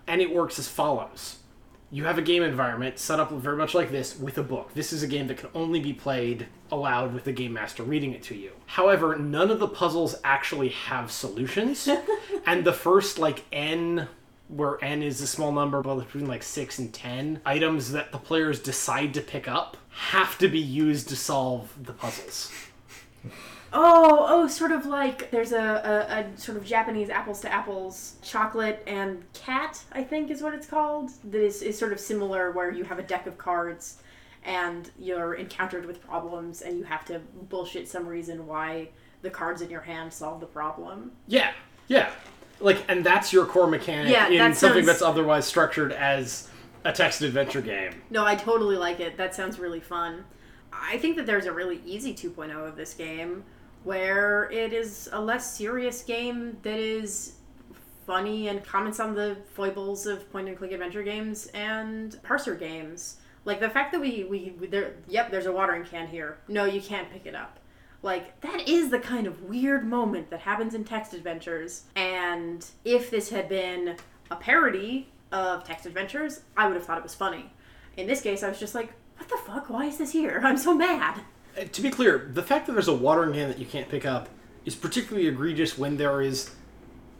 And 0.06 0.22
it 0.22 0.34
works 0.34 0.60
as 0.60 0.67
follows. 0.67 1.38
You 1.91 2.06
have 2.06 2.19
a 2.19 2.21
game 2.21 2.43
environment 2.43 2.99
set 2.99 3.19
up 3.19 3.32
very 3.32 3.58
much 3.58 3.73
like 3.73 3.89
this 3.89 4.17
with 4.17 4.38
a 4.38 4.43
book. 4.43 4.73
This 4.75 4.93
is 4.93 5.02
a 5.02 5.08
game 5.08 5.25
that 5.28 5.38
can 5.38 5.49
only 5.56 5.80
be 5.80 5.91
played 5.91 6.45
aloud 6.71 7.15
with 7.15 7.23
the 7.23 7.32
game 7.32 7.54
master 7.54 7.82
reading 7.82 8.12
it 8.12 8.21
to 8.23 8.36
you. 8.36 8.52
However, 8.67 9.17
none 9.17 9.49
of 9.49 9.60
the 9.60 9.67
puzzles 9.67 10.15
actually 10.23 10.69
have 10.69 11.12
solutions. 11.12 11.89
and 12.45 12.63
the 12.63 12.73
first 12.73 13.17
like 13.17 13.43
N 13.52 14.08
where 14.49 14.84
n 14.84 15.04
is 15.04 15.21
a 15.21 15.28
small 15.28 15.52
number 15.52 15.82
but 15.82 15.95
between 15.95 16.28
like 16.28 16.41
6 16.41 16.80
and 16.80 16.91
10 16.91 17.41
items 17.45 17.91
that 17.91 18.12
the 18.12 18.17
players 18.17 18.60
decide 18.60 19.13
to 19.13 19.21
pick 19.21 19.47
up 19.47 19.78
have 19.89 20.39
to 20.39 20.47
be 20.47 20.60
used 20.60 21.08
to 21.08 21.15
solve 21.15 21.71
the 21.80 21.93
puzzles 21.93 22.52
Oh, 23.71 24.25
oh, 24.27 24.47
sort 24.47 24.71
of 24.71 24.86
like 24.86 25.29
there's 25.32 25.51
a, 25.51 25.58
a, 25.60 26.19
a 26.34 26.38
sort 26.38 26.58
of 26.58 26.65
Japanese 26.65 27.10
apples 27.10 27.39
to 27.41 27.51
apples 27.53 28.15
chocolate 28.21 28.84
and 28.88 29.23
cat, 29.34 29.84
I 29.91 30.03
think 30.03 30.32
is 30.32 30.41
what 30.41 30.53
it's 30.53 30.65
called. 30.67 31.12
That 31.25 31.41
is, 31.43 31.62
is 31.62 31.77
sort 31.77 31.93
of 31.93 31.99
similar 31.99 32.51
where 32.51 32.71
you 32.71 32.84
have 32.86 32.97
a 32.99 33.03
deck 33.03 33.27
of 33.27 33.38
cards 33.38 34.01
and 34.43 34.89
you're 34.97 35.36
encountered 35.36 35.86
with 35.86 36.01
problems 36.01 36.62
and 36.62 36.77
you 36.77 36.84
have 36.86 37.05
to 37.05 37.19
bullshit 37.49 37.88
some 37.88 38.08
reason 38.08 38.47
why 38.47 38.89
the 39.21 39.29
cards 39.29 39.62
in 39.62 39.69
your 39.69 39.82
hand 39.82 40.12
solve 40.13 40.39
the 40.39 40.45
problem. 40.47 41.12
yeah 41.27 41.51
yeah 41.89 42.10
like 42.62 42.84
and 42.88 43.05
that's 43.05 43.34
your 43.34 43.45
core 43.45 43.67
mechanic 43.67 44.12
Yeah, 44.12 44.27
in 44.29 44.38
that 44.38 44.55
something 44.58 44.77
sounds- 44.86 44.88
that's 44.88 45.01
otherwise 45.01 45.45
structured 45.45 45.91
as 45.91 46.47
a 46.86 46.91
text 46.93 47.21
adventure 47.21 47.62
game 47.62 48.01
No, 48.10 48.25
I 48.25 48.36
totally 48.36 48.77
like 48.77 48.99
it. 49.01 49.17
That 49.17 49.36
sounds 49.36 49.60
really 49.60 49.82
fun. 49.82 50.23
I 50.71 50.97
think 50.99 51.17
that 51.17 51.25
there's 51.25 51.45
a 51.45 51.51
really 51.51 51.82
easy 51.86 52.13
2.0 52.13 52.65
of 52.65 52.77
this 52.77 52.93
game 52.93 53.43
where 53.84 54.50
it 54.52 54.74
is 54.74 55.10
a 55.12 55.22
less 55.22 55.56
serious 55.56 56.04
game 56.04 56.58
that 56.63 56.78
is 56.78 57.34
funny 58.06 58.48
and 58.48 58.63
comments 58.63 59.00
on 59.00 59.13
the 59.13 59.38
foibles 59.54 60.06
of 60.08 60.32
point 60.32 60.48
and 60.48 60.58
click 60.58 60.72
adventure 60.72 61.04
games 61.04 61.48
and 61.54 62.13
parser 62.24 62.58
games. 62.60 63.18
Like 63.46 63.60
the 63.60 63.70
fact 63.70 63.92
that 63.94 64.02
we 64.02 64.24
we 64.26 64.54
we- 64.60 64.68
there 64.68 64.96
yep, 65.08 65.32
there's 65.32 65.46
a 65.46 65.52
watering 65.52 65.84
can 65.86 66.08
here. 66.08 66.38
No, 66.48 66.65
you 66.65 66.82
can't 66.82 67.10
pick 67.12 67.26
it 67.26 67.36
up. 67.36 67.60
Like 68.02 68.39
that 68.42 68.68
is 68.68 68.89
the 68.89 69.00
kind 69.00 69.28
of 69.28 69.44
weird 69.44 69.86
moment 69.86 70.30
that 70.30 70.39
happens 70.42 70.74
in 70.74 70.84
text 70.84 71.13
adventures. 71.13 71.84
And 71.96 72.65
if 72.86 73.10
this 73.10 73.30
had 73.30 73.48
been 73.50 73.96
a 74.32 74.36
parody 74.36 75.10
of 75.32 75.63
text 75.63 75.86
adventures, 75.86 76.42
I 76.58 76.68
would 76.68 76.76
have 76.76 76.86
thought 76.86 76.98
it 76.98 77.04
was 77.04 77.15
funny. 77.15 77.52
In 77.98 78.08
this 78.08 78.22
case, 78.22 78.44
I 78.44 78.50
was 78.50 78.60
just 78.60 78.76
like, 78.76 78.94
what 79.18 79.30
the 79.30 79.38
fuck? 79.38 79.70
Why 79.70 79.86
is 79.86 79.98
this 79.98 80.12
here? 80.12 80.42
I'm 80.46 80.58
so 80.58 80.74
mad. 80.74 81.22
To 81.65 81.82
be 81.82 81.89
clear 81.89 82.30
the 82.34 82.43
fact 82.43 82.67
that 82.67 82.74
there's 82.74 82.88
a 82.88 82.93
watering 82.95 83.34
can 83.34 83.50
that 83.50 83.60
you 83.60 83.65
can't 83.65 83.89
pick 83.89 84.06
up 84.06 84.30
is 84.65 84.76
particularly 84.76 85.28
egregious 85.28 85.78
when 85.78 85.98
there 85.98 86.22
is 86.22 86.52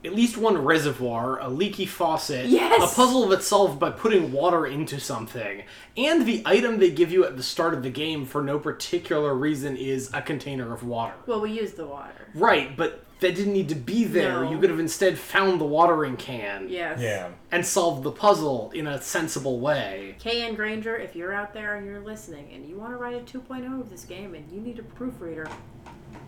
at 0.06 0.14
least 0.16 0.38
one 0.38 0.58
reservoir, 0.58 1.40
a 1.42 1.50
leaky 1.50 1.86
faucet, 1.86 2.46
Yes! 2.46 2.92
a 2.92 2.96
puzzle 2.96 3.28
that's 3.28 3.46
solved 3.46 3.80
by 3.80 3.90
putting 3.90 4.32
water 4.32 4.66
into 4.66 4.98
something, 4.98 5.64
and 5.98 6.26
the 6.26 6.42
item 6.46 6.80
they 6.80 6.90
give 6.90 7.12
you 7.12 7.26
at 7.26 7.36
the 7.36 7.44
start 7.44 7.74
of 7.74 7.84
the 7.84 7.90
game 7.90 8.26
for 8.26 8.42
no 8.42 8.58
particular 8.60 9.36
reason 9.36 9.76
is 9.76 10.10
a 10.14 10.22
container 10.22 10.74
of 10.74 10.84
water. 10.84 11.16
Well, 11.28 11.42
we 11.42 11.52
use 11.52 11.74
the 11.74 11.86
water. 11.86 12.30
Right, 12.34 12.78
but 12.78 13.04
that 13.20 13.36
didn't 13.36 13.54
need 13.54 13.70
to 13.70 13.76
be 13.76 14.06
there. 14.06 14.44
No. 14.44 14.52
You 14.52 14.60
could 14.60 14.70
have 14.70 14.80
instead 14.80 15.18
found 15.20 15.60
the 15.60 15.66
watering 15.66 16.16
can 16.18 16.70
Yes. 16.70 17.00
Yeah. 17.02 17.30
and 17.52 17.66
solved 17.66 18.04
the 18.04 18.12
puzzle 18.12 18.72
in 18.74 18.88
a 18.88 19.02
sensible 19.02 19.60
way. 19.60 20.16
KN 20.20 20.56
Granger, 20.56 20.96
if 20.96 21.16
you're 21.16 21.34
out 21.34 21.54
there 21.54 21.76
and 21.76 21.86
you're 21.86 22.00
listening 22.00 22.50
and 22.54 22.66
you 22.66 22.78
want 22.78 22.92
to 22.94 22.98
write 22.98 23.16
a 23.16 23.20
2.0 23.38 23.80
of 23.82 23.90
this 23.90 24.06
game 24.06 24.36
and 24.36 24.50
you 24.52 24.62
need 24.62 24.80
a 24.80 24.84
proofreader, 24.84 25.48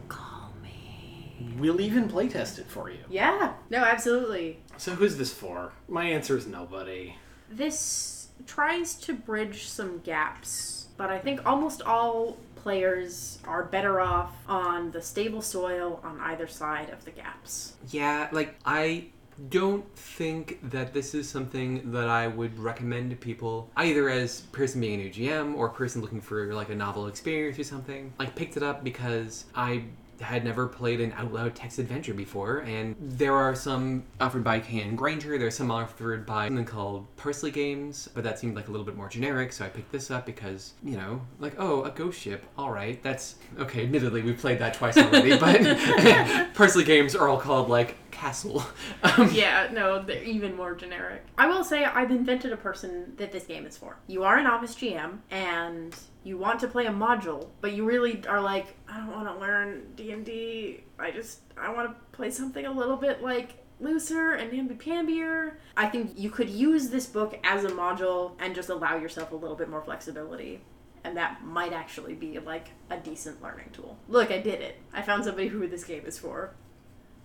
call 0.10 0.52
me. 0.62 1.34
We'll 1.58 1.80
even 1.82 2.10
playtest 2.10 2.60
it 2.60 2.68
for 2.68 2.90
you. 2.90 3.00
Yeah. 3.10 3.54
No, 3.70 3.80
absolutely. 3.80 4.60
So 4.78 4.96
who's 4.96 5.18
this 5.18 5.34
for? 5.34 5.72
My 5.88 6.06
answer 6.06 6.36
is 6.38 6.46
nobody. 6.48 7.16
This 7.50 8.28
tries 8.48 8.96
to 8.96 9.14
bridge 9.14 9.68
some 9.68 10.00
gaps, 10.00 10.88
but 10.98 11.10
I 11.10 11.20
think 11.20 11.46
almost 11.46 11.82
all 11.84 12.38
players 12.62 13.40
are 13.46 13.64
better 13.64 14.00
off 14.00 14.34
on 14.48 14.92
the 14.92 15.02
stable 15.02 15.42
soil 15.42 16.00
on 16.04 16.20
either 16.22 16.48
side 16.48 16.90
of 16.90 17.04
the 17.06 17.12
gaps. 17.12 17.74
Yeah, 17.90 18.30
like 18.32 18.56
I 18.66 19.08
don't 19.50 19.86
think 19.96 20.60
that 20.70 20.94
this 20.94 21.16
is 21.16 21.28
something 21.28 21.92
that 21.92 22.08
I 22.08 22.28
would 22.28 22.60
recommend 22.60 23.10
to 23.10 23.16
people 23.16 23.70
either 23.76 24.10
as 24.10 24.42
person 24.42 24.82
being 24.82 25.02
a 25.02 25.04
new 25.04 25.10
GM 25.10 25.56
or 25.56 25.70
person 25.70 26.02
looking 26.02 26.22
for 26.22 26.54
like 26.54 26.70
a 26.70 26.76
novel 26.76 27.08
experience 27.08 27.58
or 27.58 27.64
something. 27.64 28.14
Like 28.20 28.36
picked 28.36 28.58
it 28.58 28.64
up 28.64 28.84
because 28.84 29.46
I 29.56 29.86
had 30.22 30.44
never 30.44 30.68
played 30.68 31.02
an 31.02 31.14
out 31.14 31.34
loud 31.34 31.56
text 31.56 31.80
adventure 31.80 32.14
before, 32.14 32.60
and 32.60 32.96
there 33.00 33.34
are 33.34 33.56
some 33.56 34.04
offered 34.20 34.44
by 34.44 34.60
KN 34.60 34.96
Granger, 34.96 35.38
there's 35.38 35.56
some 35.56 35.72
offered 35.72 36.26
by 36.26 36.48
something 36.48 36.66
called 36.66 37.08
Parsely 37.18 37.52
Games, 37.52 38.10
but 38.14 38.24
that 38.24 38.40
seemed 38.40 38.56
like 38.56 38.68
a 38.68 38.72
little 38.72 38.86
bit 38.86 38.96
more 38.96 39.10
generic, 39.10 39.54
so 39.54 39.66
I 39.66 39.70
picked 39.70 39.92
this 39.92 40.12
up 40.12 40.26
because, 40.26 40.74
you 40.84 40.98
know, 40.98 41.22
like, 41.40 41.56
oh, 41.58 41.84
a 41.84 41.92
ghost 41.92 42.20
ship, 42.20 42.46
alright, 42.58 43.02
that's 43.04 43.36
okay, 43.60 43.84
admittedly, 43.84 44.22
we've 44.22 44.38
played 44.38 44.60
that 44.60 44.74
twice 44.74 44.98
already, 44.98 45.30
but 45.38 45.62
Parsely 46.54 46.86
Games 46.86 47.16
are 47.16 47.28
all 47.28 47.40
called 47.40 47.70
like 47.70 47.96
Castle. 48.12 48.64
Um, 49.04 49.32
yeah, 49.34 49.68
no, 49.72 50.02
they're 50.04 50.24
even 50.24 50.56
more 50.56 50.76
generic. 50.76 51.24
I 51.38 51.48
will 51.48 51.64
say 51.64 51.84
I've 51.84 52.12
invented 52.12 52.52
a 52.52 52.58
person 52.58 53.14
that 53.18 53.32
this 53.32 53.46
game 53.46 53.66
is 53.66 53.76
for. 53.76 53.98
You 54.08 54.24
are 54.24 54.38
an 54.38 54.44
novice 54.44 54.76
GM 54.76 55.18
and 55.32 55.96
you 56.24 56.38
want 56.38 56.60
to 56.60 56.68
play 56.68 56.86
a 56.86 56.92
module, 56.92 57.48
but 57.62 57.74
you 57.74 57.84
really 57.84 58.24
are 58.28 58.40
like, 58.40 58.68
I 58.88 58.98
don't 58.98 59.12
want 59.12 59.28
to 59.28 59.40
learn 59.40 59.88
D&D. 59.96 60.84
I 61.00 61.12
just 61.12 61.40
I 61.58 61.74
want 61.74 61.90
to 61.90 61.96
play 62.16 62.30
something 62.30 62.66
a 62.66 62.72
little 62.72 62.96
bit 62.96 63.24
like 63.24 63.58
looser 63.80 64.34
and 64.34 64.52
namby-pambier. 64.54 65.58
I 65.76 65.88
think 65.88 66.12
you 66.16 66.30
could 66.30 66.50
use 66.50 66.90
this 66.90 67.08
book 67.08 67.40
as 67.44 67.64
a 67.64 67.70
module 67.70 68.34
and 68.40 68.54
just 68.54 68.70
allow 68.70 68.98
yourself 68.98 69.32
a 69.32 69.36
little 69.36 69.56
bit 69.56 69.70
more 69.70 69.82
flexibility. 69.82 70.62
And 71.04 71.18
that 71.18 71.44
might 71.44 71.74
actually 71.74 72.14
be 72.14 72.38
like 72.38 72.68
a 72.92 72.98
decent 72.98 73.42
learning 73.42 73.70
tool. 73.74 73.98
Look, 74.08 74.30
I 74.30 74.38
did 74.38 74.62
it. 74.62 74.78
I 74.94 75.02
found 75.02 75.26
somebody 75.26 75.48
who 75.48 75.68
this 75.68 75.84
game 75.84 76.06
is 76.06 76.20
for. 76.20 76.54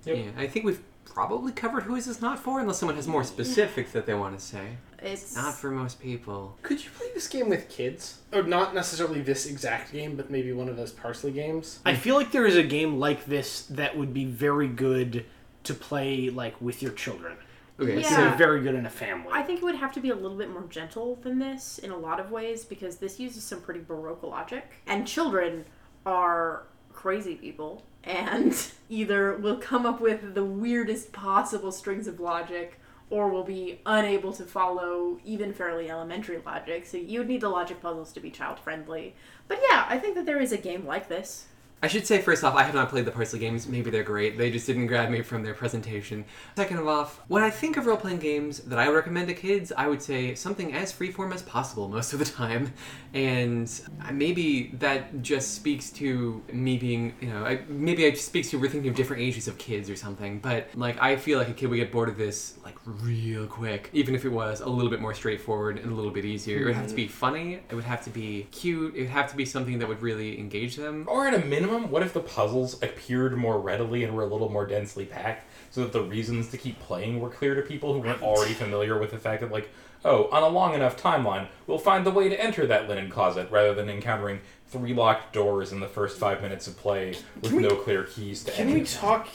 Yep. 0.06 0.16
Yeah, 0.16 0.30
I 0.42 0.46
think 0.46 0.64
we've 0.64 0.82
probably 1.04 1.52
covered 1.52 1.84
who 1.84 1.94
is 1.96 2.06
this 2.06 2.20
not 2.20 2.38
for, 2.38 2.60
unless 2.60 2.78
someone 2.78 2.96
has 2.96 3.08
more 3.08 3.24
specifics 3.24 3.92
that 3.92 4.06
they 4.06 4.14
want 4.14 4.38
to 4.38 4.44
say. 4.44 4.76
It's 5.02 5.36
Not 5.36 5.54
for 5.54 5.70
most 5.70 6.00
people. 6.00 6.56
Could 6.62 6.82
you 6.82 6.90
play 6.90 7.08
this 7.14 7.28
game 7.28 7.48
with 7.48 7.68
kids? 7.68 8.18
Or 8.32 8.42
not 8.42 8.74
necessarily 8.74 9.20
this 9.20 9.46
exact 9.46 9.92
game, 9.92 10.16
but 10.16 10.30
maybe 10.30 10.52
one 10.52 10.68
of 10.68 10.76
those 10.76 10.92
Parsely 10.92 11.32
games? 11.32 11.80
I 11.84 11.94
feel 11.94 12.16
like 12.16 12.32
there 12.32 12.46
is 12.46 12.56
a 12.56 12.62
game 12.62 12.98
like 12.98 13.26
this 13.26 13.62
that 13.66 13.96
would 13.96 14.12
be 14.14 14.24
very 14.24 14.68
good 14.68 15.24
to 15.64 15.74
play 15.74 16.30
like 16.30 16.60
with 16.60 16.82
your 16.82 16.92
children. 16.92 17.36
Okay, 17.78 18.00
Yeah. 18.00 18.08
so 18.08 18.30
So 18.30 18.36
very 18.36 18.62
good 18.62 18.74
in 18.74 18.86
a 18.86 18.90
family. 18.90 19.30
I 19.32 19.42
think 19.42 19.60
it 19.60 19.64
would 19.64 19.74
have 19.76 19.92
to 19.92 20.00
be 20.00 20.10
a 20.10 20.14
little 20.14 20.36
bit 20.36 20.50
more 20.50 20.64
gentle 20.68 21.16
than 21.16 21.38
this 21.38 21.78
in 21.78 21.90
a 21.90 21.96
lot 21.96 22.18
of 22.20 22.30
ways 22.30 22.64
because 22.64 22.96
this 22.96 23.20
uses 23.20 23.44
some 23.44 23.60
pretty 23.60 23.80
baroque 23.80 24.22
logic. 24.22 24.64
And 24.86 25.06
children 25.06 25.66
are 26.06 26.62
crazy 26.92 27.34
people 27.34 27.84
and 28.06 28.70
either 28.88 29.36
will 29.36 29.58
come 29.58 29.84
up 29.84 30.00
with 30.00 30.34
the 30.34 30.44
weirdest 30.44 31.12
possible 31.12 31.72
strings 31.72 32.06
of 32.06 32.20
logic 32.20 32.80
or 33.10 33.28
will 33.28 33.44
be 33.44 33.80
unable 33.86 34.32
to 34.32 34.44
follow 34.44 35.18
even 35.24 35.52
fairly 35.52 35.90
elementary 35.90 36.40
logic. 36.44 36.86
So 36.86 36.96
you 36.96 37.20
would 37.20 37.28
need 37.28 37.40
the 37.40 37.48
logic 37.48 37.80
puzzles 37.80 38.12
to 38.12 38.20
be 38.20 38.30
child 38.30 38.58
friendly. 38.58 39.14
But 39.46 39.60
yeah, 39.70 39.86
I 39.88 39.98
think 39.98 40.14
that 40.16 40.26
there 40.26 40.40
is 40.40 40.52
a 40.52 40.56
game 40.56 40.86
like 40.86 41.08
this. 41.08 41.46
I 41.82 41.88
should 41.88 42.06
say 42.06 42.22
first 42.22 42.42
off, 42.42 42.54
I 42.54 42.62
have 42.62 42.74
not 42.74 42.88
played 42.88 43.04
the 43.04 43.10
Parsely 43.10 43.38
games. 43.38 43.68
Maybe 43.68 43.90
they're 43.90 44.02
great. 44.02 44.38
They 44.38 44.50
just 44.50 44.66
didn't 44.66 44.86
grab 44.86 45.10
me 45.10 45.20
from 45.20 45.42
their 45.42 45.52
presentation. 45.52 46.24
Second 46.56 46.78
of 46.78 46.88
off, 46.88 47.20
when 47.28 47.42
I 47.42 47.50
think 47.50 47.76
of 47.76 47.84
role 47.84 47.98
playing 47.98 48.18
games 48.18 48.60
that 48.60 48.78
I 48.78 48.88
would 48.88 48.94
recommend 48.94 49.28
to 49.28 49.34
kids, 49.34 49.72
I 49.76 49.86
would 49.86 50.00
say 50.00 50.34
something 50.34 50.72
as 50.72 50.90
freeform 50.90 51.34
as 51.34 51.42
possible 51.42 51.86
most 51.88 52.14
of 52.14 52.18
the 52.18 52.24
time. 52.24 52.72
And 53.12 53.70
maybe 54.10 54.72
that 54.78 55.22
just 55.22 55.54
speaks 55.54 55.90
to 55.92 56.42
me 56.50 56.78
being, 56.78 57.14
you 57.20 57.28
know, 57.28 57.44
I, 57.44 57.60
maybe 57.68 58.04
it 58.04 58.18
speaks 58.18 58.50
to 58.50 58.58
we're 58.58 58.70
thinking 58.70 58.90
of 58.90 58.96
different 58.96 59.22
ages 59.22 59.46
of 59.46 59.58
kids 59.58 59.90
or 59.90 59.96
something. 59.96 60.38
But 60.38 60.68
like, 60.74 61.00
I 61.02 61.16
feel 61.16 61.38
like 61.38 61.48
a 61.48 61.54
kid 61.54 61.68
would 61.68 61.76
get 61.76 61.92
bored 61.92 62.08
of 62.08 62.16
this 62.16 62.54
like 62.64 62.76
real 62.86 63.46
quick, 63.46 63.90
even 63.92 64.14
if 64.14 64.24
it 64.24 64.30
was 64.30 64.62
a 64.62 64.68
little 64.68 64.90
bit 64.90 65.00
more 65.00 65.12
straightforward 65.12 65.78
and 65.78 65.92
a 65.92 65.94
little 65.94 66.10
bit 66.10 66.24
easier. 66.24 66.62
It 66.62 66.64
would 66.64 66.74
have 66.74 66.88
to 66.88 66.94
be 66.94 67.04
mm-hmm. 67.04 67.12
funny. 67.12 67.54
It 67.68 67.74
would 67.74 67.84
have 67.84 68.02
to 68.04 68.10
be 68.10 68.48
cute. 68.50 68.94
It 68.96 69.02
would 69.02 69.10
have 69.10 69.30
to 69.30 69.36
be 69.36 69.44
something 69.44 69.78
that 69.78 69.88
would 69.88 70.00
really 70.00 70.38
engage 70.38 70.76
them. 70.76 71.04
Or 71.06 71.26
at 71.28 71.34
a 71.34 71.44
minimum, 71.44 71.65
what 71.66 72.02
if 72.02 72.12
the 72.12 72.20
puzzles 72.20 72.82
appeared 72.82 73.36
more 73.36 73.60
readily 73.60 74.04
and 74.04 74.14
were 74.14 74.22
a 74.22 74.26
little 74.26 74.50
more 74.50 74.66
densely 74.66 75.04
packed 75.04 75.44
so 75.70 75.82
that 75.82 75.92
the 75.92 76.02
reasons 76.02 76.48
to 76.48 76.58
keep 76.58 76.78
playing 76.80 77.20
were 77.20 77.28
clear 77.30 77.54
to 77.54 77.62
people 77.62 77.92
who 77.92 78.00
weren't 78.00 78.22
already 78.22 78.54
familiar 78.54 78.98
with 78.98 79.10
the 79.10 79.18
fact 79.18 79.42
that, 79.42 79.50
like, 79.52 79.68
oh, 80.04 80.28
on 80.30 80.42
a 80.42 80.48
long 80.48 80.74
enough 80.74 81.00
timeline, 81.00 81.48
we'll 81.66 81.78
find 81.78 82.06
the 82.06 82.10
way 82.10 82.28
to 82.28 82.40
enter 82.40 82.66
that 82.66 82.88
linen 82.88 83.10
closet 83.10 83.50
rather 83.50 83.74
than 83.74 83.90
encountering 83.90 84.40
three 84.68 84.94
locked 84.94 85.32
doors 85.32 85.72
in 85.72 85.80
the 85.80 85.88
first 85.88 86.18
five 86.18 86.40
minutes 86.42 86.66
of 86.66 86.76
play 86.76 87.14
with 87.40 87.52
we- 87.52 87.62
no 87.62 87.76
clear 87.76 88.04
keys 88.04 88.44
to 88.44 88.52
enter? 88.58 88.72
Can 88.72 88.80
we 88.80 88.86
talk 88.86 89.28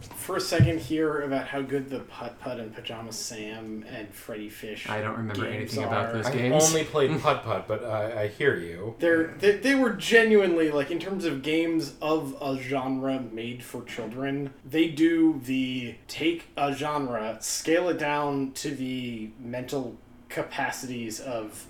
for 0.00 0.36
a 0.36 0.40
second 0.40 0.80
here 0.80 1.22
about 1.22 1.46
how 1.48 1.62
good 1.62 1.88
the 1.88 2.00
Putt 2.00 2.38
Putt 2.40 2.58
and 2.60 2.74
Pajama 2.74 3.12
Sam 3.12 3.84
and 3.88 4.12
Freddi 4.12 4.50
Fish. 4.50 4.88
I 4.88 5.00
don't 5.00 5.16
remember 5.16 5.44
games 5.44 5.56
anything 5.56 5.84
about 5.84 6.06
are. 6.06 6.12
those 6.14 6.26
I 6.26 6.32
games. 6.32 6.64
only 6.64 6.84
played 6.84 7.18
Putt 7.22 7.44
Putt, 7.44 7.66
but 7.66 7.84
I, 7.84 8.22
I 8.24 8.28
hear 8.28 8.56
you. 8.56 8.94
They're, 8.98 9.34
they, 9.38 9.56
they 9.56 9.74
were 9.74 9.90
genuinely 9.90 10.70
like 10.70 10.90
in 10.90 10.98
terms 10.98 11.24
of 11.24 11.42
games 11.42 11.94
of 12.02 12.36
a 12.40 12.58
genre 12.60 13.20
made 13.20 13.62
for 13.62 13.82
children 13.84 14.52
they 14.64 14.88
do 14.88 15.40
the 15.44 15.94
take 16.08 16.48
a 16.56 16.74
genre 16.74 17.38
scale 17.40 17.88
it 17.88 17.98
down 17.98 18.52
to 18.52 18.70
the 18.70 19.30
mental 19.38 19.96
capacities 20.28 21.20
of 21.20 21.66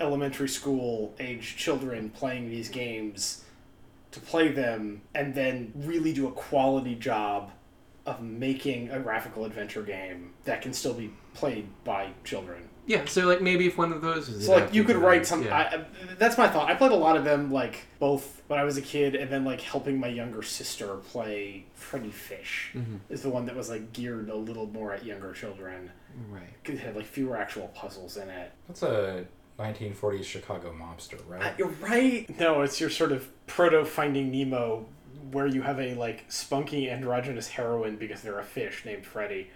elementary 0.00 0.48
school 0.48 1.14
age 1.18 1.56
children 1.56 2.10
playing 2.10 2.48
these 2.48 2.68
games 2.68 3.44
to 4.10 4.20
play 4.20 4.48
them 4.48 5.02
and 5.14 5.34
then 5.34 5.72
really 5.74 6.12
do 6.12 6.26
a 6.28 6.32
quality 6.32 6.94
job 6.94 7.50
of 8.08 8.22
making 8.22 8.90
a 8.90 8.98
graphical 9.00 9.44
adventure 9.44 9.82
game 9.82 10.32
that 10.44 10.62
can 10.62 10.72
still 10.72 10.94
be 10.94 11.12
played 11.34 11.66
by 11.84 12.08
children 12.24 12.68
Yeah, 12.86 13.04
so 13.04 13.26
like 13.26 13.42
maybe 13.42 13.66
if 13.66 13.76
one 13.76 13.92
of 13.92 14.00
those 14.02 14.28
was 14.28 14.46
so 14.46 14.54
like 14.54 14.72
you 14.74 14.82
could 14.84 14.96
write 14.96 15.22
that, 15.22 15.26
some. 15.26 15.42
yeah. 15.44 15.56
I, 15.56 15.76
I, 15.76 15.84
that's 16.18 16.38
my 16.38 16.48
thought. 16.48 16.70
I 16.70 16.74
played 16.74 16.92
a 16.92 16.96
lot 16.96 17.16
of 17.16 17.24
them, 17.24 17.50
like 17.52 17.86
both 17.98 18.42
when 18.48 18.58
I 18.58 18.64
was 18.64 18.76
a 18.78 18.82
kid, 18.82 19.14
and 19.14 19.30
then 19.30 19.44
like 19.44 19.60
helping 19.60 20.00
my 20.00 20.08
younger 20.08 20.42
sister 20.42 20.94
play 20.96 21.66
Freddi 21.78 22.10
Fish 22.12 22.70
Mhm. 22.74 23.00
is 23.10 23.20
the 23.22 23.28
one 23.28 23.44
that 23.46 23.54
was 23.54 23.68
like 23.68 23.92
geared 23.92 24.30
a 24.30 24.34
little 24.36 24.66
more 24.66 24.92
at 24.94 25.04
younger 25.04 25.32
children. 25.32 25.90
right. 26.30 26.42
It 26.64 26.78
had 26.78 26.96
like 26.96 27.04
fewer 27.06 27.36
actual 27.36 27.68
puzzles 27.68 28.16
in 28.16 28.28
it. 28.30 28.52
That's 28.66 28.82
a 28.82 29.26
1940s 29.58 30.24
Chicago 30.24 30.72
mobster, 30.72 31.20
Uh, 31.20 31.34
right? 31.34 31.54
you're 31.58 31.68
right. 31.80 32.38
No, 32.40 32.62
it's 32.62 32.80
your 32.80 32.90
sort 32.90 33.12
of 33.12 33.28
proto 33.46 33.84
Finding 33.84 34.30
Nemo, 34.30 34.86
where 35.30 35.46
you 35.46 35.62
have 35.62 35.78
a 35.80 35.94
like 35.94 36.24
spunky 36.28 36.90
androgynous 36.90 37.48
heroine 37.48 37.96
because 37.96 38.22
they're 38.22 38.38
a 38.38 38.44
fish 38.44 38.84
named 38.84 39.04
Freddy, 39.04 39.50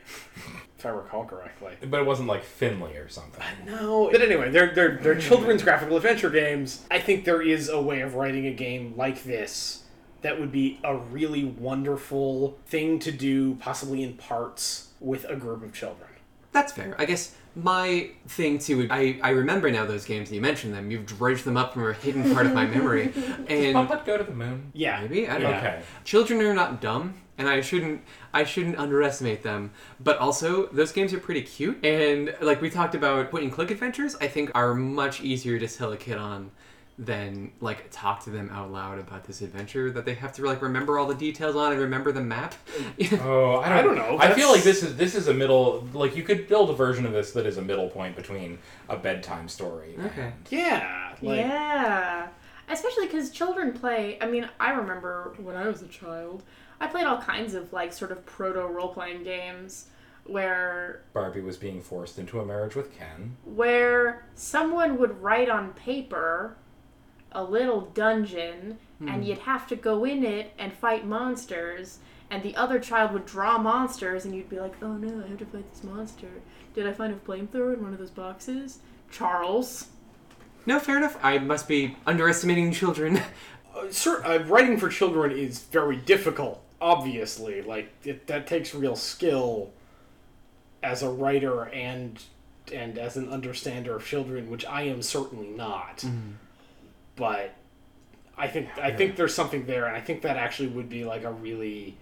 if 0.78 0.86
I 0.86 0.90
recall 0.90 1.24
correctly. 1.24 1.74
But 1.80 2.00
it 2.00 2.06
wasn't 2.06 2.28
like 2.28 2.44
Finley 2.44 2.96
or 2.96 3.08
something. 3.08 3.42
Uh, 3.42 3.64
no, 3.66 4.08
but 4.10 4.22
anyway, 4.22 4.50
they're 4.50 4.74
they're 4.74 4.98
they're 5.02 5.18
children's 5.18 5.62
graphical 5.62 5.96
adventure 5.96 6.30
games. 6.30 6.84
I 6.90 6.98
think 6.98 7.24
there 7.24 7.42
is 7.42 7.68
a 7.68 7.80
way 7.80 8.00
of 8.00 8.14
writing 8.14 8.46
a 8.46 8.52
game 8.52 8.94
like 8.96 9.24
this 9.24 9.82
that 10.22 10.38
would 10.38 10.52
be 10.52 10.80
a 10.84 10.96
really 10.96 11.44
wonderful 11.44 12.58
thing 12.66 12.98
to 13.00 13.12
do, 13.12 13.56
possibly 13.56 14.02
in 14.02 14.14
parts 14.14 14.88
with 15.00 15.24
a 15.28 15.36
group 15.36 15.62
of 15.62 15.72
children. 15.72 16.08
That's 16.52 16.72
fair. 16.72 16.94
I 16.98 17.04
guess 17.06 17.34
my 17.54 18.10
thing 18.28 18.58
too. 18.58 18.86
I 18.90 19.18
I 19.22 19.30
remember 19.30 19.70
now 19.70 19.84
those 19.84 20.04
games. 20.04 20.28
and 20.28 20.36
You 20.36 20.40
mentioned 20.42 20.74
them. 20.74 20.90
You've 20.90 21.06
dredged 21.06 21.44
them 21.44 21.56
up 21.56 21.74
from 21.74 21.88
a 21.88 21.92
hidden 21.92 22.32
part 22.34 22.46
of 22.46 22.54
my 22.54 22.66
memory, 22.66 23.08
Does 23.14 23.24
Putt 23.24 23.50
and 23.50 23.88
Putt 23.88 24.06
go 24.06 24.16
to 24.18 24.24
the 24.24 24.32
moon? 24.32 24.70
Yeah, 24.74 25.00
maybe 25.02 25.28
I 25.28 25.38
don't 25.38 25.50
know. 25.50 25.58
Okay. 25.58 25.82
Children 26.04 26.40
are 26.42 26.54
not 26.54 26.80
dumb, 26.80 27.14
and 27.38 27.48
I 27.48 27.60
shouldn't 27.60 28.02
I 28.32 28.44
shouldn't 28.44 28.78
underestimate 28.78 29.42
them. 29.42 29.70
But 30.00 30.18
also, 30.18 30.66
those 30.66 30.92
games 30.92 31.12
are 31.12 31.20
pretty 31.20 31.42
cute, 31.42 31.84
and 31.84 32.34
like 32.40 32.60
we 32.60 32.70
talked 32.70 32.94
about, 32.94 33.30
point 33.30 33.44
and 33.44 33.52
click 33.52 33.70
adventures, 33.70 34.16
I 34.20 34.28
think 34.28 34.50
are 34.54 34.74
much 34.74 35.20
easier 35.20 35.58
to 35.58 35.68
sell 35.68 35.92
a 35.92 35.96
kid 35.96 36.18
on 36.18 36.50
than 36.98 37.50
like 37.60 37.86
talk 37.90 38.22
to 38.24 38.30
them 38.30 38.50
out 38.50 38.70
loud 38.70 38.98
about 38.98 39.24
this 39.24 39.40
adventure 39.40 39.90
that 39.90 40.04
they 40.04 40.14
have 40.14 40.32
to 40.34 40.44
like 40.44 40.60
remember 40.60 40.98
all 40.98 41.06
the 41.06 41.14
details 41.14 41.56
on 41.56 41.72
and 41.72 41.80
remember 41.80 42.12
the 42.12 42.20
map. 42.20 42.54
Oh, 43.20 43.56
I 43.56 43.68
don't, 43.68 43.78
I 43.78 43.82
don't 43.82 43.96
know. 43.96 44.18
I 44.20 44.32
feel 44.34 44.50
like 44.50 44.62
this 44.62 44.82
is 44.82 44.96
this 44.96 45.14
is 45.14 45.26
a 45.28 45.34
middle. 45.34 45.86
Like 45.94 46.14
you 46.16 46.22
could 46.22 46.48
build 46.48 46.70
a 46.70 46.74
version 46.74 47.06
of 47.06 47.12
this 47.12 47.32
that 47.32 47.46
is 47.46 47.56
a 47.56 47.62
middle 47.62 47.88
point 47.88 48.14
between 48.16 48.58
a 48.88 48.96
bedtime 48.96 49.48
story. 49.48 49.94
Okay. 50.06 50.22
and- 50.22 50.32
yeah, 50.50 51.14
like 51.22 51.38
yeah. 51.38 52.28
Especially 52.68 53.06
because 53.06 53.30
children 53.30 53.72
play. 53.72 54.18
I 54.20 54.26
mean, 54.26 54.48
I 54.60 54.70
remember 54.70 55.34
when 55.38 55.56
I 55.56 55.66
was 55.68 55.82
a 55.82 55.88
child, 55.88 56.42
I 56.80 56.86
played 56.86 57.06
all 57.06 57.20
kinds 57.20 57.54
of 57.54 57.72
like 57.72 57.92
sort 57.92 58.12
of 58.12 58.24
proto 58.26 58.60
role 58.66 58.88
playing 58.88 59.24
games 59.24 59.88
where 60.24 61.02
Barbie 61.12 61.40
was 61.40 61.56
being 61.56 61.80
forced 61.82 62.18
into 62.18 62.38
a 62.40 62.44
marriage 62.46 62.76
with 62.76 62.96
Ken. 62.96 63.36
where 63.44 64.24
someone 64.34 64.96
would 64.98 65.20
write 65.20 65.48
on 65.48 65.72
paper 65.72 66.56
a 67.34 67.42
little 67.42 67.82
dungeon 67.94 68.78
and 69.04 69.26
you'd 69.26 69.38
have 69.38 69.66
to 69.66 69.74
go 69.74 70.04
in 70.04 70.24
it 70.24 70.52
and 70.58 70.72
fight 70.72 71.04
monsters 71.04 71.98
and 72.30 72.40
the 72.44 72.54
other 72.54 72.78
child 72.78 73.12
would 73.12 73.26
draw 73.26 73.58
monsters 73.58 74.24
and 74.24 74.32
you'd 74.32 74.48
be 74.48 74.60
like 74.60 74.74
oh 74.80 74.92
no 74.92 75.24
i 75.24 75.28
have 75.28 75.38
to 75.38 75.46
fight 75.46 75.68
this 75.72 75.82
monster 75.82 76.28
did 76.74 76.86
i 76.86 76.92
find 76.92 77.12
a 77.12 77.16
flamethrower 77.16 77.74
in 77.74 77.82
one 77.82 77.92
of 77.92 77.98
those 77.98 78.10
boxes 78.10 78.78
charles 79.10 79.88
no, 80.66 80.78
fair 80.78 80.96
enough. 80.96 81.18
I 81.22 81.38
must 81.38 81.66
be 81.66 81.96
underestimating 82.06 82.72
children. 82.72 83.20
uh, 83.76 83.90
sir, 83.90 84.22
uh, 84.24 84.44
writing 84.44 84.78
for 84.78 84.88
children 84.88 85.32
is 85.32 85.60
very 85.60 85.96
difficult. 85.96 86.62
Obviously, 86.80 87.62
like 87.62 87.92
it, 88.04 88.26
that 88.26 88.46
takes 88.46 88.74
real 88.74 88.96
skill 88.96 89.72
as 90.82 91.02
a 91.02 91.10
writer 91.10 91.64
and 91.68 92.22
and 92.72 92.96
as 92.98 93.16
an 93.16 93.32
understander 93.32 93.96
of 93.96 94.06
children, 94.06 94.50
which 94.50 94.64
I 94.64 94.82
am 94.82 95.02
certainly 95.02 95.48
not. 95.48 96.04
But 97.16 97.54
I 98.36 98.48
think 98.48 98.68
I 98.78 98.90
think 98.90 99.16
there's 99.16 99.34
something 99.34 99.66
there, 99.66 99.86
and 99.86 99.96
I 99.96 100.00
think 100.00 100.22
that 100.22 100.36
actually 100.36 100.68
would 100.68 100.88
be 100.88 101.04
like 101.04 101.24
a 101.24 101.32
really 101.32 101.98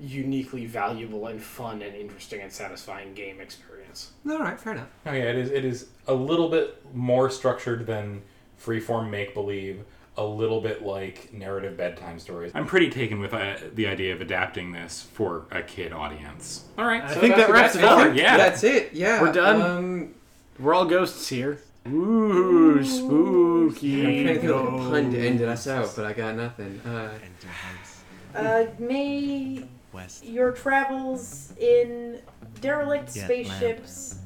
uniquely 0.00 0.64
valuable 0.66 1.26
and 1.26 1.42
fun 1.42 1.82
and 1.82 1.94
interesting 1.94 2.40
and 2.40 2.52
satisfying 2.52 3.14
game 3.14 3.40
experience. 3.40 4.12
All 4.28 4.38
right, 4.38 4.58
fair 4.58 4.74
enough. 4.74 4.88
Oh 5.06 5.12
yeah, 5.12 5.24
it 5.24 5.36
is. 5.36 5.50
It 5.50 5.64
is 5.64 5.86
a 6.06 6.14
little 6.14 6.48
bit 6.48 6.84
more 6.94 7.30
structured 7.30 7.86
than 7.86 8.22
freeform 8.62 9.10
make 9.10 9.34
believe. 9.34 9.84
A 10.16 10.24
little 10.24 10.60
bit 10.60 10.82
like 10.82 11.32
narrative 11.32 11.76
bedtime 11.76 12.18
stories. 12.18 12.50
I'm 12.52 12.66
pretty 12.66 12.90
taken 12.90 13.20
with 13.20 13.32
uh, 13.32 13.54
the 13.72 13.86
idea 13.86 14.12
of 14.12 14.20
adapting 14.20 14.72
this 14.72 15.00
for 15.12 15.46
a 15.52 15.62
kid 15.62 15.92
audience. 15.92 16.64
All 16.76 16.86
right. 16.86 17.04
I 17.04 17.14
so 17.14 17.20
think 17.20 17.36
that 17.36 17.48
wraps 17.50 17.76
it 17.76 17.84
up. 17.84 18.16
Yeah. 18.16 18.36
That's 18.36 18.64
it. 18.64 18.92
Yeah. 18.92 19.22
We're 19.22 19.30
done? 19.32 19.62
Um, 19.62 20.14
We're 20.58 20.74
all 20.74 20.86
ghosts 20.86 21.28
here. 21.28 21.60
Ooh, 21.92 22.82
spooky. 22.84 24.00
I'm 24.00 24.24
trying 24.24 24.26
to 24.26 24.40
think 24.40 24.44
of 24.50 24.74
a 24.74 24.76
pun 24.90 25.10
to 25.12 25.18
end 25.26 25.42
us 25.42 25.66
out, 25.66 25.92
but 25.96 26.04
I 26.04 26.12
got 26.12 26.34
nothing. 26.36 26.80
Uh, 26.84 27.10
Enter 27.22 27.48
Uh, 28.34 28.66
may 28.78 29.64
west. 29.92 30.24
your 30.24 30.52
travels 30.52 31.52
in 31.58 32.20
derelict 32.60 33.14
Get 33.14 33.24
spaceships 33.24 34.18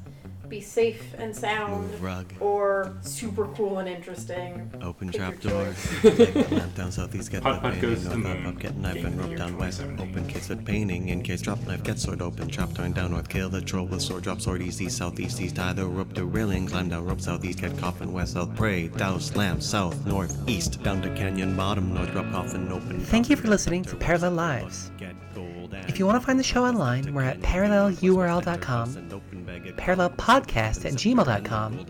be 0.53 0.61
safe 0.61 1.15
and 1.17 1.35
sound, 1.35 1.89
Move 1.89 2.03
rug. 2.03 2.27
or 2.39 2.93
super 3.01 3.47
cool 3.55 3.79
and 3.79 3.89
interesting. 3.89 4.69
Open 4.83 5.09
Pick 5.09 5.17
your 5.17 5.31
trap 5.31 5.41
door. 5.41 5.65
choice. 5.65 6.03
Like 6.35 6.51
lamp 6.51 6.75
down 6.75 6.91
southeast, 6.91 7.31
get 7.31 7.41
Putt 7.41 7.55
the 7.55 7.61
Putt 7.61 7.73
painting. 7.73 7.89
goes 7.89 8.03
to 8.03 8.09
North 8.09 8.23
moon. 8.37 8.45
up, 8.45 8.53
up, 8.53 8.59
get 8.61 8.75
knife 8.77 8.93
Game 8.93 9.05
and 9.07 9.13
of 9.13 9.17
the 9.17 9.21
rope 9.21 9.29
year 9.29 9.37
down 9.39 9.57
west. 9.57 9.79
2017. 9.81 10.09
Open 10.09 10.31
case 10.31 10.49
with 10.49 10.63
painting. 10.63 11.09
In 11.09 11.23
case 11.23 11.41
drop 11.41 11.59
knife, 11.65 11.81
get 11.83 11.97
sword 11.97 12.21
open. 12.21 12.49
Chop 12.49 12.75
turn 12.75 12.91
down 12.91 13.11
north. 13.11 13.29
Kill 13.29 13.49
the 13.49 13.61
troll 13.61 13.87
with 13.87 14.03
sword. 14.03 14.21
Drop 14.23 14.41
sword 14.41 14.61
east, 14.61 14.79
east, 14.79 14.95
southeast, 14.97 15.41
east. 15.41 15.55
Tie 15.55 15.73
the 15.73 15.87
rope 15.87 16.13
to 16.13 16.25
railing. 16.25 16.67
Climb 16.67 16.89
down 16.89 17.03
rope 17.03 17.21
southeast, 17.21 17.59
get 17.59 17.75
coffin 17.79 18.13
west, 18.13 18.33
south. 18.33 18.55
Pray. 18.55 18.89
Douse 18.89 19.35
lamp 19.35 19.63
south, 19.63 20.05
north, 20.05 20.37
east. 20.47 20.83
Down 20.83 21.01
to 21.01 21.09
canyon 21.15 21.57
bottom, 21.57 21.91
north. 21.95 22.11
Drop 22.11 22.29
coffin 22.31 22.71
open. 22.71 22.99
Thank 22.99 23.27
you 23.31 23.35
for 23.35 23.47
listening 23.47 23.81
to 23.85 23.95
Parallel 23.95 24.33
Lives. 24.33 24.91
Get 24.99 25.15
gold 25.33 25.73
If 25.87 25.97
you 25.97 26.05
want 26.05 26.21
to 26.21 26.25
find 26.25 26.37
the 26.39 26.43
show 26.43 26.63
online, 26.63 27.11
we're 27.11 27.23
at 27.23 27.39
parallelurl.com, 27.41 29.09
parallelpodcast 29.45 30.85
at 30.85 30.93
gmail.com, 30.93 31.85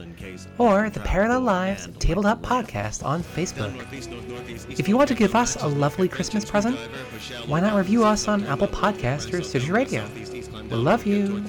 or 0.57 0.89
the 0.89 0.99
Parallel 1.01 1.41
Lives 1.41 1.89
Tabletop 1.99 2.41
Podcast 2.41 3.03
on 3.05 3.23
Facebook. 3.23 3.73
If 4.79 4.87
you 4.87 4.97
want 4.97 5.09
to 5.09 5.15
give 5.15 5.35
us 5.35 5.55
a 5.61 5.67
lovely 5.67 6.07
Christmas 6.07 6.45
present, 6.45 6.77
why 7.47 7.59
not 7.59 7.75
review 7.75 8.03
us 8.03 8.27
on 8.27 8.43
Apple 8.45 8.67
Podcasts 8.67 9.31
or 9.33 9.41
Stitcher 9.41 9.73
Radio? 9.73 10.05
We 10.69 10.75
love 10.77 11.05
you. 11.05 11.43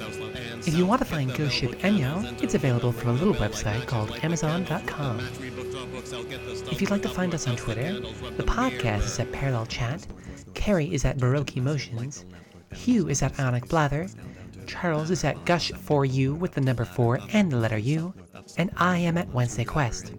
If 0.59 0.75
you 0.75 0.85
want 0.85 0.99
to 0.99 1.05
find 1.05 1.33
Ghost 1.35 1.55
Ship 1.55 1.71
Enyo, 1.81 2.41
it's 2.41 2.55
available 2.55 2.91
from 2.91 3.11
a 3.11 3.13
little 3.13 3.35
website 3.35 3.85
called 3.85 4.11
Amazon.com. 4.23 5.19
If 6.71 6.81
you'd 6.81 6.91
like 6.91 7.03
to 7.03 7.09
find 7.09 7.33
us 7.33 7.47
on 7.47 7.55
Twitter, 7.55 7.99
the 8.37 8.43
podcast 8.43 9.05
is 9.05 9.19
at 9.19 9.31
Parallel 9.31 9.65
Chat, 9.67 10.05
Carrie 10.53 10.93
is 10.93 11.05
at 11.05 11.17
Baroque 11.17 11.55
Emotions, 11.55 12.25
Hugh 12.73 13.07
is 13.07 13.21
at 13.21 13.39
Ionic 13.39 13.67
Blather, 13.67 14.07
Charles 14.65 15.11
is 15.11 15.23
at 15.23 15.43
Gush 15.45 15.71
for 15.71 16.05
You 16.05 16.33
with 16.35 16.51
the 16.53 16.61
number 16.61 16.85
4 16.85 17.19
and 17.33 17.51
the 17.51 17.57
letter 17.57 17.77
U, 17.77 18.13
and 18.57 18.71
I 18.77 18.97
am 18.97 19.17
at 19.17 19.29
Wednesday 19.33 19.63
Quest. 19.63 20.13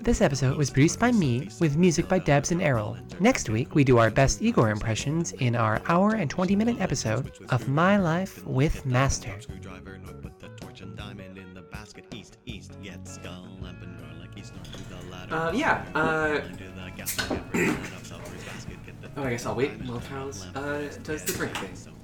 This 0.00 0.20
episode 0.20 0.56
was 0.56 0.70
produced 0.70 0.98
by 0.98 1.12
me 1.12 1.48
with 1.60 1.76
music 1.76 2.08
by 2.08 2.18
Debs 2.18 2.52
and 2.52 2.62
Errol. 2.62 2.96
Next 3.20 3.48
week, 3.48 3.74
we 3.74 3.84
do 3.84 3.98
our 3.98 4.10
best 4.10 4.42
Igor 4.42 4.70
impressions 4.70 5.32
in 5.32 5.56
our 5.56 5.80
hour 5.86 6.14
and 6.14 6.28
20 6.30 6.56
minute 6.56 6.80
episode 6.80 7.32
of 7.50 7.68
My 7.68 7.96
Life 7.96 8.44
with 8.46 8.84
Master. 8.84 9.34
Screwdriver, 9.40 9.98
north, 9.98 10.22
put 10.22 10.38
the 10.38 10.48
torch 10.48 10.80
and 10.80 10.96
diamond 10.96 11.38
in 11.38 11.54
the 11.54 11.62
basket. 11.62 12.04
East, 12.14 12.38
east, 12.46 12.72
get 12.82 13.06
skull, 13.06 13.48
lamp 13.60 13.82
and 13.82 13.98
garlic. 13.98 14.30
East, 14.36 14.54
north, 14.54 14.72
to 14.72 14.88
the 14.88 15.02
uh, 15.34 15.52
yeah. 15.52 15.84
Uh, 15.94 16.40
the 16.58 16.92
gas, 16.96 17.16
get 17.16 17.30
rid 17.52 17.68
of 17.70 17.76
line 17.76 17.94
up, 17.94 18.04
south, 18.04 18.28
through 18.28 18.52
basket, 18.52 18.76
get 18.84 19.00
the 19.00 19.20
oh, 19.20 19.24
I 19.24 19.30
guess 19.30 19.46
I'll 19.46 19.54
wait 19.54 19.70
while 19.84 20.00
Charles 20.00 20.46
uh, 20.54 20.92
does 21.02 21.24
the 21.24 21.32
drink 21.32 21.56
thing. 21.56 22.01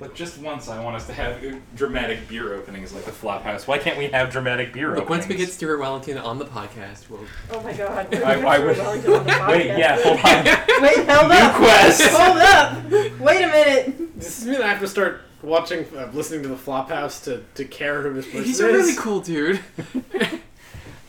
But 0.00 0.14
just 0.14 0.38
once, 0.38 0.68
I 0.68 0.82
want 0.82 0.96
us 0.96 1.06
to 1.06 1.12
have 1.12 1.40
dramatic 1.76 2.28
beer 2.28 2.52
openings 2.54 2.92
like 2.92 3.04
the 3.04 3.12
Flophouse. 3.12 3.66
Why 3.66 3.78
can't 3.78 3.96
we 3.96 4.06
have 4.08 4.30
dramatic 4.30 4.72
beer 4.72 4.88
Look, 4.90 5.04
openings? 5.04 5.10
once 5.10 5.28
we 5.28 5.36
get 5.36 5.50
Stuart 5.50 5.78
Wellington 5.78 6.18
on 6.18 6.38
the 6.38 6.44
podcast, 6.46 7.08
we'll. 7.08 7.20
Oh 7.52 7.60
my 7.62 7.72
god. 7.72 8.12
I, 8.14 8.40
I 8.40 8.58
would. 8.58 8.76
Wait, 9.48 9.66
yeah, 9.78 10.00
hold 10.02 10.18
on. 10.18 10.44
Wait, 10.82 11.08
hold 11.08 11.28
New 11.30 11.36
up. 11.36 11.54
quest. 11.56 12.02
Hold 12.10 12.38
up. 12.38 13.20
Wait 13.20 13.42
a 13.42 13.46
minute. 13.46 14.18
Does 14.18 14.36
this 14.40 14.44
mean 14.46 14.60
I 14.60 14.68
have 14.68 14.80
to 14.80 14.88
start 14.88 15.20
watching, 15.42 15.84
uh, 15.96 16.10
listening 16.12 16.42
to 16.42 16.48
the 16.48 16.56
Flophouse 16.56 17.22
to, 17.24 17.42
to 17.54 17.64
care 17.64 18.02
who 18.02 18.12
this 18.14 18.26
person 18.26 18.44
He's 18.44 18.60
is? 18.60 18.60
a 18.60 18.66
really 18.66 18.94
cool 18.96 19.20
dude. 19.20 19.60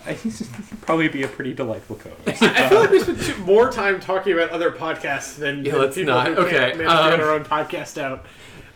I 0.07 0.13
think 0.13 0.35
this 0.37 0.41
would 0.69 0.81
probably 0.81 1.07
be 1.07 1.23
a 1.23 1.27
pretty 1.27 1.53
delightful 1.53 1.95
co-host. 1.95 2.43
I 2.43 2.69
feel 2.69 2.79
like 2.81 2.91
we 2.91 2.99
spent 2.99 3.39
more 3.39 3.71
time 3.71 3.99
talking 3.99 4.33
about 4.33 4.51
other 4.51 4.69
podcasts 4.71 5.35
than, 5.37 5.65
Yeah, 5.65 5.75
let's 5.77 5.95
people 5.95 6.13
not. 6.13 6.27
who 6.27 6.33
Okay, 6.35 6.51
can't 6.57 6.77
manage 6.77 6.91
get 7.09 7.13
um, 7.13 7.19
our 7.21 7.31
own 7.31 7.43
podcast 7.43 7.99
out 7.99 8.23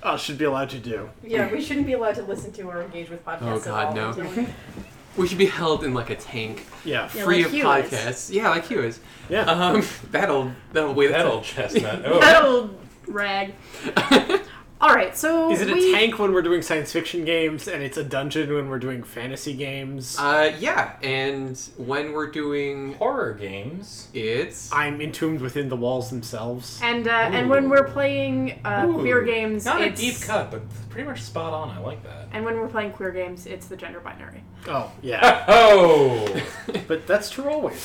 uh, 0.03 0.17
should 0.17 0.37
be 0.37 0.45
allowed 0.45 0.69
to 0.71 0.79
do. 0.79 1.09
Yeah, 1.23 1.51
we 1.51 1.61
shouldn't 1.61 1.85
be 1.87 1.93
allowed 1.93 2.15
to 2.15 2.23
listen 2.23 2.51
to 2.53 2.61
or 2.63 2.81
engage 2.81 3.09
with 3.09 3.23
podcasts. 3.25 3.41
Oh, 3.67 3.75
at 3.75 3.95
God, 3.95 3.97
all 3.99 4.13
no. 4.23 4.47
We 5.17 5.27
should 5.27 5.37
be 5.37 5.47
held 5.47 5.83
in 5.83 5.93
like 5.93 6.09
a 6.09 6.15
tank, 6.15 6.65
Yeah. 6.85 7.09
Yeah, 7.13 7.23
free 7.23 7.37
like 7.37 7.45
of 7.47 7.51
Hugh 7.51 7.71
is. 7.71 7.91
podcasts. 7.91 8.33
Yeah, 8.33 8.49
like 8.49 8.65
Hugh 8.67 8.83
is. 8.83 8.99
Yeah. 9.27 9.41
Um, 9.43 9.83
that'll 10.11 10.51
that'll 10.71 10.93
wait. 10.93 11.07
that 11.11 11.21
until- 11.21 11.33
old 11.33 11.43
chestnut. 11.43 12.01
Oh. 12.05 12.19
That 12.19 12.43
old 12.45 12.79
rag. 13.07 13.53
All 14.81 14.95
right, 14.95 15.15
so 15.15 15.51
Is 15.51 15.59
it 15.59 15.69
a 15.69 15.73
we, 15.73 15.91
tank 15.91 16.19
when 16.19 16.31
we're 16.31 16.41
doing 16.41 16.61
science 16.61 16.93
fiction 16.93 17.25
games, 17.25 17.67
and 17.67 17.83
it's 17.83 17.97
a 17.97 18.03
dungeon 18.03 18.53
when 18.53 18.69
we're 18.69 18.79
doing 18.79 19.03
fantasy 19.03 19.53
games? 19.53 20.17
Uh, 20.17 20.55
yeah, 20.57 20.95
and 21.03 21.57
when 21.75 22.13
we're 22.13 22.31
doing 22.31 22.93
Horror 22.93 23.33
games. 23.33 24.07
it's 24.13 24.71
I'm 24.71 25.01
entombed 25.01 25.41
within 25.41 25.67
the 25.67 25.75
walls 25.75 26.09
themselves. 26.09 26.79
And 26.81 27.09
uh, 27.09 27.11
and 27.11 27.49
when 27.49 27.69
we're 27.69 27.89
playing 27.89 28.61
uh, 28.63 28.85
Ooh. 28.87 28.99
queer 28.99 29.23
games, 29.23 29.65
Not 29.65 29.81
a 29.81 29.87
it's, 29.87 29.99
deep 29.99 30.21
cut, 30.21 30.49
but 30.49 30.61
pretty 30.89 31.09
much 31.09 31.23
spot 31.23 31.51
on. 31.51 31.71
I 31.71 31.79
like 31.79 32.01
that. 32.03 32.29
And 32.31 32.45
when 32.45 32.55
we're 32.55 32.69
playing 32.69 32.93
queer 32.93 33.11
games, 33.11 33.47
it's 33.47 33.67
the 33.67 33.75
gender 33.75 33.99
binary. 33.99 34.45
Oh, 34.65 34.89
yeah. 35.01 35.43
Oh! 35.49 36.41
but 36.87 37.05
that's 37.05 37.29
true 37.29 37.49
always. 37.49 37.75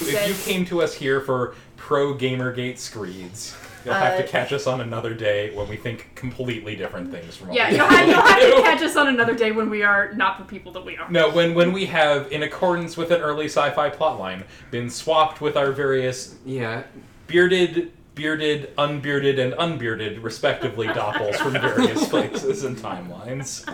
if 0.00 0.26
you 0.26 0.50
came 0.50 0.64
to 0.66 0.80
us 0.80 0.94
here 0.94 1.20
for 1.20 1.54
pro 1.76 2.14
Gamergate 2.14 2.78
screeds, 2.78 3.54
you'll 3.86 3.94
have 3.94 4.18
to 4.18 4.24
Uh, 4.24 4.28
catch 4.28 4.52
us 4.52 4.66
on 4.66 4.80
another 4.82 5.14
day 5.14 5.54
when 5.54 5.66
we 5.68 5.76
think 5.76 6.10
completely 6.14 6.76
different 6.76 7.10
things 7.10 7.36
from 7.36 7.48
what 7.48 7.56
Yeah, 7.56 7.70
we 7.70 7.76
you'll 7.76 7.86
have, 7.86 8.06
you'll 8.08 8.20
have 8.20 8.40
to 8.56 8.62
catch 8.62 8.82
us 8.82 8.96
on 8.96 9.08
another 9.08 9.34
day 9.34 9.52
when 9.52 9.70
we 9.70 9.82
are 9.82 10.12
not 10.14 10.38
the 10.38 10.44
people 10.44 10.72
that 10.72 10.84
we 10.84 10.96
are. 10.98 11.08
No, 11.10 11.30
when 11.30 11.54
when 11.54 11.72
we 11.72 11.86
have, 11.86 12.30
in 12.30 12.42
accordance 12.42 12.96
with 12.96 13.10
an 13.12 13.20
early 13.22 13.46
sci-fi 13.46 13.88
plotline, 13.88 14.42
been 14.70 14.90
swapped 14.90 15.40
with 15.40 15.56
our 15.56 15.72
various 15.72 16.34
yeah 16.44 16.82
bearded, 17.28 17.92
bearded, 18.14 18.72
unbearded, 18.76 19.38
and 19.38 19.54
unbearded, 19.54 20.18
respectively, 20.20 20.86
doppels 20.88 21.36
from 21.36 21.52
various 21.52 22.06
places 22.14 22.64
and 22.64 22.76
timelines. 22.76 23.64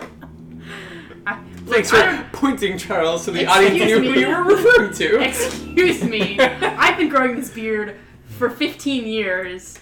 Thanks 1.67 1.89
for 1.91 2.25
pointing, 2.33 2.77
Charles, 2.77 3.23
to 3.25 3.31
the 3.31 3.45
audience 3.45 3.75
Excuse 3.77 3.99
knew 4.01 4.09
who 4.09 4.15
me. 4.15 4.19
you 4.21 4.27
were 4.27 4.43
referring 4.43 4.93
to. 4.95 5.21
Excuse 5.21 6.03
me. 6.03 6.37
I've 6.39 6.97
been 6.97 7.07
growing 7.09 7.35
this 7.37 7.49
beard 7.49 7.95
for 8.37 8.49
15 8.49 9.07
years. 9.07 9.79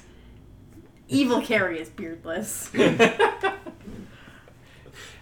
Evil 1.11 1.41
Carrie 1.41 1.79
is 1.79 1.89
beardless. 1.89 2.71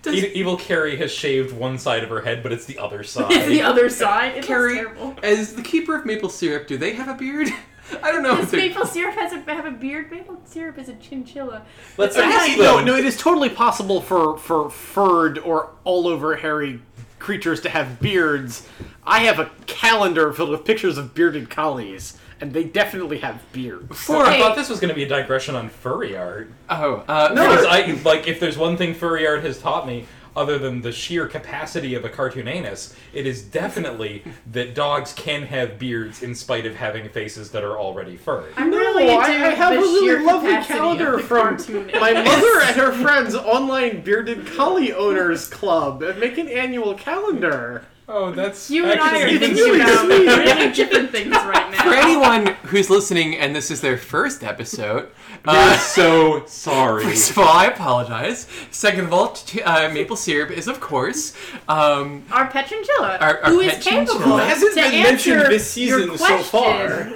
E- 0.08 0.32
Evil 0.34 0.56
Carrie 0.56 0.96
has 0.96 1.12
shaved 1.12 1.52
one 1.54 1.78
side 1.78 2.04
of 2.04 2.10
her 2.10 2.22
head, 2.22 2.42
but 2.42 2.54
it's 2.54 2.66
the 2.66 2.78
other 2.80 3.04
side. 3.04 3.32
It's 3.32 3.48
the 3.48 3.62
other 3.62 3.90
side. 3.90 4.38
It 4.38 4.46
Carrie, 4.46 4.76
terrible. 4.76 5.16
as 5.22 5.56
the 5.56 5.62
keeper 5.62 5.96
of 5.96 6.06
maple 6.06 6.30
syrup, 6.30 6.68
do 6.68 6.78
they 6.78 6.94
have 6.94 7.10
a 7.10 7.16
beard? 7.16 7.50
I 8.04 8.12
don't 8.12 8.22
know. 8.22 8.36
Does 8.38 8.54
if 8.54 8.60
maple 8.60 8.86
syrup 8.86 9.16
has 9.16 9.34
a, 9.34 9.40
have 9.52 9.66
a 9.66 9.72
beard? 9.72 10.12
Maple 10.12 10.40
syrup 10.46 10.78
is 10.78 10.90
a 10.90 10.94
chinchilla. 10.96 11.64
Let's 11.98 12.16
ask 12.16 12.58
No, 12.58 12.80
no, 12.82 12.96
it 12.96 13.04
is 13.04 13.18
totally 13.18 13.50
possible 13.50 14.00
for 14.00 14.38
for 14.38 14.70
furred 14.70 15.40
or 15.40 15.72
all 15.86 16.08
over 16.08 16.36
hairy 16.36 16.82
creatures 17.20 17.62
to 17.62 17.70
have 17.70 18.00
beards. 18.00 18.68
I 19.06 19.20
have 19.22 19.40
a 19.40 19.52
calendar 19.66 20.32
filled 20.34 20.50
with 20.50 20.66
pictures 20.66 20.98
of 20.98 21.14
bearded 21.14 21.50
collies, 21.50 22.18
and 22.42 22.54
they 22.54 22.64
definitely 22.64 23.20
have 23.20 23.42
beards. 23.52 24.10
Or 24.10 24.26
I 24.26 24.38
thought 24.40 24.56
this 24.56 24.70
was 24.70 24.80
going 24.80 24.90
to 24.90 24.96
be 24.96 25.04
a 25.04 25.08
digression 25.10 25.56
on 25.56 25.70
furry 25.70 26.16
art. 26.18 26.52
Oh, 26.70 27.04
uh, 27.08 27.32
No, 27.34 27.50
because 27.50 27.66
I 27.66 28.00
like 28.04 28.28
if 28.28 28.40
there's 28.40 28.58
one 28.58 28.78
thing 28.78 28.94
furry 28.94 29.28
art 29.28 29.44
has 29.44 29.60
taught 29.60 29.86
me, 29.88 30.06
other 30.40 30.58
than 30.58 30.82
the 30.82 30.92
sheer 30.92 31.28
capacity 31.28 31.94
of 31.96 32.06
a 32.06 32.10
cartoon 32.10 32.48
anus, 32.48 32.96
it 33.14 33.28
is 33.28 33.44
definitely 33.44 34.24
that 34.52 34.74
dogs 34.74 35.12
can 35.14 35.44
have 35.44 35.78
beards 35.78 36.24
in 36.24 36.34
spite 36.34 36.66
of 36.66 36.76
having 36.76 37.10
faces 37.10 37.52
that 37.52 37.64
are 37.64 37.78
already 37.78 38.16
furry. 38.16 38.52
I'm 38.56 38.72
No, 38.72 38.78
really 38.78 39.10
into 39.10 39.20
I, 39.22 39.48
I 39.48 39.50
have 39.50 39.74
the 39.74 39.80
a 39.80 39.82
really 39.82 40.26
lovely 40.26 40.56
calendar 40.64 41.20
from 41.20 41.58
my 42.00 42.14
mother 42.14 42.62
and 42.62 42.76
her 42.78 42.92
friends' 43.04 43.36
online 43.36 44.02
bearded 44.02 44.48
collie 44.48 44.94
owners 44.94 45.48
club. 45.50 46.02
and 46.02 46.18
Make 46.20 46.38
an 46.38 46.48
annual 46.48 46.94
calendar. 46.96 47.84
Oh, 48.12 48.32
that's 48.32 48.72
You 48.72 48.86
and 48.90 49.00
I 49.00 49.22
are 49.22 49.30
thinking 49.30 49.54
really 49.54 49.82
about 49.82 50.06
sweet. 50.06 50.26
really 50.28 50.72
different 50.74 51.12
things 51.12 51.30
right 51.32 51.72
now. 51.72 51.84
For 51.84 51.94
anyone 51.94 52.48
who's 52.64 52.90
listening 52.90 53.36
and 53.38 53.56
this 53.56 53.70
is 53.70 53.82
their 53.82 54.00
first 54.00 54.44
episode, 54.44 55.12
We're 55.46 55.54
uh, 55.54 55.78
so 55.78 56.44
sorry. 56.48 57.04
First 57.04 57.30
of 57.30 57.38
all, 57.38 57.48
I 57.48 57.68
apologize. 57.68 58.48
Second 58.72 59.02
of 59.06 59.14
all, 59.14 59.34
t- 59.34 59.62
uh, 59.62 59.90
maple 59.94 60.16
syrup 60.16 60.50
is, 60.50 60.68
of 60.68 60.80
course, 60.80 61.36
um, 61.68 62.24
Our 62.32 62.48
pet 62.48 62.66
chinchilla, 62.66 63.18
Our- 63.22 63.44
our 63.44 63.52
who 63.52 63.60
is 63.60 63.74
pet 63.76 63.82
capable 63.84 64.38
hasn't 64.38 64.74
to 64.74 64.82
been 64.82 64.92
answer 64.94 65.36
mentioned 65.36 65.54
this 65.54 65.70
season 65.70 66.18
so 66.18 66.40
far. 66.40 67.12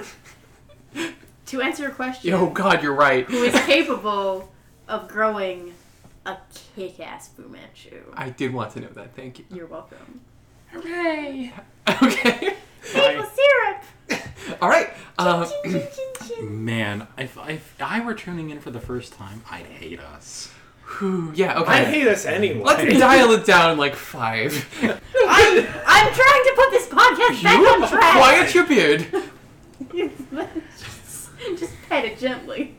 To 1.46 1.60
answer 1.60 1.82
your 1.82 1.92
question, 1.92 2.32
oh 2.34 2.50
god, 2.50 2.82
you're 2.84 2.94
right. 2.94 3.26
who 3.26 3.42
is 3.42 3.54
capable 3.66 4.50
of 4.88 5.08
growing 5.08 5.74
a 6.24 6.36
kick-ass 6.76 7.28
Fu 7.36 7.48
Manchu? 7.48 8.00
I 8.16 8.30
did 8.30 8.52
want 8.54 8.72
to 8.74 8.80
know 8.80 8.88
that. 8.94 9.14
Thank 9.16 9.40
you. 9.40 9.44
You're 9.52 9.66
welcome. 9.66 10.20
Hooray! 10.74 11.52
Okay. 12.02 12.54
Maple 12.94 13.26
syrup. 13.26 14.22
All 14.62 14.68
right. 14.70 14.88
Um, 15.18 15.46
Chin, 15.62 15.72
chin, 15.72 15.82
chin, 15.92 16.06
chin. 16.28 16.64
Man, 16.64 17.06
if, 17.18 17.36
if 17.46 17.74
I 17.80 18.00
were 18.00 18.14
tuning 18.14 18.48
in 18.50 18.58
for 18.60 18.70
the 18.70 18.80
first 18.80 19.12
time, 19.12 19.42
I'd 19.50 19.66
hate 19.66 20.00
us. 20.00 20.50
whew, 20.98 21.30
yeah. 21.34 21.60
Okay. 21.60 21.70
I 21.72 21.84
hate 21.84 22.08
us 22.08 22.24
anyway. 22.24 22.60
Let's 22.64 22.98
dial 22.98 23.32
it 23.32 23.44
down 23.44 23.76
like 23.76 23.94
five. 23.94 24.52
I'm, 24.82 24.90
I'm 25.86 26.12
trying 26.14 26.44
to 26.44 26.52
put 26.56 26.70
this 26.70 26.88
podcast 26.88 27.42
back 27.42 27.58
on 27.58 27.88
track. 27.88 28.16
Quiet 28.16 28.54
your 28.54 28.66
beard. 28.66 29.06
just, 30.78 31.30
just 31.58 31.72
pet 31.88 32.04
it 32.06 32.18
gently. 32.18 32.76